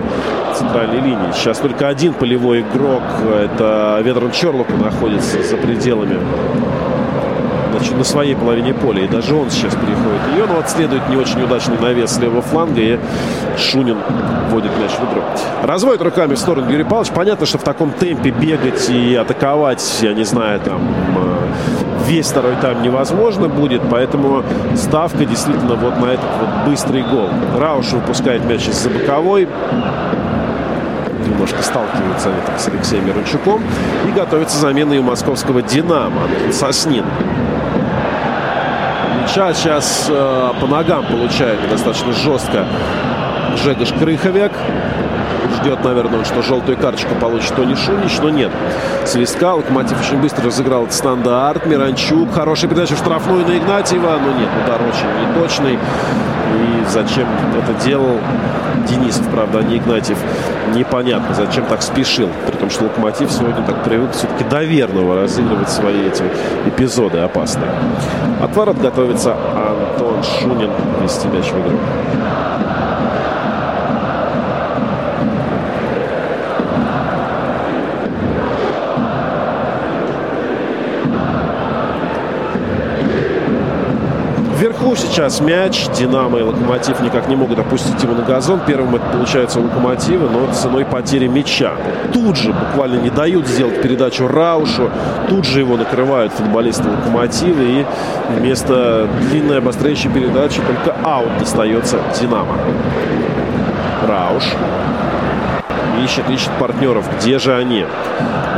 [0.54, 1.32] центральной линии.
[1.34, 3.02] Сейчас только один полевой игрок.
[3.34, 6.20] Это Ведрон Чорлопу находится за пределами
[7.76, 9.04] значит, на своей половине поля.
[9.04, 10.46] И даже он сейчас переходит ее.
[10.48, 12.82] Но вот следует не очень удачный навес с левого фланга.
[12.82, 13.00] И
[13.58, 13.98] Шунин
[14.50, 15.22] вводит мяч в игру.
[15.64, 17.12] Разводит руками в сторону Юрий Павлович.
[17.12, 20.82] Понятно, что в таком темпе бегать и атаковать, я не знаю, там
[22.08, 24.44] весь второй тайм невозможно будет, поэтому
[24.76, 27.30] ставка действительно вот на этот вот быстрый гол.
[27.58, 29.48] Рауш выпускает мяч из-за боковой,
[31.28, 33.62] немножко сталкивается так, с Алексеем Мирончуком
[34.08, 36.22] и готовится замена и у московского «Динамо»
[36.52, 37.06] Соснин.
[39.36, 42.66] Мяча сейчас э, по ногам получает достаточно жестко
[43.62, 44.54] Жегош Крыховек
[45.60, 48.50] ждет, наверное, что желтую карточку получит Тони Шунич, но нет.
[49.04, 49.54] Свистка.
[49.56, 51.66] Локомотив очень быстро разыграл этот стандарт.
[51.66, 52.34] Миранчук.
[52.34, 54.18] Хорошая передача в штрафную на Игнатьева.
[54.26, 55.74] Но нет, удар очень неточный.
[55.74, 57.28] И зачем
[57.62, 58.18] это делал
[58.88, 60.18] Денисов, правда, а не Игнатьев,
[60.74, 62.30] непонятно, зачем так спешил.
[62.66, 66.24] При том, что Локомотив сегодня так привык все-таки доверного разыгрывать свои эти
[66.66, 67.70] эпизоды опасные.
[68.42, 70.72] От готовится Антон Шунин
[71.04, 71.78] вести мяч в игру.
[85.16, 85.88] Сейчас мяч.
[85.98, 88.60] Динамо и Локомотив никак не могут опустить его на газон.
[88.68, 91.72] Первым это получается у Локомотива, но ценой потери мяча.
[92.12, 94.90] Тут же буквально не дают сделать передачу Раушу.
[95.30, 97.62] Тут же его накрывают футболисты Локомотива.
[97.62, 97.86] И
[98.38, 102.58] вместо длинной обостряющей передачи только аут достается Динамо.
[104.06, 104.44] Рауш
[106.04, 107.06] ищет, ищет партнеров.
[107.18, 107.86] Где же они?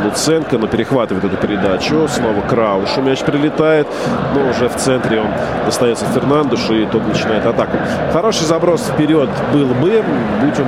[0.03, 2.07] Луценко, но перехватывает эту передачу.
[2.07, 3.87] Снова Краушу мяч прилетает.
[4.33, 5.27] Но уже в центре он
[5.65, 7.77] достается Фернандушу, и тот начинает атаку.
[8.13, 10.03] Хороший заброс вперед был бы,
[10.41, 10.67] будь он.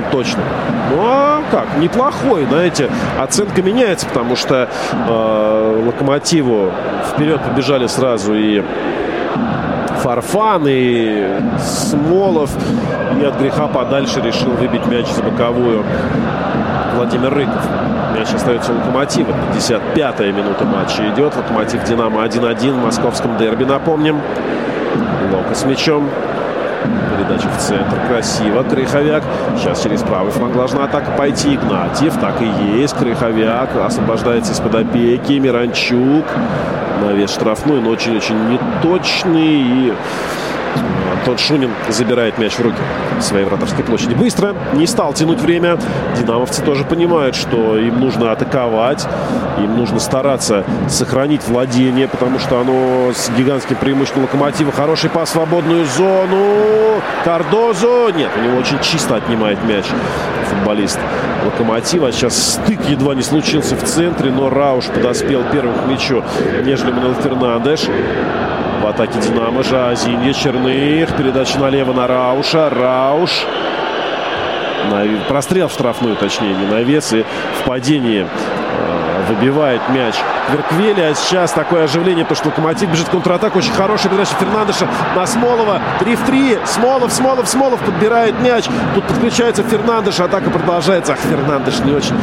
[0.90, 1.66] Ну а как?
[1.78, 2.90] Неплохой, знаете.
[3.18, 6.72] Оценка меняется, потому что э, Локомотиву
[7.12, 8.62] вперед побежали сразу и
[10.02, 12.50] Фарфан и Смолов.
[13.20, 15.84] И от греха подальше решил выбить мяч за боковую
[16.96, 17.62] Владимир Рыков.
[18.16, 19.30] Мяч остается у Локомотива.
[19.54, 21.36] 55-я минута матча идет.
[21.36, 24.20] Локомотив Динамо 1-1 в московском дерби, напомним.
[25.32, 26.08] Лока с мячом.
[27.16, 27.96] Передача в центр.
[28.08, 28.62] Красиво.
[28.62, 29.22] Крыховяк.
[29.56, 31.54] Сейчас через правый фланг должна атака пойти.
[31.54, 32.14] Игнатьев.
[32.20, 32.96] Так и есть.
[32.96, 35.32] Крыховяк освобождается из-под опеки.
[35.32, 36.24] Миранчук.
[37.02, 39.62] Навес штрафной, но очень-очень неточный.
[39.62, 39.94] И
[41.24, 42.78] тот Шунин забирает мяч в руки
[43.20, 44.14] своей вратарской площади.
[44.14, 45.78] Быстро, не стал тянуть время.
[46.16, 49.06] Динамовцы тоже понимают, что им нужно атаковать.
[49.58, 54.72] Им нужно стараться сохранить владение, потому что оно с гигантским преимуществом локомотива.
[54.72, 57.00] Хороший пас в свободную зону.
[57.24, 58.10] Кардозо.
[58.10, 59.84] Нет, у него очень чисто отнимает мяч
[60.50, 60.98] футболист
[61.44, 62.12] Локомотива.
[62.12, 66.22] Сейчас стык едва не случился в центре, но Рауш подоспел первым к мячу,
[66.64, 67.80] нежели Манел Фернандеш.
[68.80, 71.14] В атаке Динамо Жазинья, Черных.
[71.14, 72.70] Передача налево на Рауша.
[72.70, 73.44] Рауш.
[74.90, 75.06] На...
[75.28, 77.12] Прострел в штрафную, точнее, не навес.
[77.12, 78.26] И в падении
[79.30, 80.14] выбивает мяч
[80.50, 81.00] Верквели.
[81.00, 83.58] А сейчас такое оживление, потому что Локомотив бежит в контратаку.
[83.58, 85.80] Очень хорошая передача Фернандеша на Смолова.
[86.00, 86.58] 3 в 3.
[86.64, 88.64] Смолов, Смолов, Смолов подбирает мяч.
[88.94, 90.20] Тут подключается Фернандеш.
[90.20, 91.12] Атака продолжается.
[91.12, 92.16] Ах, Фернандеш не очень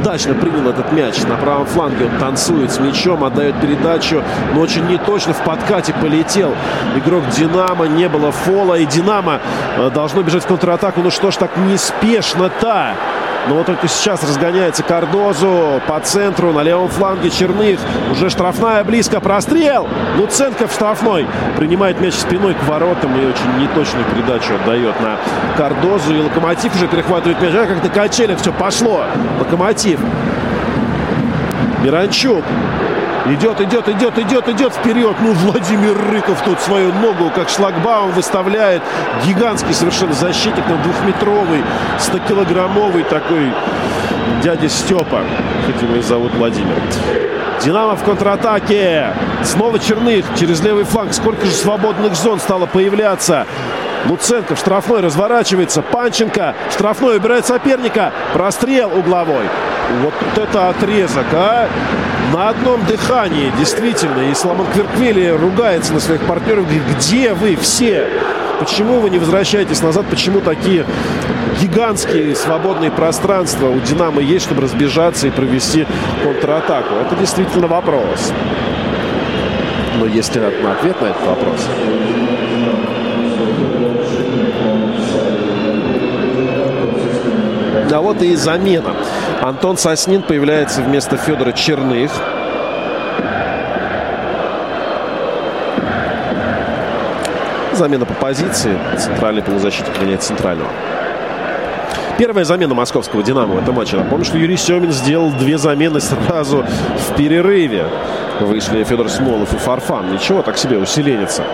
[0.00, 1.18] удачно принял этот мяч.
[1.22, 4.22] На правом фланге он танцует с мячом, отдает передачу,
[4.54, 6.54] но очень неточно в подкате полетел.
[6.96, 8.74] Игрок Динамо, не было фола.
[8.74, 9.40] И Динамо
[9.76, 11.00] э, должно бежать в контратаку.
[11.00, 12.94] Ну что ж так неспешно-то?
[13.48, 16.52] Но вот только сейчас разгоняется Кардозу по центру.
[16.52, 17.80] На левом фланге Черных.
[18.12, 19.20] Уже штрафная близко.
[19.20, 19.88] Прострел.
[20.18, 21.26] Луценко в штрафной.
[21.56, 25.16] Принимает мяч спиной к воротам и очень неточную передачу отдает на
[25.56, 26.14] Кардозу.
[26.14, 27.54] И Локомотив уже перехватывает мяч.
[27.54, 29.04] А как на качелях все пошло.
[29.38, 30.00] Локомотив.
[31.82, 32.44] Миранчук.
[33.26, 35.14] Идет, идет, идет, идет, идет вперед.
[35.20, 38.82] Ну, Владимир Рыков тут свою ногу как шлагбаум выставляет.
[39.26, 41.62] Гигантский совершенно защитник, на двухметровый,
[41.98, 43.52] 100-килограммовый такой
[44.42, 45.22] дядя Степа.
[45.66, 46.74] Хоть его и зовут Владимир.
[47.62, 49.12] Динамо в контратаке.
[49.44, 51.12] Снова Черных через левый фланг.
[51.12, 53.46] Сколько же свободных зон стало появляться.
[54.08, 55.82] Луценко в штрафной разворачивается.
[55.82, 58.12] Панченко в штрафной убирает соперника.
[58.32, 59.44] Прострел угловой.
[60.02, 61.68] Вот это отрезок, а!
[62.32, 64.30] На одном дыхании, действительно.
[64.30, 66.64] И Соломон Кверквели ругается на своих партнеров.
[66.64, 68.06] Говорит, где вы все?
[68.60, 70.06] Почему вы не возвращаетесь назад?
[70.08, 70.86] Почему такие
[71.60, 75.86] гигантские свободные пространства у «Динамо» есть, чтобы разбежаться и провести
[76.22, 76.94] контратаку?
[76.94, 78.32] Это действительно вопрос.
[79.98, 81.68] Но есть ли ответ на этот вопрос?
[87.92, 88.94] А вот и замена.
[89.42, 92.12] Антон Соснин появляется вместо Федора Черных.
[97.72, 98.78] Замена по позиции.
[98.98, 100.68] Центральный полузащитник меняет центрального.
[102.18, 103.96] Первая замена московского «Динамо» в этом матче.
[103.96, 106.66] Напомню, что Юрий Семин сделал две замены сразу
[107.08, 107.86] в перерыве.
[108.40, 110.12] Вышли Федор Смолов и Фарфан.
[110.12, 111.44] Ничего, так себе усиленится.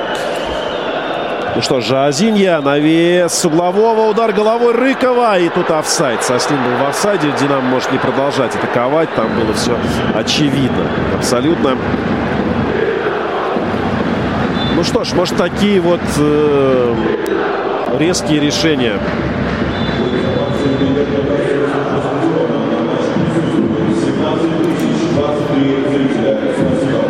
[1.56, 5.38] Ну что, Жазинья, навес с углового, удар головой Рыкова.
[5.38, 6.22] И тут офсайд.
[6.22, 7.32] Соснин был в офсайде.
[7.40, 9.08] Динамо может не продолжать атаковать.
[9.14, 9.74] Там было все
[10.14, 10.86] очевидно.
[11.16, 11.78] Абсолютно.
[14.74, 16.94] Ну что ж, может такие вот э,
[17.98, 19.00] резкие решения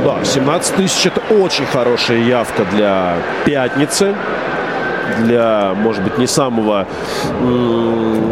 [0.05, 3.15] да, 17 тысяч это очень хорошая явка для
[3.47, 4.15] пятницы
[5.21, 6.87] для, может быть, не самого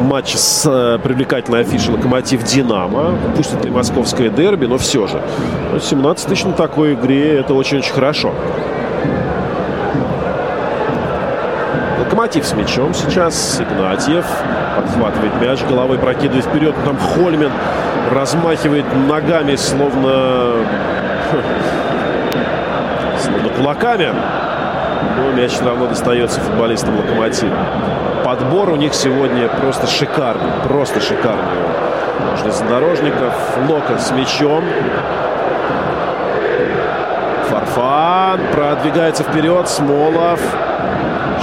[0.03, 3.15] матча с э, привлекательной афишей «Локомотив Динамо».
[3.35, 5.23] Пусть это и московское дерби, но все же.
[5.81, 8.35] 17 тысяч на такой игре– это очень-очень хорошо.
[12.01, 13.63] Локомотив с мячом сейчас.
[13.63, 14.27] Игнатьев
[14.77, 16.75] подхватывает мяч, головой прокидывает вперед.
[16.85, 17.51] Там Хольмин
[18.13, 20.53] размахивает ногами, словно,
[23.25, 24.13] словно кулаками.
[25.17, 27.57] Но мяч все равно достается футболистам Локомотива.
[28.25, 30.51] Подбор у них сегодня просто шикарный.
[30.65, 31.43] Просто шикарный.
[32.39, 33.35] Железнодорожников.
[33.69, 34.65] Лока с мячом.
[37.49, 39.69] Фарфан продвигается вперед.
[39.69, 40.41] Смолов.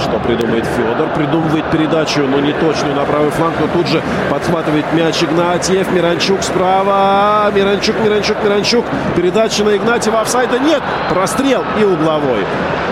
[0.02, 1.08] Что придумает Федор?
[1.14, 3.54] Придумывает передачу, но не точную на правый фланг.
[3.60, 5.90] Но тут же подхватывает мяч Игнатьев.
[5.92, 7.50] Миранчук справа.
[7.54, 8.84] Миранчук, Миранчук, Миранчук.
[9.14, 10.20] Передача на Игнатьева.
[10.20, 10.82] Офсайда нет.
[11.08, 12.44] Прострел и угловой.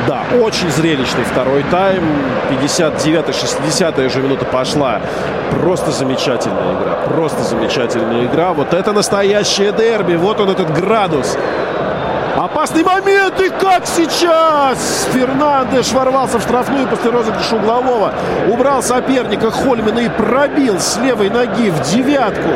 [0.07, 2.03] Да, очень зрелищный второй тайм.
[2.51, 5.01] 59-60 уже минута пошла.
[5.61, 6.95] Просто замечательная игра.
[7.09, 8.53] Просто замечательная игра.
[8.53, 10.15] Вот это настоящее дерби.
[10.15, 11.37] Вот он этот градус.
[12.37, 15.09] Опасный момент, и как сейчас!
[15.13, 18.13] Фернандеш ворвался в штрафную после розыгрыша углового.
[18.49, 22.51] Убрал соперника Хольмина и пробил с левой ноги в девятку.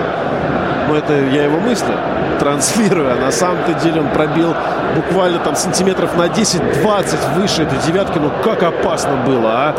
[0.88, 1.94] Но это я его мысли
[2.38, 3.12] транслирую.
[3.12, 4.54] А на самом-то деле он пробил
[4.94, 8.18] буквально там сантиметров на 10-20 выше этой девятки.
[8.18, 9.74] Ну как опасно было, а?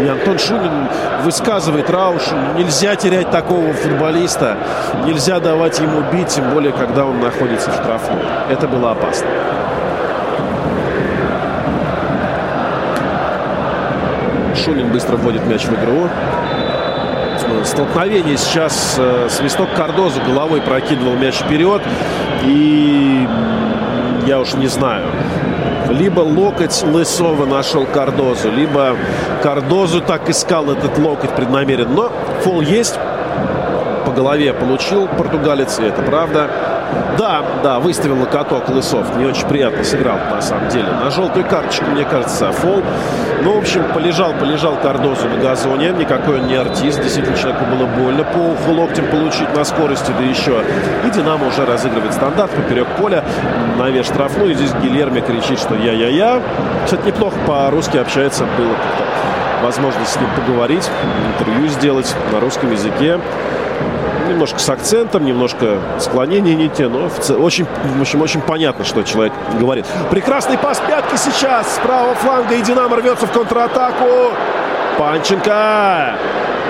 [0.00, 0.88] И Антон Шунин
[1.24, 4.56] высказывает Раушу, нельзя терять такого футболиста.
[5.04, 8.22] Нельзя давать ему бить, тем более, когда он находится в штрафной.
[8.48, 9.26] Это было опасно.
[14.64, 16.08] Шунин быстро вводит мяч в игру.
[17.64, 18.96] Столкновение сейчас.
[18.98, 21.82] Э, свисток Кардозу головой прокидывал мяч вперед.
[22.44, 23.26] И
[24.26, 25.06] я уж не знаю.
[25.88, 28.96] Либо локоть Лысова нашел Кардозу, либо
[29.42, 31.94] Кардозу так искал этот локоть преднамеренно.
[31.94, 32.98] Но фол есть.
[34.06, 36.48] По голове получил португалец, и это правда.
[37.18, 39.16] Да, да, выставил на каток Лысов.
[39.16, 40.88] Не очень приятно сыграл, на самом деле.
[41.02, 42.82] На желтую карточку, мне кажется, фол.
[43.42, 45.90] Ну, в общем, полежал, полежал Кардозу на газоне.
[45.90, 47.02] Никакой он не артист.
[47.02, 50.62] Действительно, человеку было больно по уху локтем получить на скорости, да еще.
[51.06, 53.24] И Динамо уже разыгрывает стандарт поперек поля.
[53.78, 54.52] Навес штрафной.
[54.52, 56.40] И здесь Гильерми кричит, что я-я-я.
[56.84, 58.44] Кстати, неплохо по-русски общается.
[58.56, 58.74] Было
[59.62, 60.88] возможность с ним поговорить,
[61.38, 63.20] интервью сделать на русском языке
[64.30, 67.66] немножко с акцентом, немножко склонение не те, но очень,
[67.96, 69.86] в общем, очень понятно, что человек говорит.
[70.10, 74.32] Прекрасный пас пятки сейчас с правого фланга, и Динамо рвется в контратаку.
[74.98, 76.14] Панченко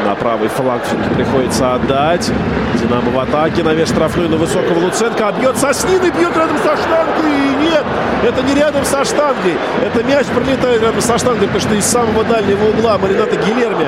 [0.06, 0.82] На правый фланг
[1.14, 2.30] приходится отдать.
[2.74, 3.62] Динамо в атаке.
[3.62, 5.28] Навес штрафную на высокого Луценко.
[5.28, 7.30] А бьет со снины, бьет рядом со штангой.
[7.30, 7.84] И нет,
[8.24, 9.56] это не рядом со штангой.
[9.84, 13.86] Это мяч пролетает рядом со штангой, потому что из самого дальнего угла Марината Гилерми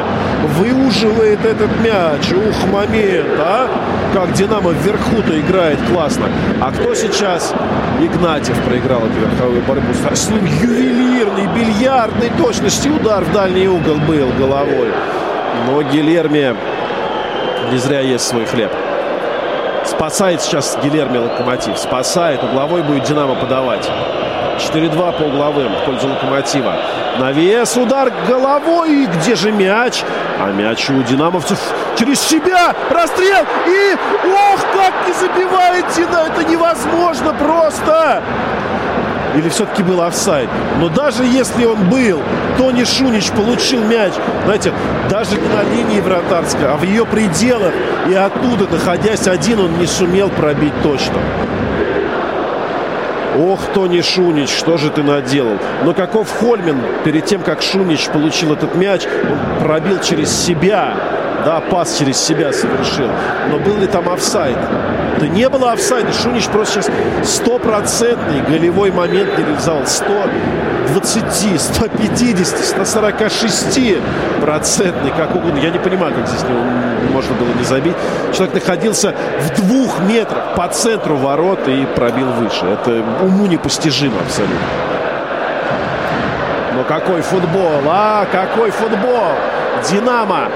[0.58, 2.32] выуживает этот мяч.
[2.32, 3.68] Ух, момент, а?
[4.12, 6.26] Как Динамо вверху-то играет классно.
[6.60, 7.54] А кто сейчас?
[8.00, 9.92] Игнатьев проиграл эту верховую борьбу.
[10.12, 14.92] С ним ювелирный, бильярдный точности удар в дальний угол был головой.
[15.66, 16.56] Но Гилерми
[17.70, 18.72] не зря ест свой хлеб.
[19.84, 21.78] Спасает сейчас Гилерми Локомотив.
[21.78, 22.42] Спасает.
[22.42, 23.88] Угловой будет Динамо подавать.
[24.58, 26.74] 4-2 по угловым в пользу Локомотива.
[27.18, 29.04] Навес, удар головой.
[29.04, 30.02] И где же мяч?
[30.40, 31.58] А мяч у динамовцев
[31.98, 32.74] через себя.
[32.88, 33.44] Прострел.
[33.66, 36.26] И, ох, как не забивает Динамо.
[36.26, 38.22] Это невозможно просто.
[39.36, 40.48] Или все-таки был офсайд?
[40.78, 42.20] Но даже если он был,
[42.58, 44.12] Тони Шунич получил мяч,
[44.44, 44.72] знаете,
[45.08, 47.72] даже не на линии вратарской, а в ее пределах.
[48.08, 51.16] И оттуда, находясь один, он не сумел пробить точно.
[53.38, 55.56] Ох, Тони Шунич, что же ты наделал?
[55.84, 60.94] Но каков Хольмин, перед тем, как Шунич получил этот мяч, он пробил через себя.
[61.44, 63.08] Да, пас через себя совершил.
[63.50, 64.56] Но был ли там офсайд?
[65.18, 66.12] Да не было офсайда.
[66.12, 66.90] Шунич просто сейчас
[67.24, 69.86] стопроцентный голевой момент не реализовал.
[69.86, 73.96] 120, 150, 146
[74.40, 75.58] процентный, как угодно.
[75.58, 76.44] Я не понимаю, как здесь
[77.12, 77.96] можно было не забить.
[78.32, 82.66] Человек находился в двух метрах по центру ворот и пробил выше.
[82.66, 84.56] Это уму непостижимо абсолютно.
[86.74, 88.26] Но какой футбол, а?
[88.32, 89.36] Какой футбол!
[89.90, 90.48] Динамо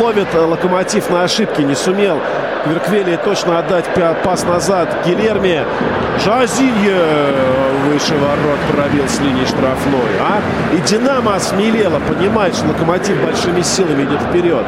[0.00, 2.20] ловит локомотив на ошибке, не сумел
[2.66, 3.84] Кверквели точно отдать
[4.24, 4.88] пас назад.
[5.06, 5.64] Гилерми.
[6.24, 7.00] Жазинье
[7.84, 10.00] выше ворот пробил с линии штрафной.
[10.20, 10.40] А?
[10.74, 14.64] И Динамо осмелело, понимает, что Локомотив большими силами идет вперед.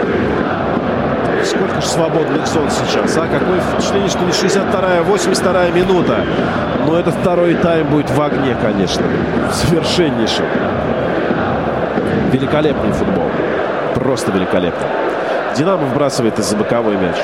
[1.44, 3.26] Сколько же свободных зон сейчас, а?
[3.26, 6.24] Какое впечатление, что не 62-я, 82-я минута.
[6.86, 9.02] Но этот второй тайм будет в огне, конечно.
[9.52, 10.46] Совершеннейший.
[12.30, 13.28] Великолепный футбол.
[14.08, 14.86] Просто великолепно.
[15.54, 17.16] Динамо вбрасывает из-за боковой мяч.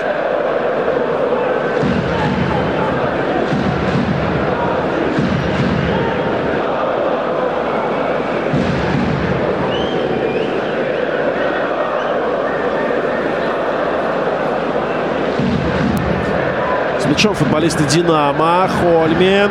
[17.01, 18.69] С мячом футболисты Динамо.
[18.69, 19.51] Хольмен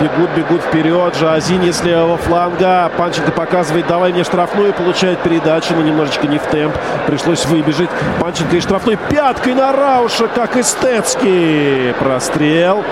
[0.00, 1.16] бегут, бегут вперед.
[1.16, 2.90] Жазини с левого фланга.
[2.96, 4.72] Панченко показывает, давай мне штрафную.
[4.72, 6.74] Получает передачу, но немножечко не в темп.
[7.06, 7.90] Пришлось выбежать.
[8.20, 11.92] Панченко и штрафной пяткой на Рауша, как эстетский.
[11.98, 12.84] Прострел.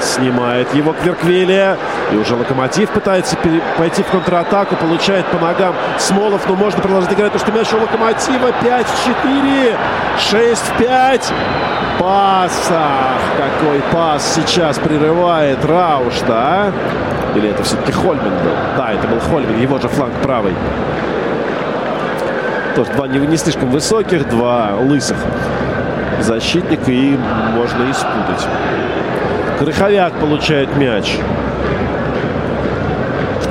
[0.00, 1.76] Снимает его Кверквелия.
[2.12, 3.36] И уже Локомотив пытается
[3.76, 4.76] пойти в контратаку.
[4.76, 6.48] Получает по ногам Смолов.
[6.48, 8.52] Но можно продолжать играть, потому что мяч у Локомотива.
[8.62, 9.76] 5 в 4.
[10.18, 11.32] 6 в 5.
[11.98, 12.70] Пас.
[12.70, 16.34] Ах, какой пас сейчас прерывает Раушта.
[16.34, 16.72] А?
[17.34, 18.52] Или это все-таки Хольмин был?
[18.76, 19.60] Да, это был Хольмин.
[19.60, 20.54] Его же фланг правый.
[22.74, 25.18] Тоже два не, не слишком высоких, два лысых
[26.20, 26.90] защитника.
[26.90, 27.16] И
[27.54, 28.46] можно и спутать.
[29.58, 31.18] Крыховяк получает мяч.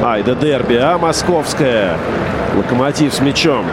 [0.10, 1.98] Ай, да дерби, а московская.
[2.56, 3.66] Локомотив с мячом.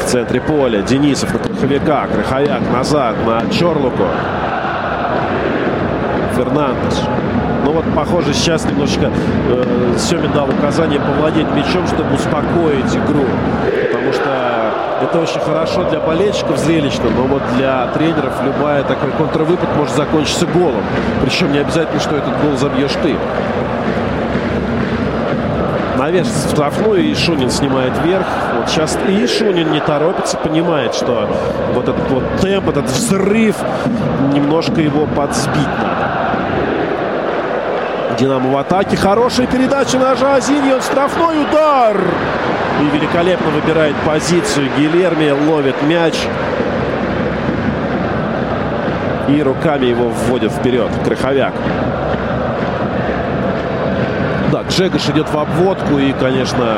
[0.00, 2.08] В центре поля Денисов на Крыховяка.
[2.12, 4.02] Крыховяк назад на Чорлуку.
[6.34, 6.98] Фернандеш.
[7.64, 9.12] Ну вот, похоже, сейчас немножечко
[9.50, 13.24] э, Семин дал указание повладеть мячом, чтобы успокоить игру.
[13.92, 14.55] Потому что
[15.02, 20.46] это очень хорошо для болельщиков зрелищно, но вот для тренеров любая такой контрвыпад может закончиться
[20.46, 20.82] голом.
[21.22, 23.16] Причем не обязательно, что этот гол забьешь ты.
[25.98, 28.26] Навес в штрафную, и Шунин снимает вверх.
[28.58, 31.28] Вот сейчас и Шунин не торопится, понимает, что
[31.74, 33.56] вот этот вот темп, этот взрыв,
[34.32, 36.06] немножко его подсбить надо.
[38.18, 38.96] Динамо в атаке.
[38.96, 40.72] Хорошая передача на Жазини.
[40.72, 41.96] Он штрафной удар.
[42.80, 44.68] И великолепно выбирает позицию.
[44.76, 46.14] Гилерми ловит мяч.
[49.28, 50.90] И руками его вводит вперед.
[51.04, 51.54] Крыховяк.
[54.52, 56.76] Да, Джегаш идет в обводку и, конечно,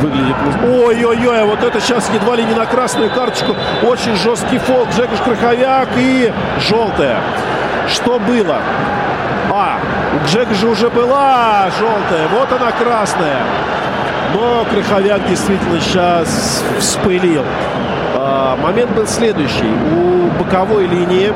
[0.00, 0.36] выглядит...
[0.64, 3.54] Ой-ой-ой, а вот это сейчас едва ли не на красную карточку.
[3.82, 4.86] Очень жесткий фол.
[4.96, 7.20] Джегаш Крыховяк и желтая.
[7.88, 8.58] Что было?
[9.50, 9.78] А,
[10.14, 12.28] у Джека же уже была желтая.
[12.28, 13.42] Вот она красная.
[14.34, 17.44] Но Крыховяк действительно сейчас вспылил.
[18.14, 19.70] А, момент был следующий.
[19.94, 21.32] У боковой линии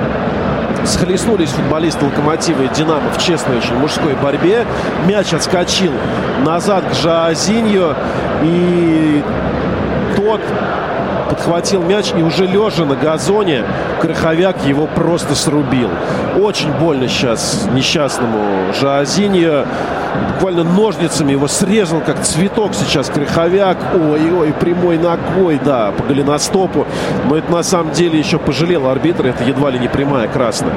[0.85, 4.65] схлестнулись футболисты Локомотива и Динамо в честной очень мужской борьбе.
[5.07, 5.93] Мяч отскочил
[6.45, 7.95] назад к Жазинью.
[8.43, 9.23] И
[10.17, 10.41] тот
[11.29, 13.65] подхватил мяч и уже лежа на газоне
[14.01, 15.91] Краховяк его просто срубил.
[16.39, 19.65] Очень больно сейчас несчастному Жаозиньо.
[20.35, 23.79] Буквально ножницами его срезал, как цветок сейчас Краховяк.
[23.95, 26.87] Ой-ой, прямой ногой, да, по голеностопу.
[27.29, 29.29] Но это на самом деле еще пожалел арбитра.
[29.29, 30.73] Это едва ли не прямая красная.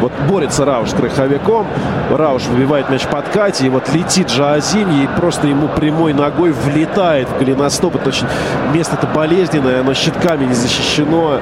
[0.00, 1.66] Вот борется Рауш с Краховяком.
[2.10, 3.66] Рауш выбивает мяч под Кати.
[3.66, 7.96] И вот летит Жаозиньо и просто ему прямой ногой влетает в голеностоп.
[7.96, 8.26] Это очень
[8.72, 9.80] место-то болезненное.
[9.80, 11.40] Оно щитками не защищено.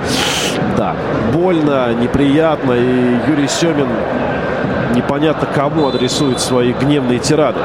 [0.76, 0.94] Да,
[1.32, 2.72] больно, неприятно.
[2.72, 3.88] И Юрий Семин
[4.98, 7.60] непонятно кому адресует свои гневные тирады.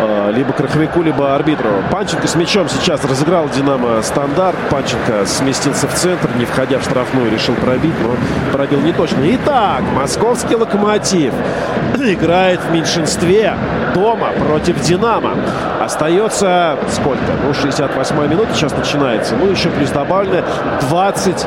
[0.00, 1.70] А, либо Краховику, либо арбитру.
[1.90, 4.56] Панченко с мячом сейчас разыграл Динамо стандарт.
[4.70, 8.16] Панченко сместился в центр, не входя в штрафную, решил пробить, но
[8.52, 9.18] пробил не точно.
[9.22, 11.34] Итак, московский локомотив
[11.96, 13.54] играет в меньшинстве
[13.94, 15.34] дома против Динамо.
[15.80, 17.20] Остается сколько?
[17.44, 19.36] Ну, 68 минута сейчас начинается.
[19.36, 20.44] Ну, еще плюс добавленное
[20.88, 21.46] 20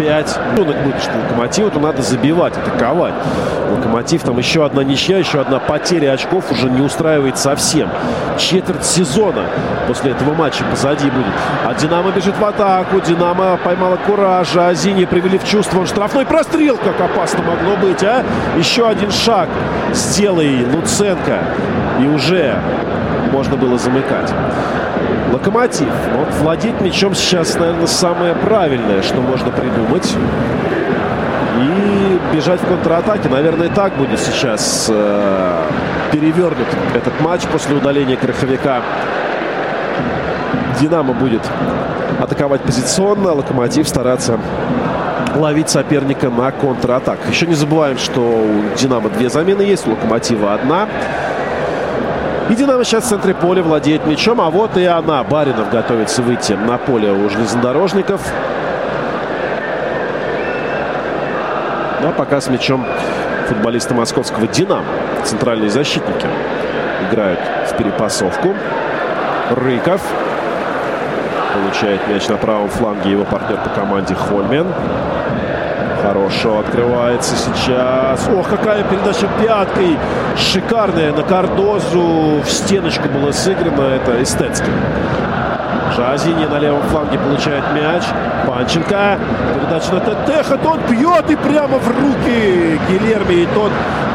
[0.00, 3.12] 5 ребенок будет, что Локомотиву, надо забивать, атаковать.
[3.70, 7.90] Локомотив, там еще одна ничья, еще одна потеря очков уже не устраивает совсем.
[8.38, 9.42] Четверть сезона
[9.86, 11.26] после этого матча позади будет.
[11.66, 12.98] А Динамо бежит в атаку.
[13.00, 14.68] Динамо поймала куража.
[14.68, 15.80] Азини привели в чувство.
[15.80, 18.24] Он штрафной прострел, как опасно могло быть, а?
[18.56, 19.50] Еще один шаг.
[19.92, 21.40] Сделай, Луценко.
[22.00, 22.58] И уже
[23.32, 24.32] можно было замыкать.
[25.32, 25.92] Локомотив.
[26.16, 30.12] Вот владеть мячом сейчас, наверное, самое правильное, что можно придумать.
[31.60, 33.28] И бежать в контратаке.
[33.28, 35.62] Наверное, так будет сейчас э,
[36.10, 38.82] перевернут этот матч после удаления Краховика.
[40.80, 41.42] Динамо будет
[42.18, 44.38] атаковать позиционно, Локомотив стараться
[45.36, 47.18] ловить соперника на контратак.
[47.30, 50.88] Еще не забываем, что у Динамо две замены есть, у Локомотива одна.
[52.50, 54.40] И Динамо сейчас в центре поля владеет мячом.
[54.40, 55.22] А вот и она.
[55.22, 58.20] Баринов готовится выйти на поле у железнодорожников.
[62.02, 62.84] Ну, а пока с мячом
[63.46, 64.84] футболисты московского «Динамо».
[65.22, 66.26] Центральные защитники
[67.08, 68.54] играют в перепасовку.
[69.50, 70.00] Рыков
[71.54, 74.66] получает мяч на правом фланге его партнер по команде Хольмен.
[76.02, 78.28] Хорошо открывается сейчас.
[78.34, 79.98] Ох, какая передача пяткой.
[80.36, 82.40] Шикарная на Кардозу.
[82.42, 83.82] В стеночку было сыграно.
[83.82, 84.70] Это эстетски.
[85.94, 88.02] Жазини на левом фланге получает мяч.
[88.46, 89.18] Панченко.
[89.54, 90.56] Передача на Тетеха.
[90.56, 93.42] Тот бьет и прямо в руки Гилерми.
[93.42, 93.70] И тот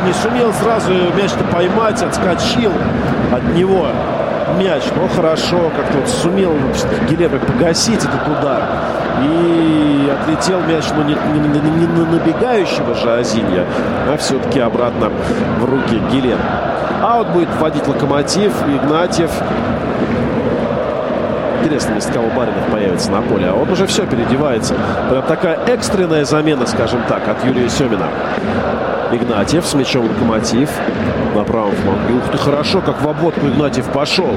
[0.06, 2.02] не сумел сразу мяч-то поймать.
[2.02, 2.72] Отскочил
[3.32, 3.88] от него
[4.57, 4.84] мяч.
[4.95, 6.53] Но хорошо, как-то вот сумел
[7.07, 8.64] Гилерми погасить этот удар.
[9.24, 13.66] И отлетел мяч, но не, не, не, не на набегающего же Азинья,
[14.08, 15.10] а все-таки обратно
[15.60, 16.38] в руки Гилен.
[17.02, 19.32] Аут будет вводить Локомотив, Игнатьев.
[21.62, 23.48] Интересно, если кого Баринов появится на поле.
[23.48, 24.76] А он уже все переодевается.
[25.10, 28.06] Прям такая экстренная замена, скажем так, от Юрия Семина.
[29.11, 30.69] Игнатьев с мячом Локомотив
[31.36, 32.14] на правом фланге.
[32.15, 34.34] Ух ты, хорошо, как в обводку Игнатьев пошел.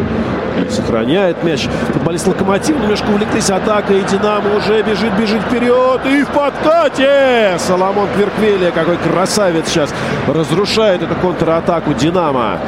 [0.71, 1.69] Сохраняет мяч.
[1.93, 4.01] Футболист Локомотив немножко увлеклись атакой.
[4.01, 6.01] И Динамо уже бежит, бежит вперед.
[6.07, 7.57] И в подкате!
[7.59, 9.95] Соломон Кверквелия, какой красавец сейчас,
[10.27, 12.59] разрушает эту контратаку Динамо.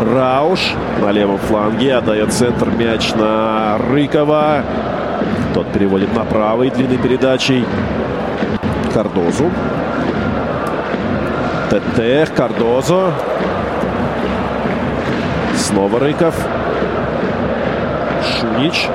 [0.00, 4.62] Рауш на левом фланге отдает центр мяч на Рыкова.
[5.54, 7.64] Тот переводит на правый длинной передачей.
[8.98, 9.48] Кардозу.
[11.70, 13.12] ТТ, Кардозо.
[15.56, 16.34] Снова Рыков.
[18.24, 18.88] Шунич.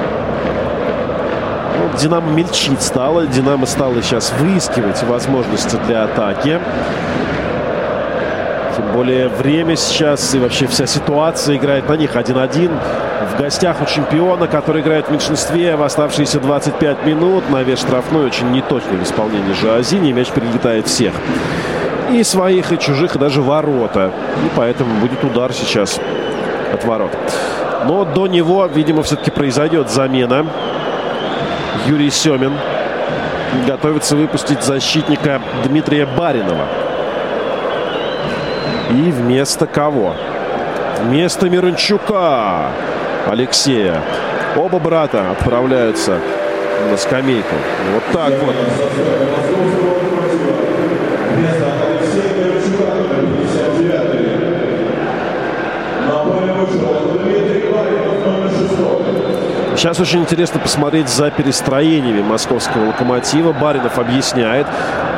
[1.80, 3.28] Ну, Динамо мельчить стало.
[3.28, 6.60] Динамо стало сейчас выискивать возможности для атаки.
[8.76, 12.78] Тем более время сейчас и вообще вся ситуация играет на них 1-1
[13.26, 17.50] в гостях у чемпиона, который играет в меньшинстве в оставшиеся 25 минут.
[17.50, 20.12] На вес штрафной очень неточный в исполнении Жуазини.
[20.12, 21.14] Мяч прилетает всех.
[22.12, 24.12] И своих, и чужих, и даже ворота.
[24.46, 26.00] И поэтому будет удар сейчас
[26.74, 27.12] от ворот.
[27.86, 30.46] Но до него, видимо, все-таки произойдет замена.
[31.88, 32.54] Юрий Семин
[33.68, 36.66] готовится выпустить защитника Дмитрия Баринова.
[38.92, 40.14] И вместо кого?
[41.02, 42.72] Вместо Мирончука
[43.26, 44.02] Алексея.
[44.56, 46.20] Оба брата отправляются
[46.90, 47.56] на скамейку.
[47.94, 48.56] Вот так вот.
[59.76, 63.54] Сейчас очень интересно посмотреть за перестроениями московского локомотива.
[63.54, 64.68] Баринов объясняет,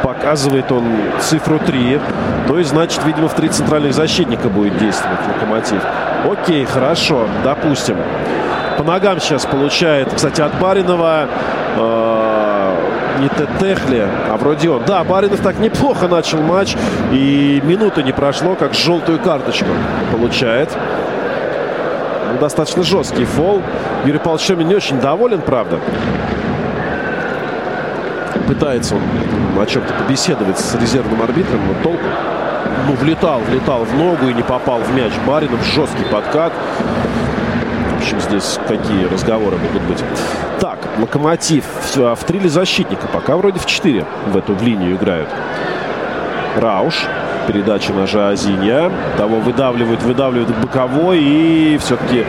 [0.02, 0.84] показывает он
[1.20, 2.00] цифру 3.
[2.48, 5.82] То есть, значит, видимо, в три центральных защитника будет действовать локомотив.
[6.32, 7.98] Окей, хорошо, допустим.
[8.78, 11.28] По ногам сейчас получает, кстати, от Баринова
[11.78, 12.56] э,
[13.20, 14.84] не Тетехли, а вроде он.
[14.86, 16.76] Да, Баринов так неплохо начал матч.
[17.12, 19.68] И минуты не прошло, как желтую карточку
[20.12, 20.70] получает.
[22.40, 23.62] Достаточно жесткий фол.
[24.06, 25.80] Юрий Павлович Шемин не очень доволен, правда.
[28.48, 29.02] Пытается он
[29.60, 32.06] о чем-то побеседовать с резервным арбитром, но толку.
[32.88, 35.12] Ну, влетал, влетал в ногу и не попал в мяч.
[35.26, 36.54] Баринов жесткий подкат.
[37.94, 40.04] В общем, здесь какие разговоры могут быть.
[40.60, 43.08] Так, Локомотив в, в триле защитника.
[43.08, 45.30] Пока вроде в четыре в эту в линию играют.
[46.58, 47.06] Рауш.
[47.48, 48.92] Передача на Жазинья.
[49.18, 51.20] Того выдавливают, выдавливают боковой.
[51.22, 52.26] И все-таки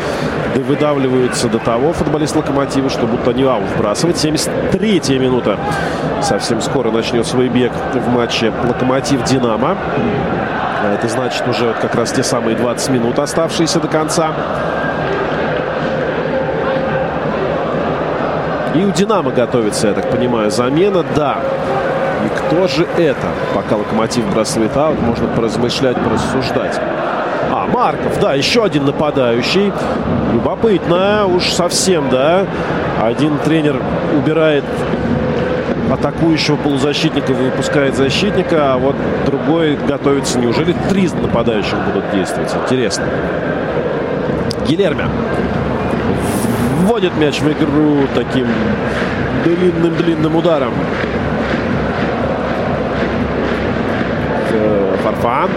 [0.54, 4.16] выдавливаются до того футболист Локомотива, что будто не аут вбрасывать.
[4.16, 5.58] 73-я минута.
[6.22, 9.76] Совсем скоро начнет свой бег в матче Локомотив-Динамо.
[10.82, 14.32] А это значит уже как раз те самые 20 минут, оставшиеся до конца.
[18.76, 21.02] И у «Динамо» готовится, я так понимаю, замена.
[21.14, 21.38] Да.
[22.26, 23.28] И кто же это?
[23.54, 26.80] Пока «Локомотив» бросает аут, можно поразмышлять, порассуждать.
[27.52, 29.72] А, Марков, да, еще один нападающий.
[30.32, 32.44] Любопытно, уж совсем, да.
[33.00, 33.80] Один тренер
[34.16, 34.64] убирает
[35.92, 40.40] атакующего полузащитника, выпускает защитника, а вот другой готовится.
[40.40, 42.52] Неужели три нападающих будут действовать?
[42.64, 43.04] Интересно.
[44.66, 45.08] Гилермя
[46.80, 48.48] вводит мяч в игру таким
[49.44, 50.72] длинным-длинным ударом.
[55.22, 55.50] Фарфан.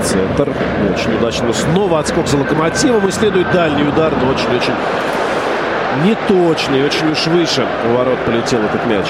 [0.00, 0.48] В центр.
[0.94, 1.52] Очень удачно.
[1.52, 3.08] Снова отскок за локомотивом.
[3.08, 4.74] Исследует дальний удар, но очень-очень
[6.04, 6.84] неточный.
[6.84, 9.06] Очень уж выше у ворот полетел этот мяч.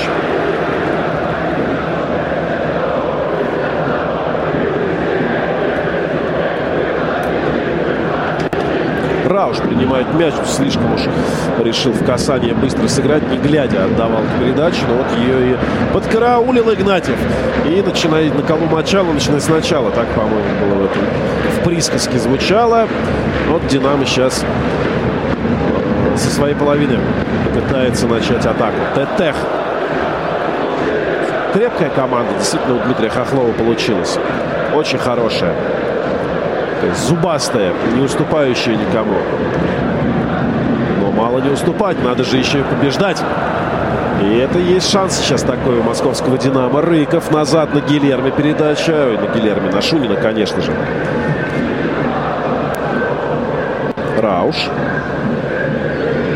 [9.43, 11.01] Рауш принимает мяч, слишком уж
[11.65, 15.57] решил в касание быстро сыграть, не глядя отдавал передачу, но вот ее и
[15.93, 17.19] подкараулил Игнатьев.
[17.67, 19.91] И начинает на кого мочало, начинает сначала.
[19.91, 21.03] Так, по-моему, было в этом
[21.57, 22.87] в присказке звучало.
[23.49, 24.45] Вот Динамо сейчас
[26.17, 27.01] со своей половины
[27.53, 28.77] пытается начать атаку.
[28.95, 29.35] Тетех.
[31.53, 32.33] Крепкая команда.
[32.39, 34.21] Действительно, у Дмитрия Хохлова получилась.
[34.73, 35.53] Очень хорошая
[36.95, 39.17] зубастая, не уступающая никому.
[41.01, 43.23] Но мало не уступать, надо же еще и побеждать.
[44.23, 46.81] И это есть шанс сейчас такой у московского «Динамо».
[46.81, 49.09] Рыков назад на Гилерме передача.
[49.09, 50.73] Ой, на Гилерме, на Шунина, конечно же.
[54.19, 54.57] Рауш.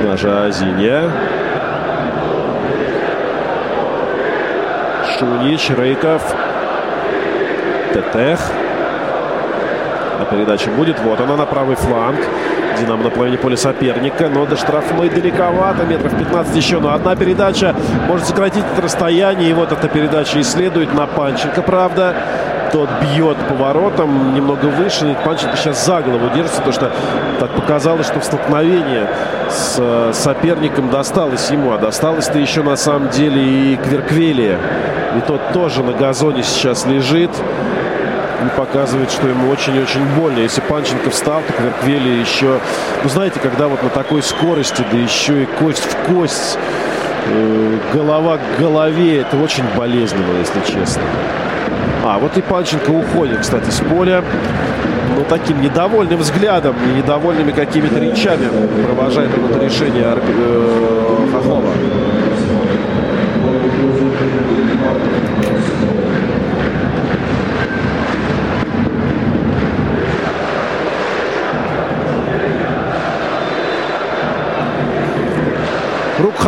[0.02, 1.02] На Жазине.
[5.16, 6.22] Шунич, Рыков.
[7.94, 8.40] Тетех.
[10.24, 10.98] Передача будет.
[11.00, 12.18] Вот она на правый фланг.
[12.80, 14.28] Динамо на половине поля соперника.
[14.28, 15.84] Но до штрафной далековато.
[15.84, 16.80] Метров 15 еще.
[16.80, 17.74] Но одна передача
[18.08, 19.50] может сократить это расстояние.
[19.50, 22.14] И вот эта передача исследует на Панченко, правда.
[22.72, 25.16] Тот бьет поворотом немного выше.
[25.24, 26.90] Панченко сейчас за голову держится, потому что
[27.38, 29.06] так показалось, что в столкновении
[29.48, 31.72] с э, соперником досталось ему.
[31.72, 34.58] А досталось-то еще на самом деле и Кверквелия.
[35.16, 37.30] И тот тоже на газоне сейчас лежит
[38.44, 40.38] и показывает, что ему очень-очень больно.
[40.38, 42.58] Если Панченко встал, то Кверквели еще...
[43.02, 46.58] Ну, знаете, когда вот на такой скорости, да еще и кость в кость,
[47.26, 51.02] э, голова к голове, это очень болезненно, если честно.
[52.04, 54.22] А, вот и Панченко уходит, кстати, с поля.
[55.16, 58.48] Ну, таким недовольным взглядом, недовольными какими-то речами
[58.84, 61.62] провожает он это решение э, Хохлова.
[61.62, 62.15] Руку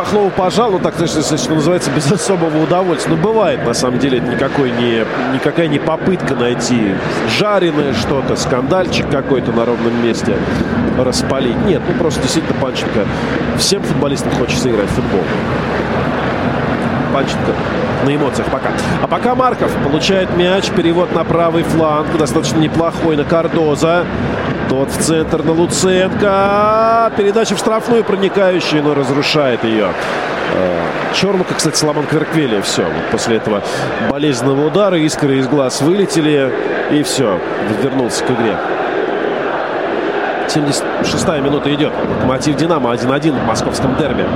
[0.09, 3.14] Хохлову пожал, так, что называется, без особого удовольствия.
[3.14, 5.05] Ну, бывает, на самом деле, никакой не,
[5.35, 6.94] никакая не попытка найти
[7.39, 10.35] жареное что-то, скандальчик какой-то на ровном месте
[10.97, 11.62] распалить.
[11.66, 13.05] Нет, ну просто действительно Панченко.
[13.59, 15.20] Всем футболистам хочется играть в футбол.
[17.12, 17.52] Панченко
[18.06, 18.70] на эмоциях пока.
[19.02, 24.06] А пока Марков получает мяч, перевод на правый фланг, достаточно неплохой на Кардоза.
[24.69, 27.12] Тот в центр на Луценко.
[27.16, 29.93] Передача в штрафную проникающая, но разрушает ее.
[30.55, 32.61] Э, Чормака, кстати, сломан Кверквелия.
[32.61, 32.82] Все.
[32.82, 33.62] Вот после этого
[34.11, 36.53] болезненного удара искры из глаз вылетели.
[36.90, 37.40] И все.
[37.82, 38.57] Вернулся к игре.
[40.49, 41.93] 76-я минута идет.
[42.09, 44.27] Локомотив Динамо 1-1 в московском дерби.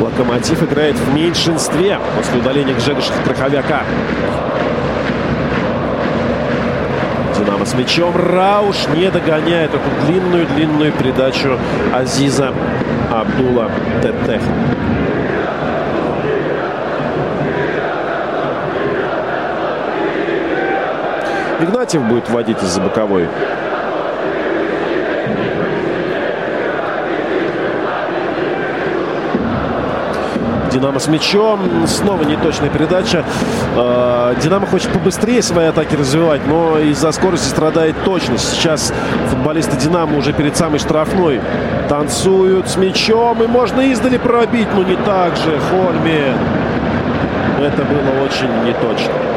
[0.00, 3.82] Локомотив играет в меньшинстве после удаления Гжегоша Краховяка.
[7.52, 8.16] Динамо с мячом.
[8.16, 11.58] Рауш не догоняет эту длинную-длинную передачу
[11.92, 12.54] Азиза
[13.10, 13.70] Абдула
[14.00, 14.40] Тетех.
[21.60, 23.28] Игнатьев будет вводить из-за боковой.
[30.72, 31.86] Динамо с мячом.
[31.86, 33.24] Снова неточная передача.
[33.76, 38.54] А, Динамо хочет побыстрее свои атаки развивать, но из-за скорости страдает точность.
[38.54, 38.92] Сейчас
[39.28, 41.40] футболисты Динамо уже перед самой штрафной
[41.88, 43.42] танцуют с мячом.
[43.42, 45.60] И можно издали пробить, но не так же.
[45.70, 46.34] Хольме.
[47.60, 49.31] Это было очень неточно.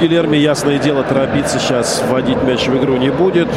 [0.00, 3.48] Гильерми, ясное дело, торопиться сейчас вводить мяч в игру не будет.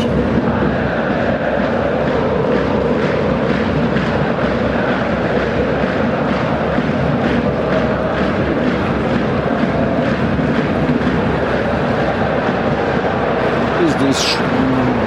[13.99, 14.37] Здесь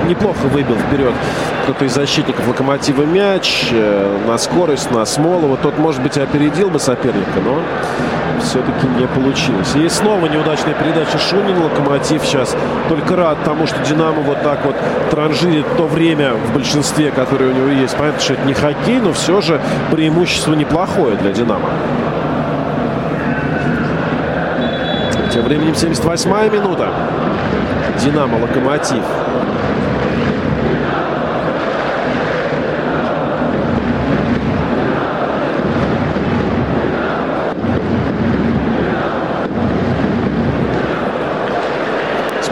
[0.06, 1.12] неплохо выбил вперед
[1.64, 5.56] кто-то из защитников Локомотива мяч э, на скорость, на Смолова.
[5.56, 7.62] Тот, может быть, опередил бы соперника, но
[8.40, 9.74] все-таки не получилось.
[9.76, 11.64] И снова неудачная передача Шунина.
[11.64, 12.56] Локомотив сейчас
[12.89, 14.76] только рад тому, что Динамо вот так вот
[15.10, 17.97] транжирит то время в большинстве, которое у него есть.
[17.97, 19.60] Понятно, что это не хоккей, но все же
[19.90, 21.68] преимущество неплохое для Динамо.
[25.32, 26.93] Тем временем 78-я минута.
[28.02, 29.05] Динамо, Локомотив.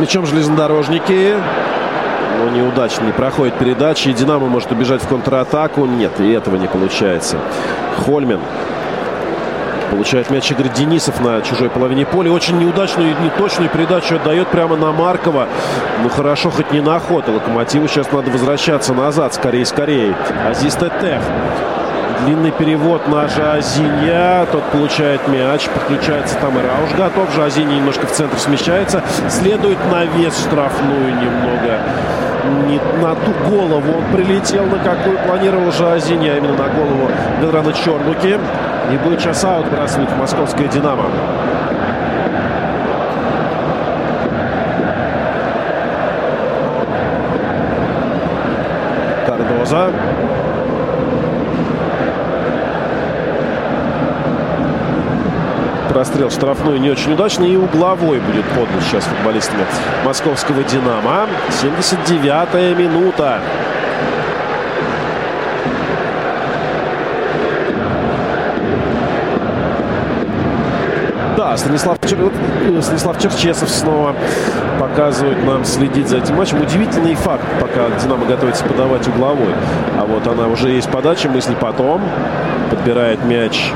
[0.00, 1.34] Мячом железнодорожники.
[2.38, 4.08] Но неудачно не проходит передачи.
[4.08, 5.84] И Динамо может убежать в контратаку.
[5.86, 7.38] Нет, и этого не получается.
[8.04, 8.40] Хольмен
[9.90, 12.30] Получает мяч Игорь Денисов на чужой половине поля.
[12.30, 15.48] Очень неудачную и неточную передачу отдает прямо на Маркова.
[16.02, 16.98] Ну хорошо, хоть не на.
[16.98, 19.34] И Локомотиву сейчас надо возвращаться назад.
[19.34, 20.14] Скорее, скорее.
[20.48, 21.20] Азиз Тетех.
[22.24, 24.46] Длинный перевод на Жазинья.
[24.52, 25.68] Тот получает мяч.
[25.68, 27.34] Подключается там и Рауш готов.
[27.34, 29.02] Жазинья немножко в центр смещается.
[29.28, 31.78] Следует на вес штрафную немного.
[32.66, 37.10] Не на ту голову он прилетел, на какую планировал Жазинья, а именно на голову
[37.40, 38.38] Ведрана Чернуки.
[38.92, 41.04] И будет сейчас аут бросает московская «Динамо».
[49.26, 49.90] Кардоза.
[55.92, 57.50] Прострел штрафной не очень удачный.
[57.50, 59.64] И угловой будет подан сейчас футболистами
[60.04, 61.26] московского «Динамо».
[61.62, 63.40] 79-я минута.
[71.36, 74.14] Да, Станислав, э, Станислав Черчесов снова
[74.78, 76.60] показывает нам следить за этим матчем.
[76.60, 79.54] Удивительный факт, пока «Динамо» готовится подавать угловой.
[79.98, 82.02] А вот она уже есть подача, мысли потом.
[82.70, 83.72] Подбирает мяч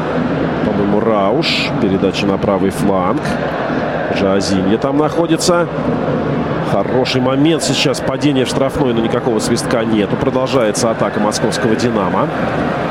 [1.05, 1.69] Рауш.
[1.81, 3.21] Передача на правый фланг.
[4.19, 5.69] Жазинья там находится.
[6.73, 8.01] Хороший момент сейчас.
[8.01, 10.17] Падение в штрафной, но никакого свистка нету.
[10.17, 12.29] Продолжается атака московского «Динамо».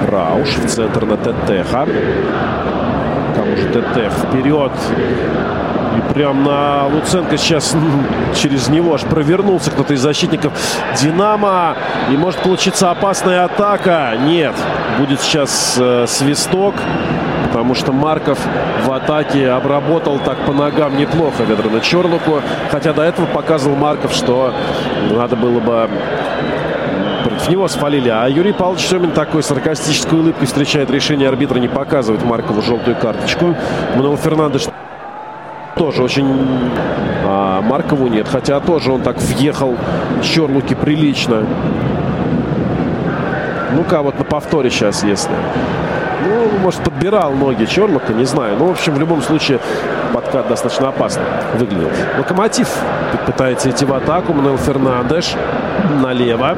[0.10, 1.86] Рауш в центр на Тетеха.
[3.36, 4.72] Кому же Тетех вперед.
[5.98, 7.76] И прям на Луценко сейчас
[8.36, 10.54] через него аж провернулся кто-то из защитников
[11.02, 11.76] «Динамо».
[12.12, 14.14] И может получиться опасная атака.
[14.26, 14.54] Нет.
[14.98, 16.76] Будет сейчас э, свисток
[17.64, 18.38] потому что Марков
[18.86, 22.42] в атаке обработал так по ногам неплохо Ведрана Черлуку.
[22.70, 24.54] Хотя до этого показывал Марков, что
[25.12, 25.90] надо было бы
[27.24, 28.10] против него спалили.
[28.10, 33.56] А Юрий Павлович Семин такой саркастической улыбкой встречает решение арбитра не показывать Маркову желтую карточку.
[33.96, 34.64] Мануэл Фернандеш
[35.78, 36.28] тоже очень...
[37.26, 38.28] А Маркову нет.
[38.28, 39.78] Хотя тоже он так въехал
[40.22, 41.46] Черлуки прилично.
[43.72, 45.32] Ну-ка, вот на повторе сейчас, если...
[46.26, 48.58] Ну, может, подбирал ноги Черлока, не знаю.
[48.58, 49.60] Ну, в общем, в любом случае,
[50.14, 51.24] подкат достаточно опасно
[51.56, 51.90] выглядел.
[52.18, 52.70] Локомотив
[53.26, 54.34] пытается идти в атаку.
[54.34, 55.36] Мануэл Фернандеш
[56.02, 56.58] налево.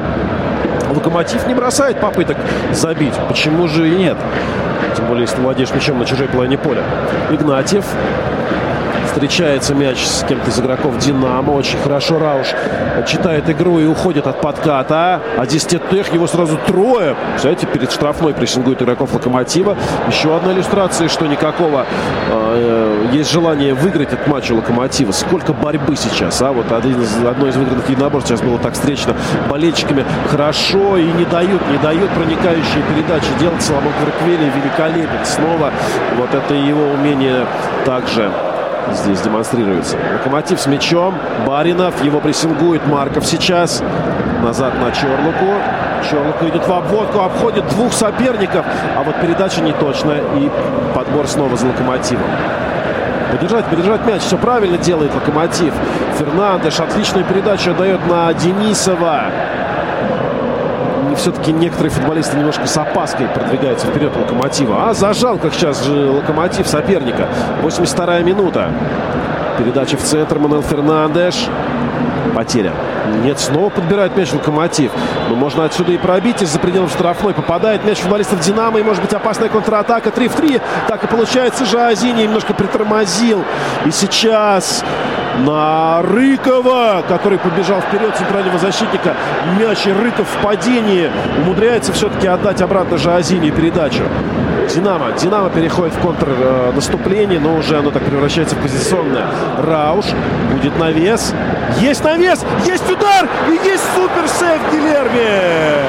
[0.94, 2.36] Локомотив не бросает попыток
[2.72, 3.14] забить.
[3.28, 4.16] Почему же и нет?
[4.96, 6.82] Тем более, если владеешь мячом на чужой половине поля.
[7.30, 7.84] Игнатьев
[9.16, 11.52] Встречается мяч с кем-то из игроков Динамо.
[11.52, 12.48] Очень хорошо Рауш
[13.08, 15.22] читает игру и уходит от подката.
[15.38, 17.16] А здесь Тех, его сразу трое.
[17.38, 19.74] Знаете, перед штрафной прессингует игроков Локомотива.
[20.06, 21.86] Еще одна иллюстрация, что никакого
[22.30, 25.12] э, есть желание выиграть этот матч у Локомотива.
[25.12, 26.52] Сколько борьбы сейчас, а?
[26.52, 29.16] Вот один из, одно из выигранных единоборств сейчас было так встречно
[29.48, 30.04] болельщиками.
[30.28, 35.24] Хорошо и не дают, не дают проникающие передачи делать Соломон Кварквели великолепен.
[35.24, 35.72] Снова
[36.18, 37.46] вот это его умение
[37.86, 38.30] также
[38.92, 39.96] здесь демонстрируется.
[40.12, 41.14] Локомотив с мячом.
[41.46, 42.02] Баринов.
[42.04, 43.82] Его прессингует Марков сейчас.
[44.42, 45.60] Назад на Чорлуку.
[46.08, 47.20] Чорлуку идет в обводку.
[47.20, 48.64] Обходит двух соперников.
[48.96, 50.22] А вот передача не точная.
[50.36, 50.50] И
[50.94, 52.26] подбор снова за Локомотивом.
[53.32, 54.22] Подержать, подержать мяч.
[54.22, 55.74] Все правильно делает Локомотив.
[56.18, 59.24] Фернандеш отличную передачу дает на Денисова
[61.16, 64.88] все-таки некоторые футболисты немножко с опаской продвигаются вперед Локомотива.
[64.88, 67.28] А зажал, как сейчас же Локомотив соперника.
[67.62, 68.70] 82-я минута.
[69.58, 70.38] Передача в центр.
[70.38, 71.34] Манел Фернандеш.
[72.34, 72.72] Потеря.
[73.22, 74.90] Нет, снова подбирает мяч Локомотив.
[75.30, 77.32] Но можно отсюда и пробить из-за пределов штрафной.
[77.32, 78.78] Попадает мяч футболистов Динамо.
[78.78, 80.10] И может быть опасная контратака.
[80.10, 80.60] 3 в 3.
[80.88, 81.64] Так и получается.
[81.64, 83.42] Жазини немножко притормозил.
[83.86, 84.84] И сейчас
[85.44, 89.14] на Рыкова, который побежал вперед центрального защитника.
[89.58, 91.10] Мяч и Рыков в падении.
[91.42, 94.02] Умудряется все-таки отдать обратно Жазини передачу.
[94.74, 95.12] Динамо.
[95.12, 99.26] Динамо переходит в контрнаступление, но уже оно так превращается в позиционное.
[99.62, 100.06] Рауш
[100.52, 101.32] будет навес.
[101.80, 102.44] Есть навес!
[102.64, 103.28] Есть удар!
[103.48, 105.84] И есть суперсейв Гилерми!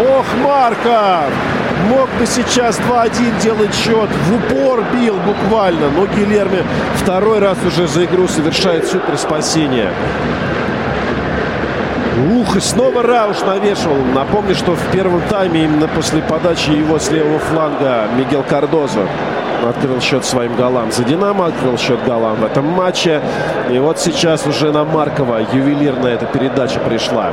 [0.00, 1.59] Ох, Марков!
[1.88, 4.08] Мог бы сейчас 2-1 делать счет.
[4.26, 5.90] В упор бил буквально.
[5.90, 6.62] Но Гилерми
[6.96, 9.90] второй раз уже за игру совершает супер спасение.
[12.32, 13.96] Ух, и снова Рауш навешивал.
[14.14, 19.06] Напомню, что в первом тайме именно после подачи его с левого фланга Мигел Кардозо
[19.66, 23.20] открыл счет своим голам за «Динамо», открыл счет голам в этом матче.
[23.70, 27.30] И вот сейчас уже на Маркова ювелирная эта передача пришла.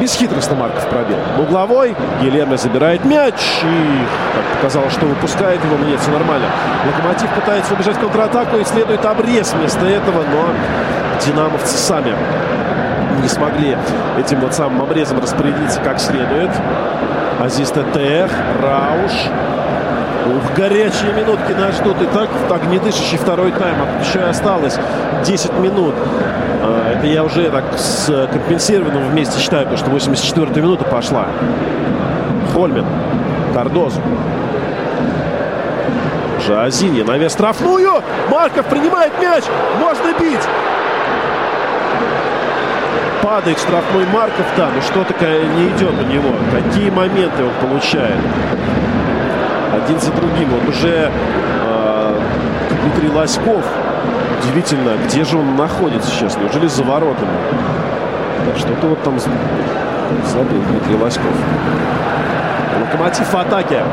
[0.00, 1.18] Бесхитростно Марков пробил.
[1.38, 1.94] Угловой.
[2.22, 3.34] Гильермо забирает мяч.
[3.62, 5.76] И как показалось, что выпускает его.
[5.86, 6.46] Нет, все нормально.
[6.86, 10.22] Локомотив пытается убежать в контратаку и следует обрез вместо этого.
[10.22, 10.48] Но
[11.24, 12.14] динамовцы сами
[13.20, 13.76] не смогли
[14.18, 16.50] этим вот самым обрезом распорядиться как следует.
[17.38, 18.30] Азиз Тетех,
[18.62, 19.12] Рауш.
[20.26, 22.00] Ух, горячие минутки нас ждут.
[22.00, 23.76] И так огнедышащий второй тайм.
[24.02, 24.78] Еще осталось
[25.24, 25.94] 10 минут.
[27.00, 31.28] Это я уже так с компенсированным вместе считаю, потому что 84 минута пошла.
[32.52, 32.84] Хольмин.
[33.54, 34.02] Кардозу.
[36.46, 38.02] Жазинья на вес штрафную.
[38.28, 39.44] Марков принимает мяч.
[39.80, 40.42] Можно бить.
[43.22, 44.68] Падает штрафной Марков там.
[44.76, 45.14] И что-то
[45.56, 46.34] не идет у него.
[46.52, 48.20] Какие моменты он получает.
[49.72, 50.52] Один за другим.
[50.52, 52.20] Он уже э,
[52.82, 53.64] Дмитрий Лоськов
[54.42, 56.36] Удивительно, где же он находится сейчас?
[56.38, 57.28] Неужели за воротами?
[58.56, 61.26] Что-то вот там забил Дмитрий Лоськов.
[62.80, 63.84] Локомотив в атаке.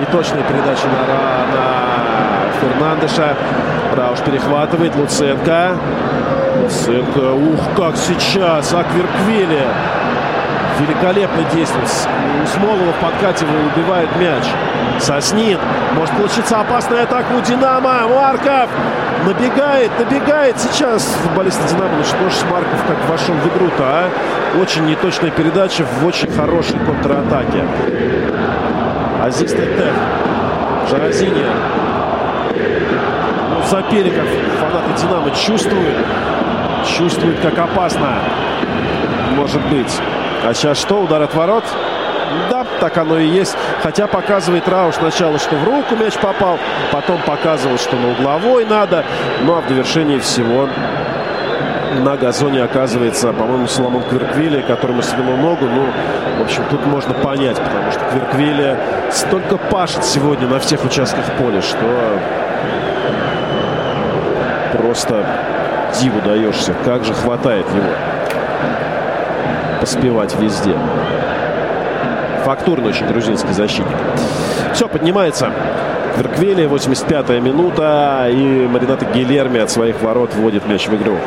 [0.00, 3.36] Неточная передача на, на Фернандеша.
[3.96, 4.94] Рауш перехватывает.
[4.96, 5.76] Луценко.
[6.62, 7.32] Луценко.
[7.32, 8.74] Ух, как сейчас.
[8.74, 9.66] Акверквили.
[10.80, 11.88] Великолепно действует.
[12.52, 14.44] Смолова в подкате убивает мяч.
[14.98, 15.58] Соснин.
[15.94, 18.08] Может получиться опасная атака у Динамо.
[18.08, 18.68] Марков
[19.24, 21.96] набегает, набегает сейчас футболист Динамо.
[21.96, 24.10] Ну что ж, Марков как вошел в игру-то, а?
[24.60, 27.64] Очень неточная передача в очень хорошей контратаке.
[29.22, 29.94] А здесь Тетех.
[30.90, 31.44] Жарозини.
[33.50, 34.26] Ну, соперников
[34.60, 35.96] фанаты Динамо чувствуют.
[36.84, 38.18] Чувствуют, как опасно
[39.36, 40.00] может быть.
[40.44, 41.00] А сейчас что?
[41.00, 41.64] Удар от ворот?
[42.50, 43.56] Да, так оно и есть.
[43.82, 46.58] Хотя показывает Рауш сначала, что в руку мяч попал,
[46.92, 49.04] потом показывал, что на угловой надо.
[49.42, 50.68] Ну а в довершении всего
[52.02, 55.64] на газоне оказывается, по-моему, Соломон Кверквили, которому свело ногу.
[55.66, 55.86] Ну,
[56.38, 58.76] в общем, тут можно понять, потому что Кверквили
[59.10, 62.18] столько пашет сегодня на всех участках поля, что
[64.76, 65.24] просто
[66.00, 66.74] диву даешься.
[66.84, 67.90] Как же хватает его
[69.84, 70.74] поспевать везде.
[72.46, 73.98] Фактурный очень грузинский защитник.
[74.72, 75.50] Все, поднимается
[76.16, 78.28] Верквели, 85-я минута.
[78.30, 81.18] И Марината Гилерми от своих ворот вводит мяч в игру.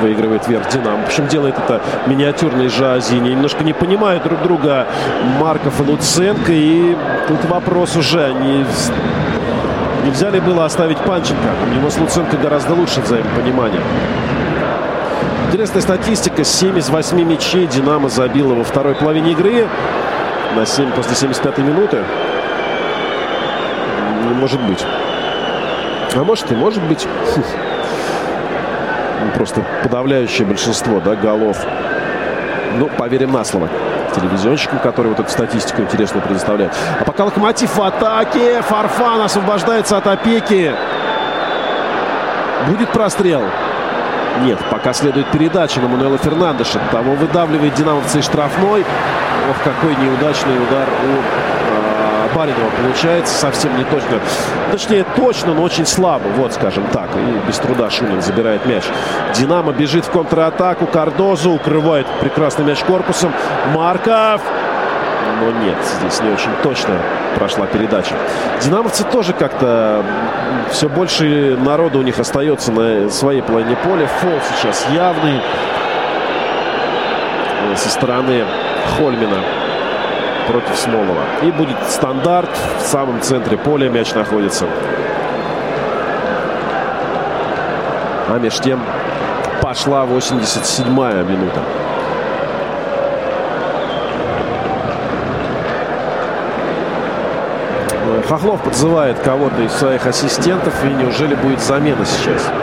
[0.00, 1.04] выигрывает вверх Динамо.
[1.04, 3.28] Общем, делает это миниатюрный Жазини.
[3.28, 4.86] Немножко не понимают друг друга
[5.38, 6.52] Марков и Луценко.
[6.52, 6.96] И
[7.28, 8.64] тут вопрос уже, не
[10.04, 11.48] Нельзя ли было оставить Панченко?
[11.66, 13.82] У него с Луценко гораздо лучше взаимопонимание.
[15.48, 16.42] Интересная статистика.
[16.42, 19.68] 7 из 8 мячей Динамо забило во второй половине игры.
[20.56, 21.98] на 7 после 75-й минуты.
[24.26, 24.84] Не может быть.
[26.14, 27.06] А может и может быть.
[29.34, 31.58] Просто подавляющее большинство да, голов.
[32.78, 33.68] Ну, поверим на слово
[34.10, 36.74] телевизионщикам, которые вот эту статистику интересную предоставляют.
[37.00, 38.62] А пока Локомотив в атаке.
[38.62, 40.74] Фарфан освобождается от опеки.
[42.68, 43.42] Будет прострел?
[44.42, 46.80] Нет, пока следует передача на Мануэла Фернандеша.
[46.90, 48.84] Того выдавливает динамовцы штрафной.
[49.50, 51.79] Ох, какой неудачный удар у э,
[52.34, 53.34] Баринова получается.
[53.34, 54.20] Совсем не точно.
[54.70, 56.28] Точнее, точно, но очень слабо.
[56.36, 57.08] Вот, скажем так.
[57.16, 58.84] И без труда Шунин забирает мяч.
[59.34, 60.86] Динамо бежит в контратаку.
[60.86, 63.32] Кардозу укрывает прекрасный мяч корпусом.
[63.74, 64.40] Марков.
[65.40, 66.96] Но нет, здесь не очень точно
[67.36, 68.14] прошла передача.
[68.62, 70.04] Динамовцы тоже как-то
[70.70, 74.06] все больше народа у них остается на своей половине поля.
[74.06, 75.40] Фол сейчас явный
[77.76, 78.44] со стороны
[78.96, 79.38] Хольмина
[80.50, 81.22] против Смолова.
[81.42, 83.88] И будет стандарт в самом центре поля.
[83.88, 84.66] Мяч находится.
[88.28, 88.80] А меж тем
[89.62, 91.60] пошла 87-я минута.
[98.28, 100.74] Хохлов подзывает кого-то из своих ассистентов.
[100.84, 102.59] И неужели будет замена сейчас?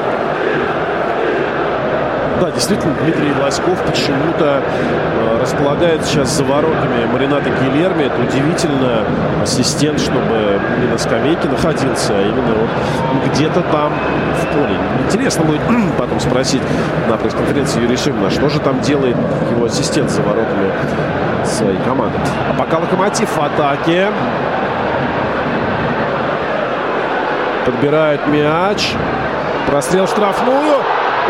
[2.40, 8.04] Да, действительно, Дмитрий Лоськов почему-то э, располагает сейчас за воротами Марината Гильерми.
[8.04, 9.04] Это удивительно.
[9.42, 12.70] Ассистент, чтобы не на скамейке находился, а именно вот
[13.34, 13.92] где-то там
[14.36, 14.78] в поле.
[15.06, 15.62] Интересно будет
[15.98, 16.62] потом спросить
[17.10, 19.16] на пресс-конференции Юрия Шимина, что же там делает
[19.50, 20.72] его ассистент за воротами
[21.46, 22.20] своей команды.
[22.50, 24.10] А пока Локомотив в атаке.
[27.66, 28.94] Подбирают мяч.
[29.68, 30.76] Прострел в штрафную.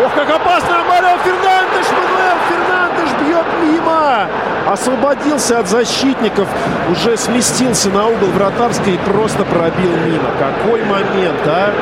[0.05, 0.83] Ох, как опасно!
[0.87, 1.87] Марио Фернандеш!
[1.91, 4.27] Мануэл Фернандеш бьет мимо!
[4.67, 6.47] Освободился от защитников.
[6.91, 10.29] Уже сместился на угол вратарской и просто пробил мимо.
[10.37, 11.73] Какой момент, а?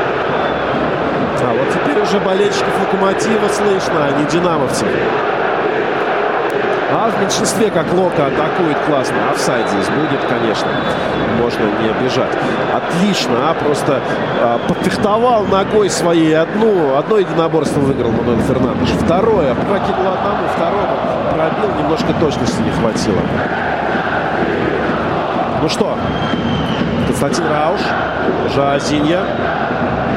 [1.42, 4.88] А вот теперь уже болельщиков Локомотива слышно, а не динамовцев.
[6.98, 9.16] А в меньшинстве, как Лока атакует классно.
[9.30, 10.70] Офсайд здесь будет, конечно.
[11.42, 12.32] Можно не обижать.
[12.74, 14.00] Отлично, а просто
[14.42, 16.96] а, подфехтовал ногой своей одну.
[16.96, 18.90] Одно единоборство выиграл Мануэл Фернандеш.
[18.92, 21.76] Второе, прокинул одному, второму пробил.
[21.78, 23.20] Немножко точности не хватило.
[25.62, 25.98] Ну что,
[27.08, 27.82] Константин Рауш,
[28.56, 29.22] Жазинья.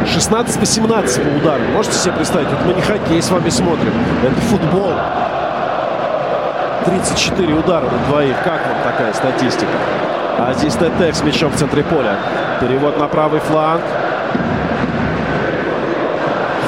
[0.06, 1.62] 16 по 17 по удару.
[1.74, 2.48] Можете себе представить?
[2.48, 3.92] Вот мы не хоккей с вами смотрим.
[4.22, 4.92] Это футбол.
[6.84, 8.36] 34 удара на двоих.
[8.42, 9.72] Как вам такая статистика?
[10.38, 12.16] А здесь ТТ с мячом в центре поля.
[12.60, 13.82] Перевод на правый фланг.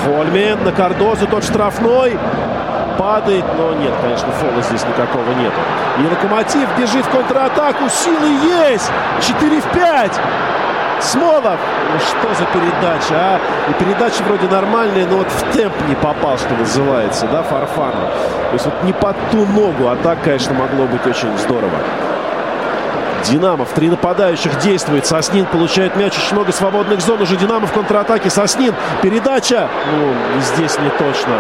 [0.05, 1.27] Хольмин на Кардозу.
[1.27, 2.19] Тот штрафной.
[2.99, 5.59] Падает, но нет, конечно, фола здесь никакого нету.
[5.99, 7.89] И Локомотив бежит в контратаку.
[7.89, 8.29] Силы
[8.69, 8.91] есть.
[9.23, 10.21] 4 в 5.
[11.01, 11.59] Смолов.
[11.93, 13.41] Ну что за передача, а?
[13.69, 18.09] И передача вроде нормальная, но вот в темп не попал, что называется, да, Фарфану.
[18.51, 21.79] То есть вот не под ту ногу, а так, конечно, могло быть очень здорово.
[23.25, 25.07] Динамо в три нападающих действует.
[25.07, 26.17] Соснин получает мяч.
[26.17, 27.21] Очень много свободных зон.
[27.21, 28.31] Уже Динамо в контратаке.
[28.31, 28.75] Соснин.
[29.03, 29.69] Передача.
[29.93, 31.35] Ну, здесь не точно.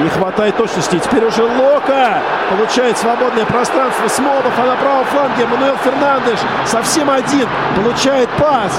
[0.00, 0.98] Не хватает точности.
[0.98, 4.08] Теперь уже Лока получает свободное пространство.
[4.08, 7.46] Смолов, а на правом фланге Мануэл Фернандеш совсем один.
[7.76, 8.72] Получает пас.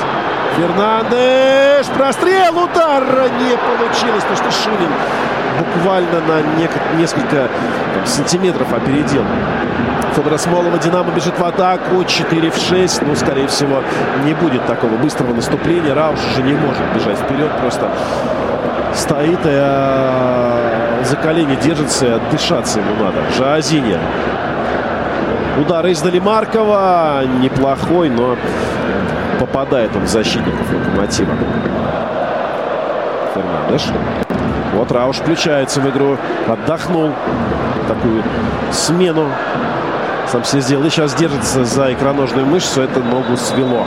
[0.57, 1.85] Фернандеш.
[1.95, 2.63] Прострел.
[2.63, 4.23] Удар не получилось.
[4.23, 4.91] Потому что Шунин
[5.59, 6.41] буквально на
[6.97, 7.47] несколько
[8.05, 9.23] сантиметров опередил
[10.15, 10.77] Федора Смолова.
[10.77, 12.03] Динамо бежит в атаку.
[12.03, 13.01] 4 в 6.
[13.03, 13.83] Ну, скорее всего,
[14.25, 15.93] не будет такого быстрого наступления.
[15.93, 17.51] Рауш уже не может бежать вперед.
[17.59, 17.89] Просто
[18.93, 20.62] стоит и а,
[21.13, 23.17] за колени держится, и отдышаться ему надо.
[23.37, 23.99] Жазиня.
[25.59, 27.23] Удар издали Маркова.
[27.39, 28.35] Неплохой, но
[29.39, 31.29] попадает он в защитников Локомотива.
[33.35, 33.83] Фернандеш.
[34.73, 36.17] Вот Рауш включается в игру.
[36.47, 37.11] Отдохнул.
[37.87, 38.23] Такую
[38.71, 39.27] смену
[40.31, 40.85] сам себе сделал.
[40.85, 42.81] И сейчас держится за икроножную мышцу.
[42.81, 43.85] Это ногу свело.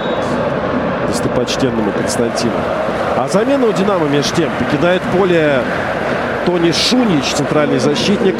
[1.09, 2.55] Достопочтенному Константину.
[3.16, 5.62] А замена у «Динамо» между тем покидает поле
[6.47, 8.36] Тони Шунич, центральный защитник.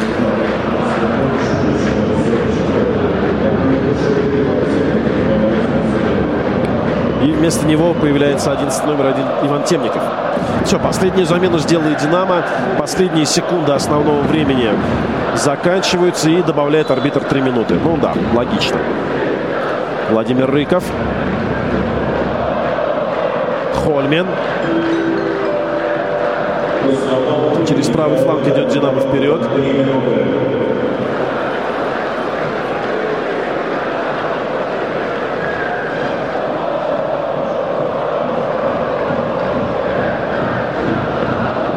[7.21, 10.01] И вместо него появляется 11 номер один Иван Темников.
[10.63, 12.43] Все, последнюю замену сделает «Динамо».
[12.79, 14.69] Последние секунды основного времени
[15.35, 17.75] заканчиваются и добавляет арбитр 3 минуты.
[17.83, 18.77] Ну да, логично.
[20.09, 20.85] Владимир Рыков.
[23.75, 24.27] Хольмен.
[27.65, 29.41] Через правый фланг идет «Динамо» вперед.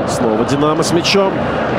[0.08, 1.32] Снова «Динамо» с мячом.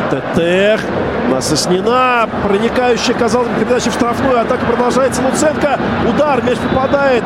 [0.09, 0.83] ТТХ.
[1.29, 4.41] Насоснина Проникающая, казалось бы, передача в штрафную.
[4.41, 5.21] Атака продолжается.
[5.21, 5.79] Луценко.
[6.09, 6.43] Удар.
[6.43, 7.23] Мяч попадает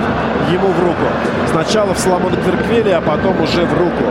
[0.52, 1.06] ему в руку.
[1.52, 4.03] Сначала в сломанный Кверквели, а потом уже в руку.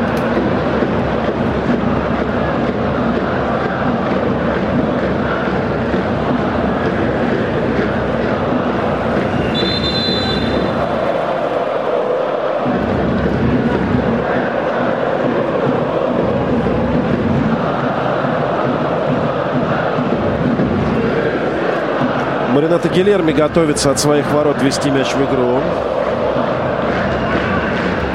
[22.64, 25.60] Марината Гилерми готовится от своих ворот вести мяч в игру.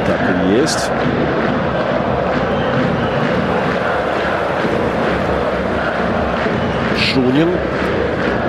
[0.08, 0.90] Так и есть.
[6.98, 7.50] Шунин.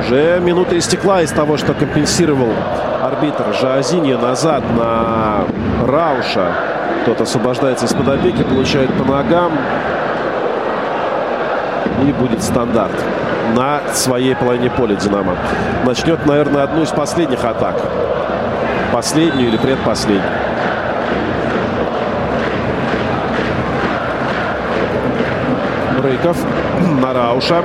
[0.01, 2.55] Уже минута истекла из того, что компенсировал
[3.03, 5.45] арбитр Жаозинья назад на
[5.87, 6.55] Рауша.
[7.05, 9.53] Тот освобождается из-под опеки, получает по ногам.
[12.03, 12.95] И будет стандарт
[13.57, 15.37] на своей половине поля «Динамо».
[15.85, 17.77] Начнет, наверное, одну из последних атак.
[18.93, 20.23] Последнюю или предпоследнюю.
[26.03, 26.37] Рыков
[27.01, 27.63] на Рауша.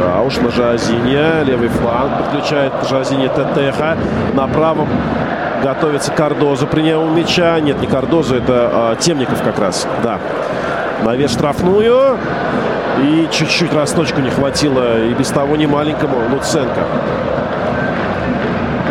[0.00, 1.44] Рауш на Жазине.
[1.44, 3.96] Левый фланг подключает Жазине ТТХ.
[4.34, 4.88] На правом
[5.62, 7.58] готовится Кардозу принял мяча.
[7.60, 9.86] Нет, не Кардозу, это э, Темников как раз.
[10.02, 10.18] Да.
[11.02, 12.18] Навес штрафную.
[13.02, 16.84] И чуть-чуть росточку не хватило и без того не маленькому Луценко.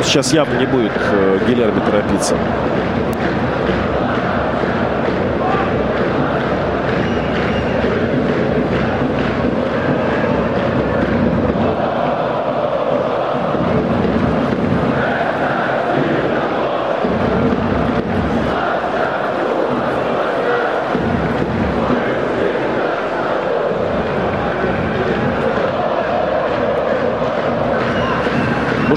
[0.03, 2.35] Сейчас явно не будет э, Гилерми торопиться.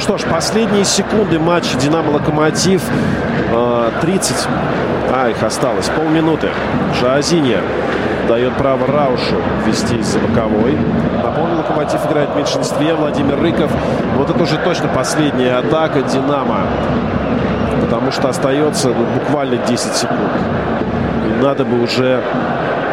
[0.03, 2.83] Что ж, последние секунды матча «Динамо-Локомотив».
[4.01, 4.49] 30.
[5.13, 5.89] А, их осталось.
[5.91, 6.49] Полминуты.
[7.01, 7.61] Жазинья
[8.27, 10.77] дает право Раушу ввести из-за боковой.
[11.23, 12.95] Напомню, Локомотив играет в меньшинстве.
[12.95, 13.71] Владимир Рыков.
[14.17, 16.67] Вот это уже точно последняя атака «Динамо».
[17.81, 20.19] Потому что остается ну, буквально 10 секунд.
[21.29, 22.21] И надо бы уже,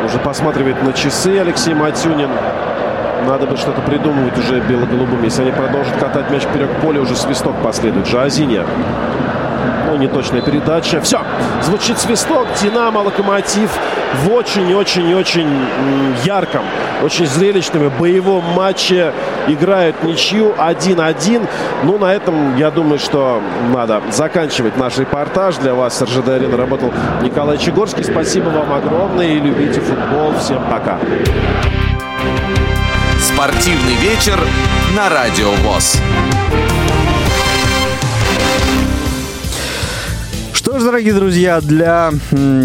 [0.05, 2.29] уже посматривать на часы Алексей Матюнин.
[3.27, 5.23] Надо бы что-то придумывать уже бело-голубым.
[5.23, 8.07] Если они продолжат катать мяч вперед поля, уже свисток последует.
[8.07, 8.65] Жазиня.
[9.89, 11.01] Ну, неточная передача.
[11.01, 11.19] Все.
[11.63, 12.47] Звучит свисток.
[12.61, 13.71] Динамо, Локомотив
[14.23, 15.47] в очень-очень-очень
[16.23, 16.61] ярком,
[17.03, 19.13] очень зрелищном боевом матче
[19.47, 21.47] играют ничью 1-1.
[21.83, 23.41] Ну, на этом, я думаю, что
[23.73, 25.57] надо заканчивать наш репортаж.
[25.57, 26.93] Для вас с РЖД-арена работал
[27.23, 28.03] Николай Чегорский.
[28.03, 30.33] Спасибо вам огромное и любите футбол.
[30.39, 30.99] Всем пока.
[33.21, 34.39] Спортивный вечер
[34.95, 35.97] на Радио ВОЗ.
[40.53, 42.11] Что ж, дорогие друзья, для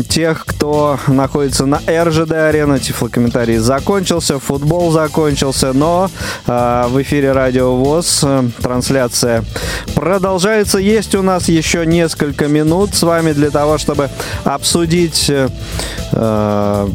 [0.09, 6.09] тех, кто находится на РЖД-арена, тифлокомментарий закончился, футбол закончился, но
[6.47, 9.45] э, в эфире Радио ВОЗ э, трансляция
[9.95, 10.79] продолжается.
[10.79, 14.09] Есть у нас еще несколько минут с вами для того, чтобы
[14.45, 15.31] обсудить...
[16.13, 16.89] Э,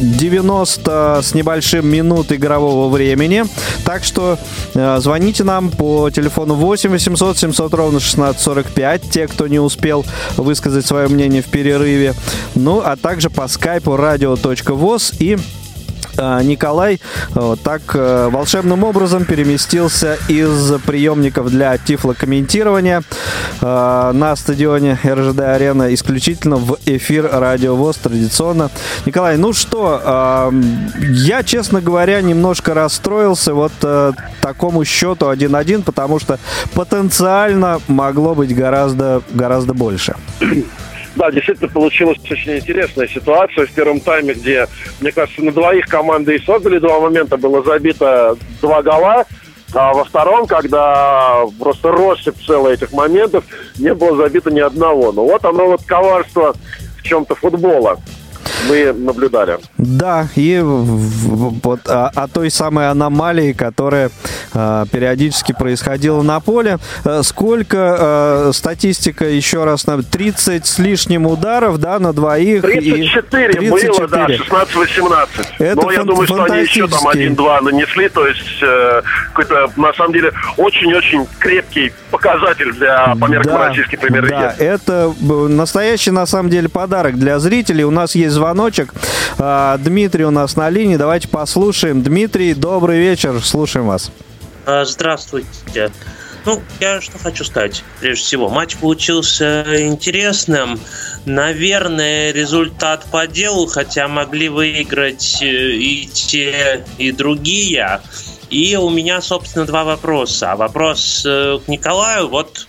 [0.00, 3.44] 90 с небольшим минут игрового времени.
[3.84, 4.38] Так что
[4.74, 9.10] э, звоните нам по телефону 8 800 700 ровно 1645.
[9.10, 10.04] Те, кто не успел
[10.36, 12.14] высказать свое мнение в перерыве.
[12.54, 15.38] Ну, а также по скайпу radio.voz и
[16.42, 23.02] Николай вот так э, волшебным образом переместился из приемников для тифлокомментирования
[23.60, 28.70] э, на стадионе РЖД Арена исключительно в эфир Радио ВОЗ традиционно.
[29.04, 30.52] Николай, ну что, э,
[31.10, 33.72] я, честно говоря, немножко расстроился вот
[34.40, 36.38] такому счету 1-1, потому что
[36.74, 40.14] потенциально могло быть гораздо, гораздо больше.
[41.16, 44.68] Да, действительно получилась очень интересная ситуация в первом тайме, где,
[45.00, 49.24] мне кажется, на двоих команды и создали два момента, было забито два гола,
[49.72, 53.44] а во втором, когда просто россыпь целых этих моментов,
[53.78, 55.10] не было забито ни одного.
[55.10, 56.54] Ну вот оно вот коварство
[56.98, 57.98] в чем-то футбола
[58.68, 59.58] мы наблюдали.
[59.78, 64.10] Да, и вот о, о той самой аномалии, которая
[64.54, 66.78] э, периодически происходила на поле.
[67.04, 67.96] Э, сколько
[68.48, 72.62] э, статистика, еще раз, на 30 с лишним ударов, да, на двоих.
[72.62, 73.70] 34, и 34.
[73.70, 75.28] было, да, 16-18.
[75.58, 79.92] Это Но я думаю, что они еще там 1-2 нанесли, то есть э, какой-то, на
[79.94, 84.32] самом деле, очень-очень крепкий показатель для по меркам да, российской премьер-лиги.
[84.32, 87.84] Да, это настоящий, на самом деле, подарок для зрителей.
[87.84, 88.94] У нас есть звонок звоночек.
[89.38, 90.96] А, Дмитрий у нас на линии.
[90.96, 92.02] Давайте послушаем.
[92.02, 93.40] Дмитрий, добрый вечер.
[93.44, 94.10] Слушаем вас.
[94.64, 95.90] А, здравствуйте.
[96.46, 97.84] Ну, я что хочу сказать.
[98.00, 100.78] Прежде всего, матч получился интересным.
[101.26, 108.00] Наверное, результат по делу, хотя могли выиграть э, и те, и другие.
[108.48, 110.54] И у меня, собственно, два вопроса.
[110.54, 112.28] Вопрос э, к Николаю.
[112.28, 112.68] Вот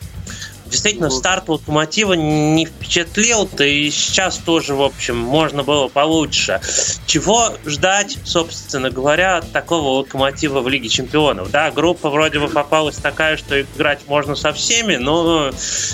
[0.70, 6.62] Действительно, старт Локомотива не впечатлил, да и сейчас тоже, в общем, можно было получше.
[7.06, 11.52] Чего ждать, собственно говоря, от такого Локомотива в Лиге Чемпионов?
[11.52, 15.52] Да, группа вроде бы попалась такая, что играть можно со всеми, но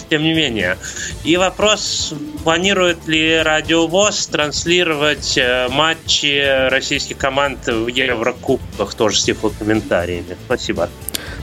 [0.09, 0.77] тем не менее.
[1.23, 2.13] И вопрос,
[2.43, 10.37] планирует ли Радиовоз транслировать э, матчи российских команд в Еврокубках тоже с тифлокомментариями?
[10.45, 10.89] Спасибо.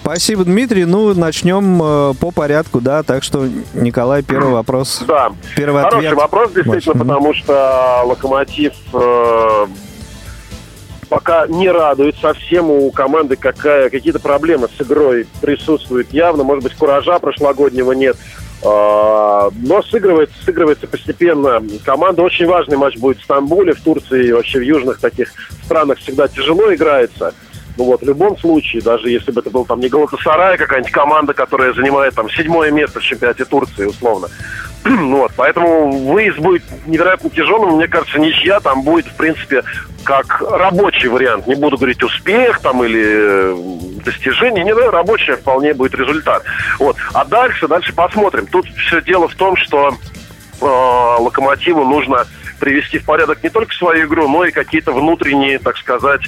[0.02, 0.84] Спасибо, Дмитрий.
[0.84, 3.02] Ну, начнем э, по порядку, да.
[3.02, 5.02] Так что, Николай, первый вопрос.
[5.06, 5.32] Да.
[5.56, 6.14] Первый Хороший ответ.
[6.14, 7.06] вопрос, действительно, Ваш.
[7.06, 9.66] потому что Локомотив э,
[11.08, 12.70] пока не радует совсем.
[12.70, 16.44] У команды какая, какие-то проблемы с игрой присутствуют явно.
[16.44, 18.16] Может быть, куража прошлогоднего нет.
[18.62, 21.62] А, Но сыгрывается, сыгрывается постепенно.
[21.84, 25.32] Команда очень важный матч будет в Стамбуле, в Турции и вообще в южных таких
[25.64, 27.34] странах всегда тяжело играется.
[27.80, 31.32] Ну вот, в любом случае, даже если бы это был там не Галатасарай, какая-нибудь команда,
[31.32, 34.28] которая занимает там седьмое место в чемпионате Турции, условно.
[34.84, 37.76] Ну вот, поэтому выезд будет невероятно тяжелым.
[37.76, 39.62] Мне кажется, ничья там будет, в принципе,
[40.04, 41.46] как рабочий вариант.
[41.46, 44.62] Не буду говорить успех там или э, достижение.
[44.62, 46.42] Не, да, рабочий вполне будет результат.
[46.78, 46.96] Вот.
[47.14, 48.46] А дальше, дальше посмотрим.
[48.46, 49.88] Тут все дело в том, что
[50.60, 52.26] э, Локомотиву нужно
[52.60, 56.20] привести в порядок не только свою игру, но и какие-то внутренние, так сказать,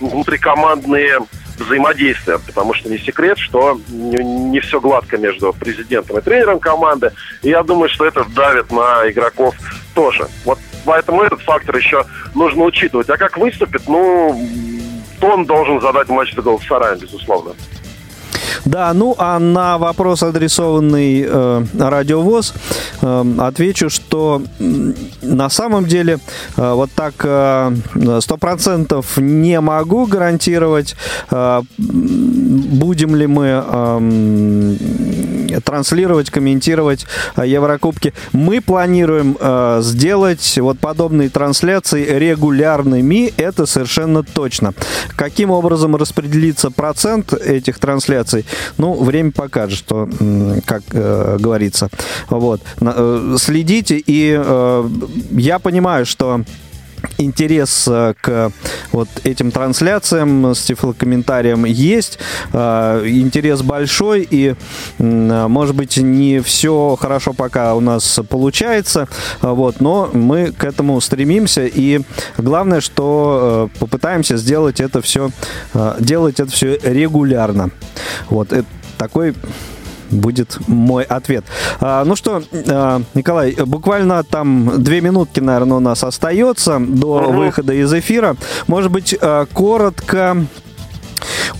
[0.00, 1.18] внутрикомандные
[1.58, 7.12] взаимодействия, потому что не секрет, что не, все гладко между президентом и тренером команды,
[7.42, 9.54] и я думаю, что это давит на игроков
[9.94, 10.26] тоже.
[10.44, 12.04] Вот поэтому этот фактор еще
[12.34, 13.10] нужно учитывать.
[13.10, 14.40] А как выступит, ну,
[15.20, 17.52] тон должен задать матч за Галатасараем, безусловно.
[18.64, 22.54] Да, ну а на вопрос, адресованный э, радиовоз,
[23.02, 24.42] э, отвечу, что
[25.22, 26.18] на самом деле
[26.56, 27.14] э, вот так
[28.20, 30.96] сто процентов не могу гарантировать,
[31.30, 37.06] э, будем ли мы э, транслировать, комментировать
[37.36, 38.12] э, Еврокубки.
[38.32, 44.74] Мы планируем э, сделать вот подобные трансляции регулярными, это совершенно точно.
[45.16, 48.46] Каким образом распределится процент этих трансляций,
[48.78, 50.08] ну, время покажет, что,
[50.66, 51.88] как э, говорится.
[52.28, 52.60] Вот.
[52.80, 54.88] Э, Следите, и э,
[55.30, 56.44] я понимаю, что
[57.18, 58.52] интерес э, к
[58.92, 62.18] вот этим трансляциям с тифлокомментарием есть,
[62.52, 64.54] э, интерес большой, и,
[64.98, 69.08] м, может быть, не все хорошо пока у нас получается,
[69.42, 72.00] э, вот, но мы к этому стремимся, и
[72.38, 75.30] главное, что э, попытаемся сделать это все,
[75.74, 77.70] э, делать это все регулярно.
[78.28, 78.66] Вот, это
[78.98, 79.34] такой
[80.10, 81.44] будет мой ответ.
[81.80, 87.72] А, ну что, а, Николай, буквально там две минутки, наверное, у нас остается до выхода
[87.72, 88.36] из эфира.
[88.66, 90.36] Может быть, а, коротко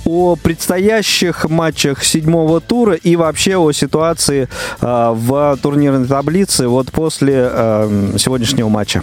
[0.05, 4.48] о предстоящих матчах седьмого тура и вообще о ситуации
[4.81, 9.02] а, в турнирной таблице вот после а, сегодняшнего матча.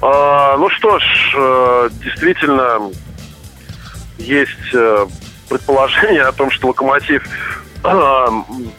[0.00, 1.02] А, ну что ж,
[1.36, 2.90] э, действительно,
[4.18, 5.06] есть э,
[5.48, 7.61] предположение о том, что Локомотив э,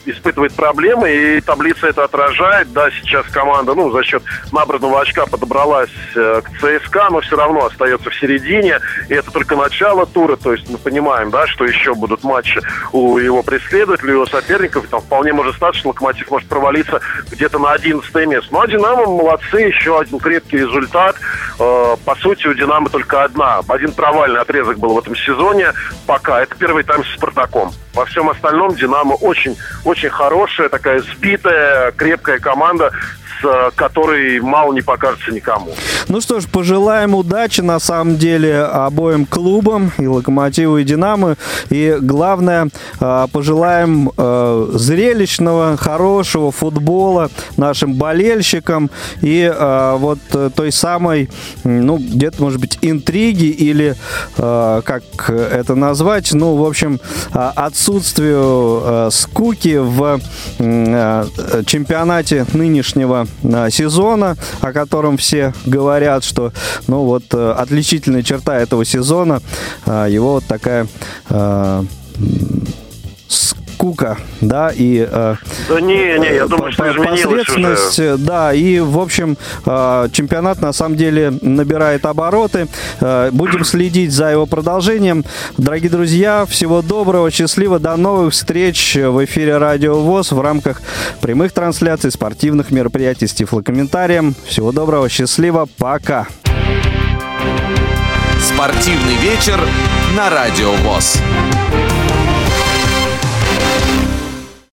[0.06, 2.72] испытывает проблемы, и таблица это отражает.
[2.72, 7.66] Да, сейчас команда, ну, за счет набранного очка подобралась э, к ЦСКА, но все равно
[7.66, 11.94] остается в середине, и это только начало тура, то есть мы понимаем, да, что еще
[11.96, 12.62] будут матчи
[12.92, 17.02] у его преследователей, у его соперников, там вполне может статься, что Локомотив может провалиться
[17.32, 18.48] где-то на 11 место.
[18.52, 21.16] Ну, а Динамо молодцы, еще один крепкий результат.
[21.60, 25.74] Э, по сути, у Динамо только одна, один провальный отрезок был в этом сезоне
[26.08, 26.42] пока.
[26.42, 27.72] Это первый тайм с Спартаком.
[27.94, 32.92] Во всем остальном Динамо очень, очень хорошая, такая сбитая, крепкая команда,
[33.42, 35.72] с которой мало не покажется никому.
[36.08, 41.36] Ну что ж, пожелаем удачи на самом деле обоим клубам, и Локомотиву, и Динамо.
[41.70, 48.90] И главное, э, пожелаем э, зрелищного, хорошего футбола нашим болельщикам
[49.22, 51.30] и э, вот э, той самой,
[51.64, 53.96] ну, где-то, может быть, интриги или,
[54.36, 57.00] как это назвать, ну, в общем,
[57.32, 60.20] отсутствию э, скуки в
[60.60, 61.26] э,
[61.66, 66.52] чемпионате нынешнего э, сезона, о котором все говорят, что,
[66.88, 69.42] ну, вот э, отличительная черта этого сезона,
[69.86, 70.88] э, его вот такая
[71.30, 71.84] э,
[73.74, 75.08] м, скука, да, и...
[75.10, 75.36] Э,
[75.70, 78.18] да не, не, я думаю, что посредственность, уже.
[78.18, 82.68] да, и, в общем, э, чемпионат на самом деле набирает обороты.
[83.02, 85.26] Э, будем следить за его продолжением.
[85.58, 90.82] Дорогие друзья, всего доброго, счастливо, до новых встреч в эфире Радио ВОЗ в рамках
[91.22, 94.36] прямых трансляций спортивных мероприятий с тифлокомментарием.
[94.46, 96.28] Всего доброго, счастливо, пока.
[98.40, 99.60] Спортивный вечер
[100.16, 101.20] на Радио ВОЗ.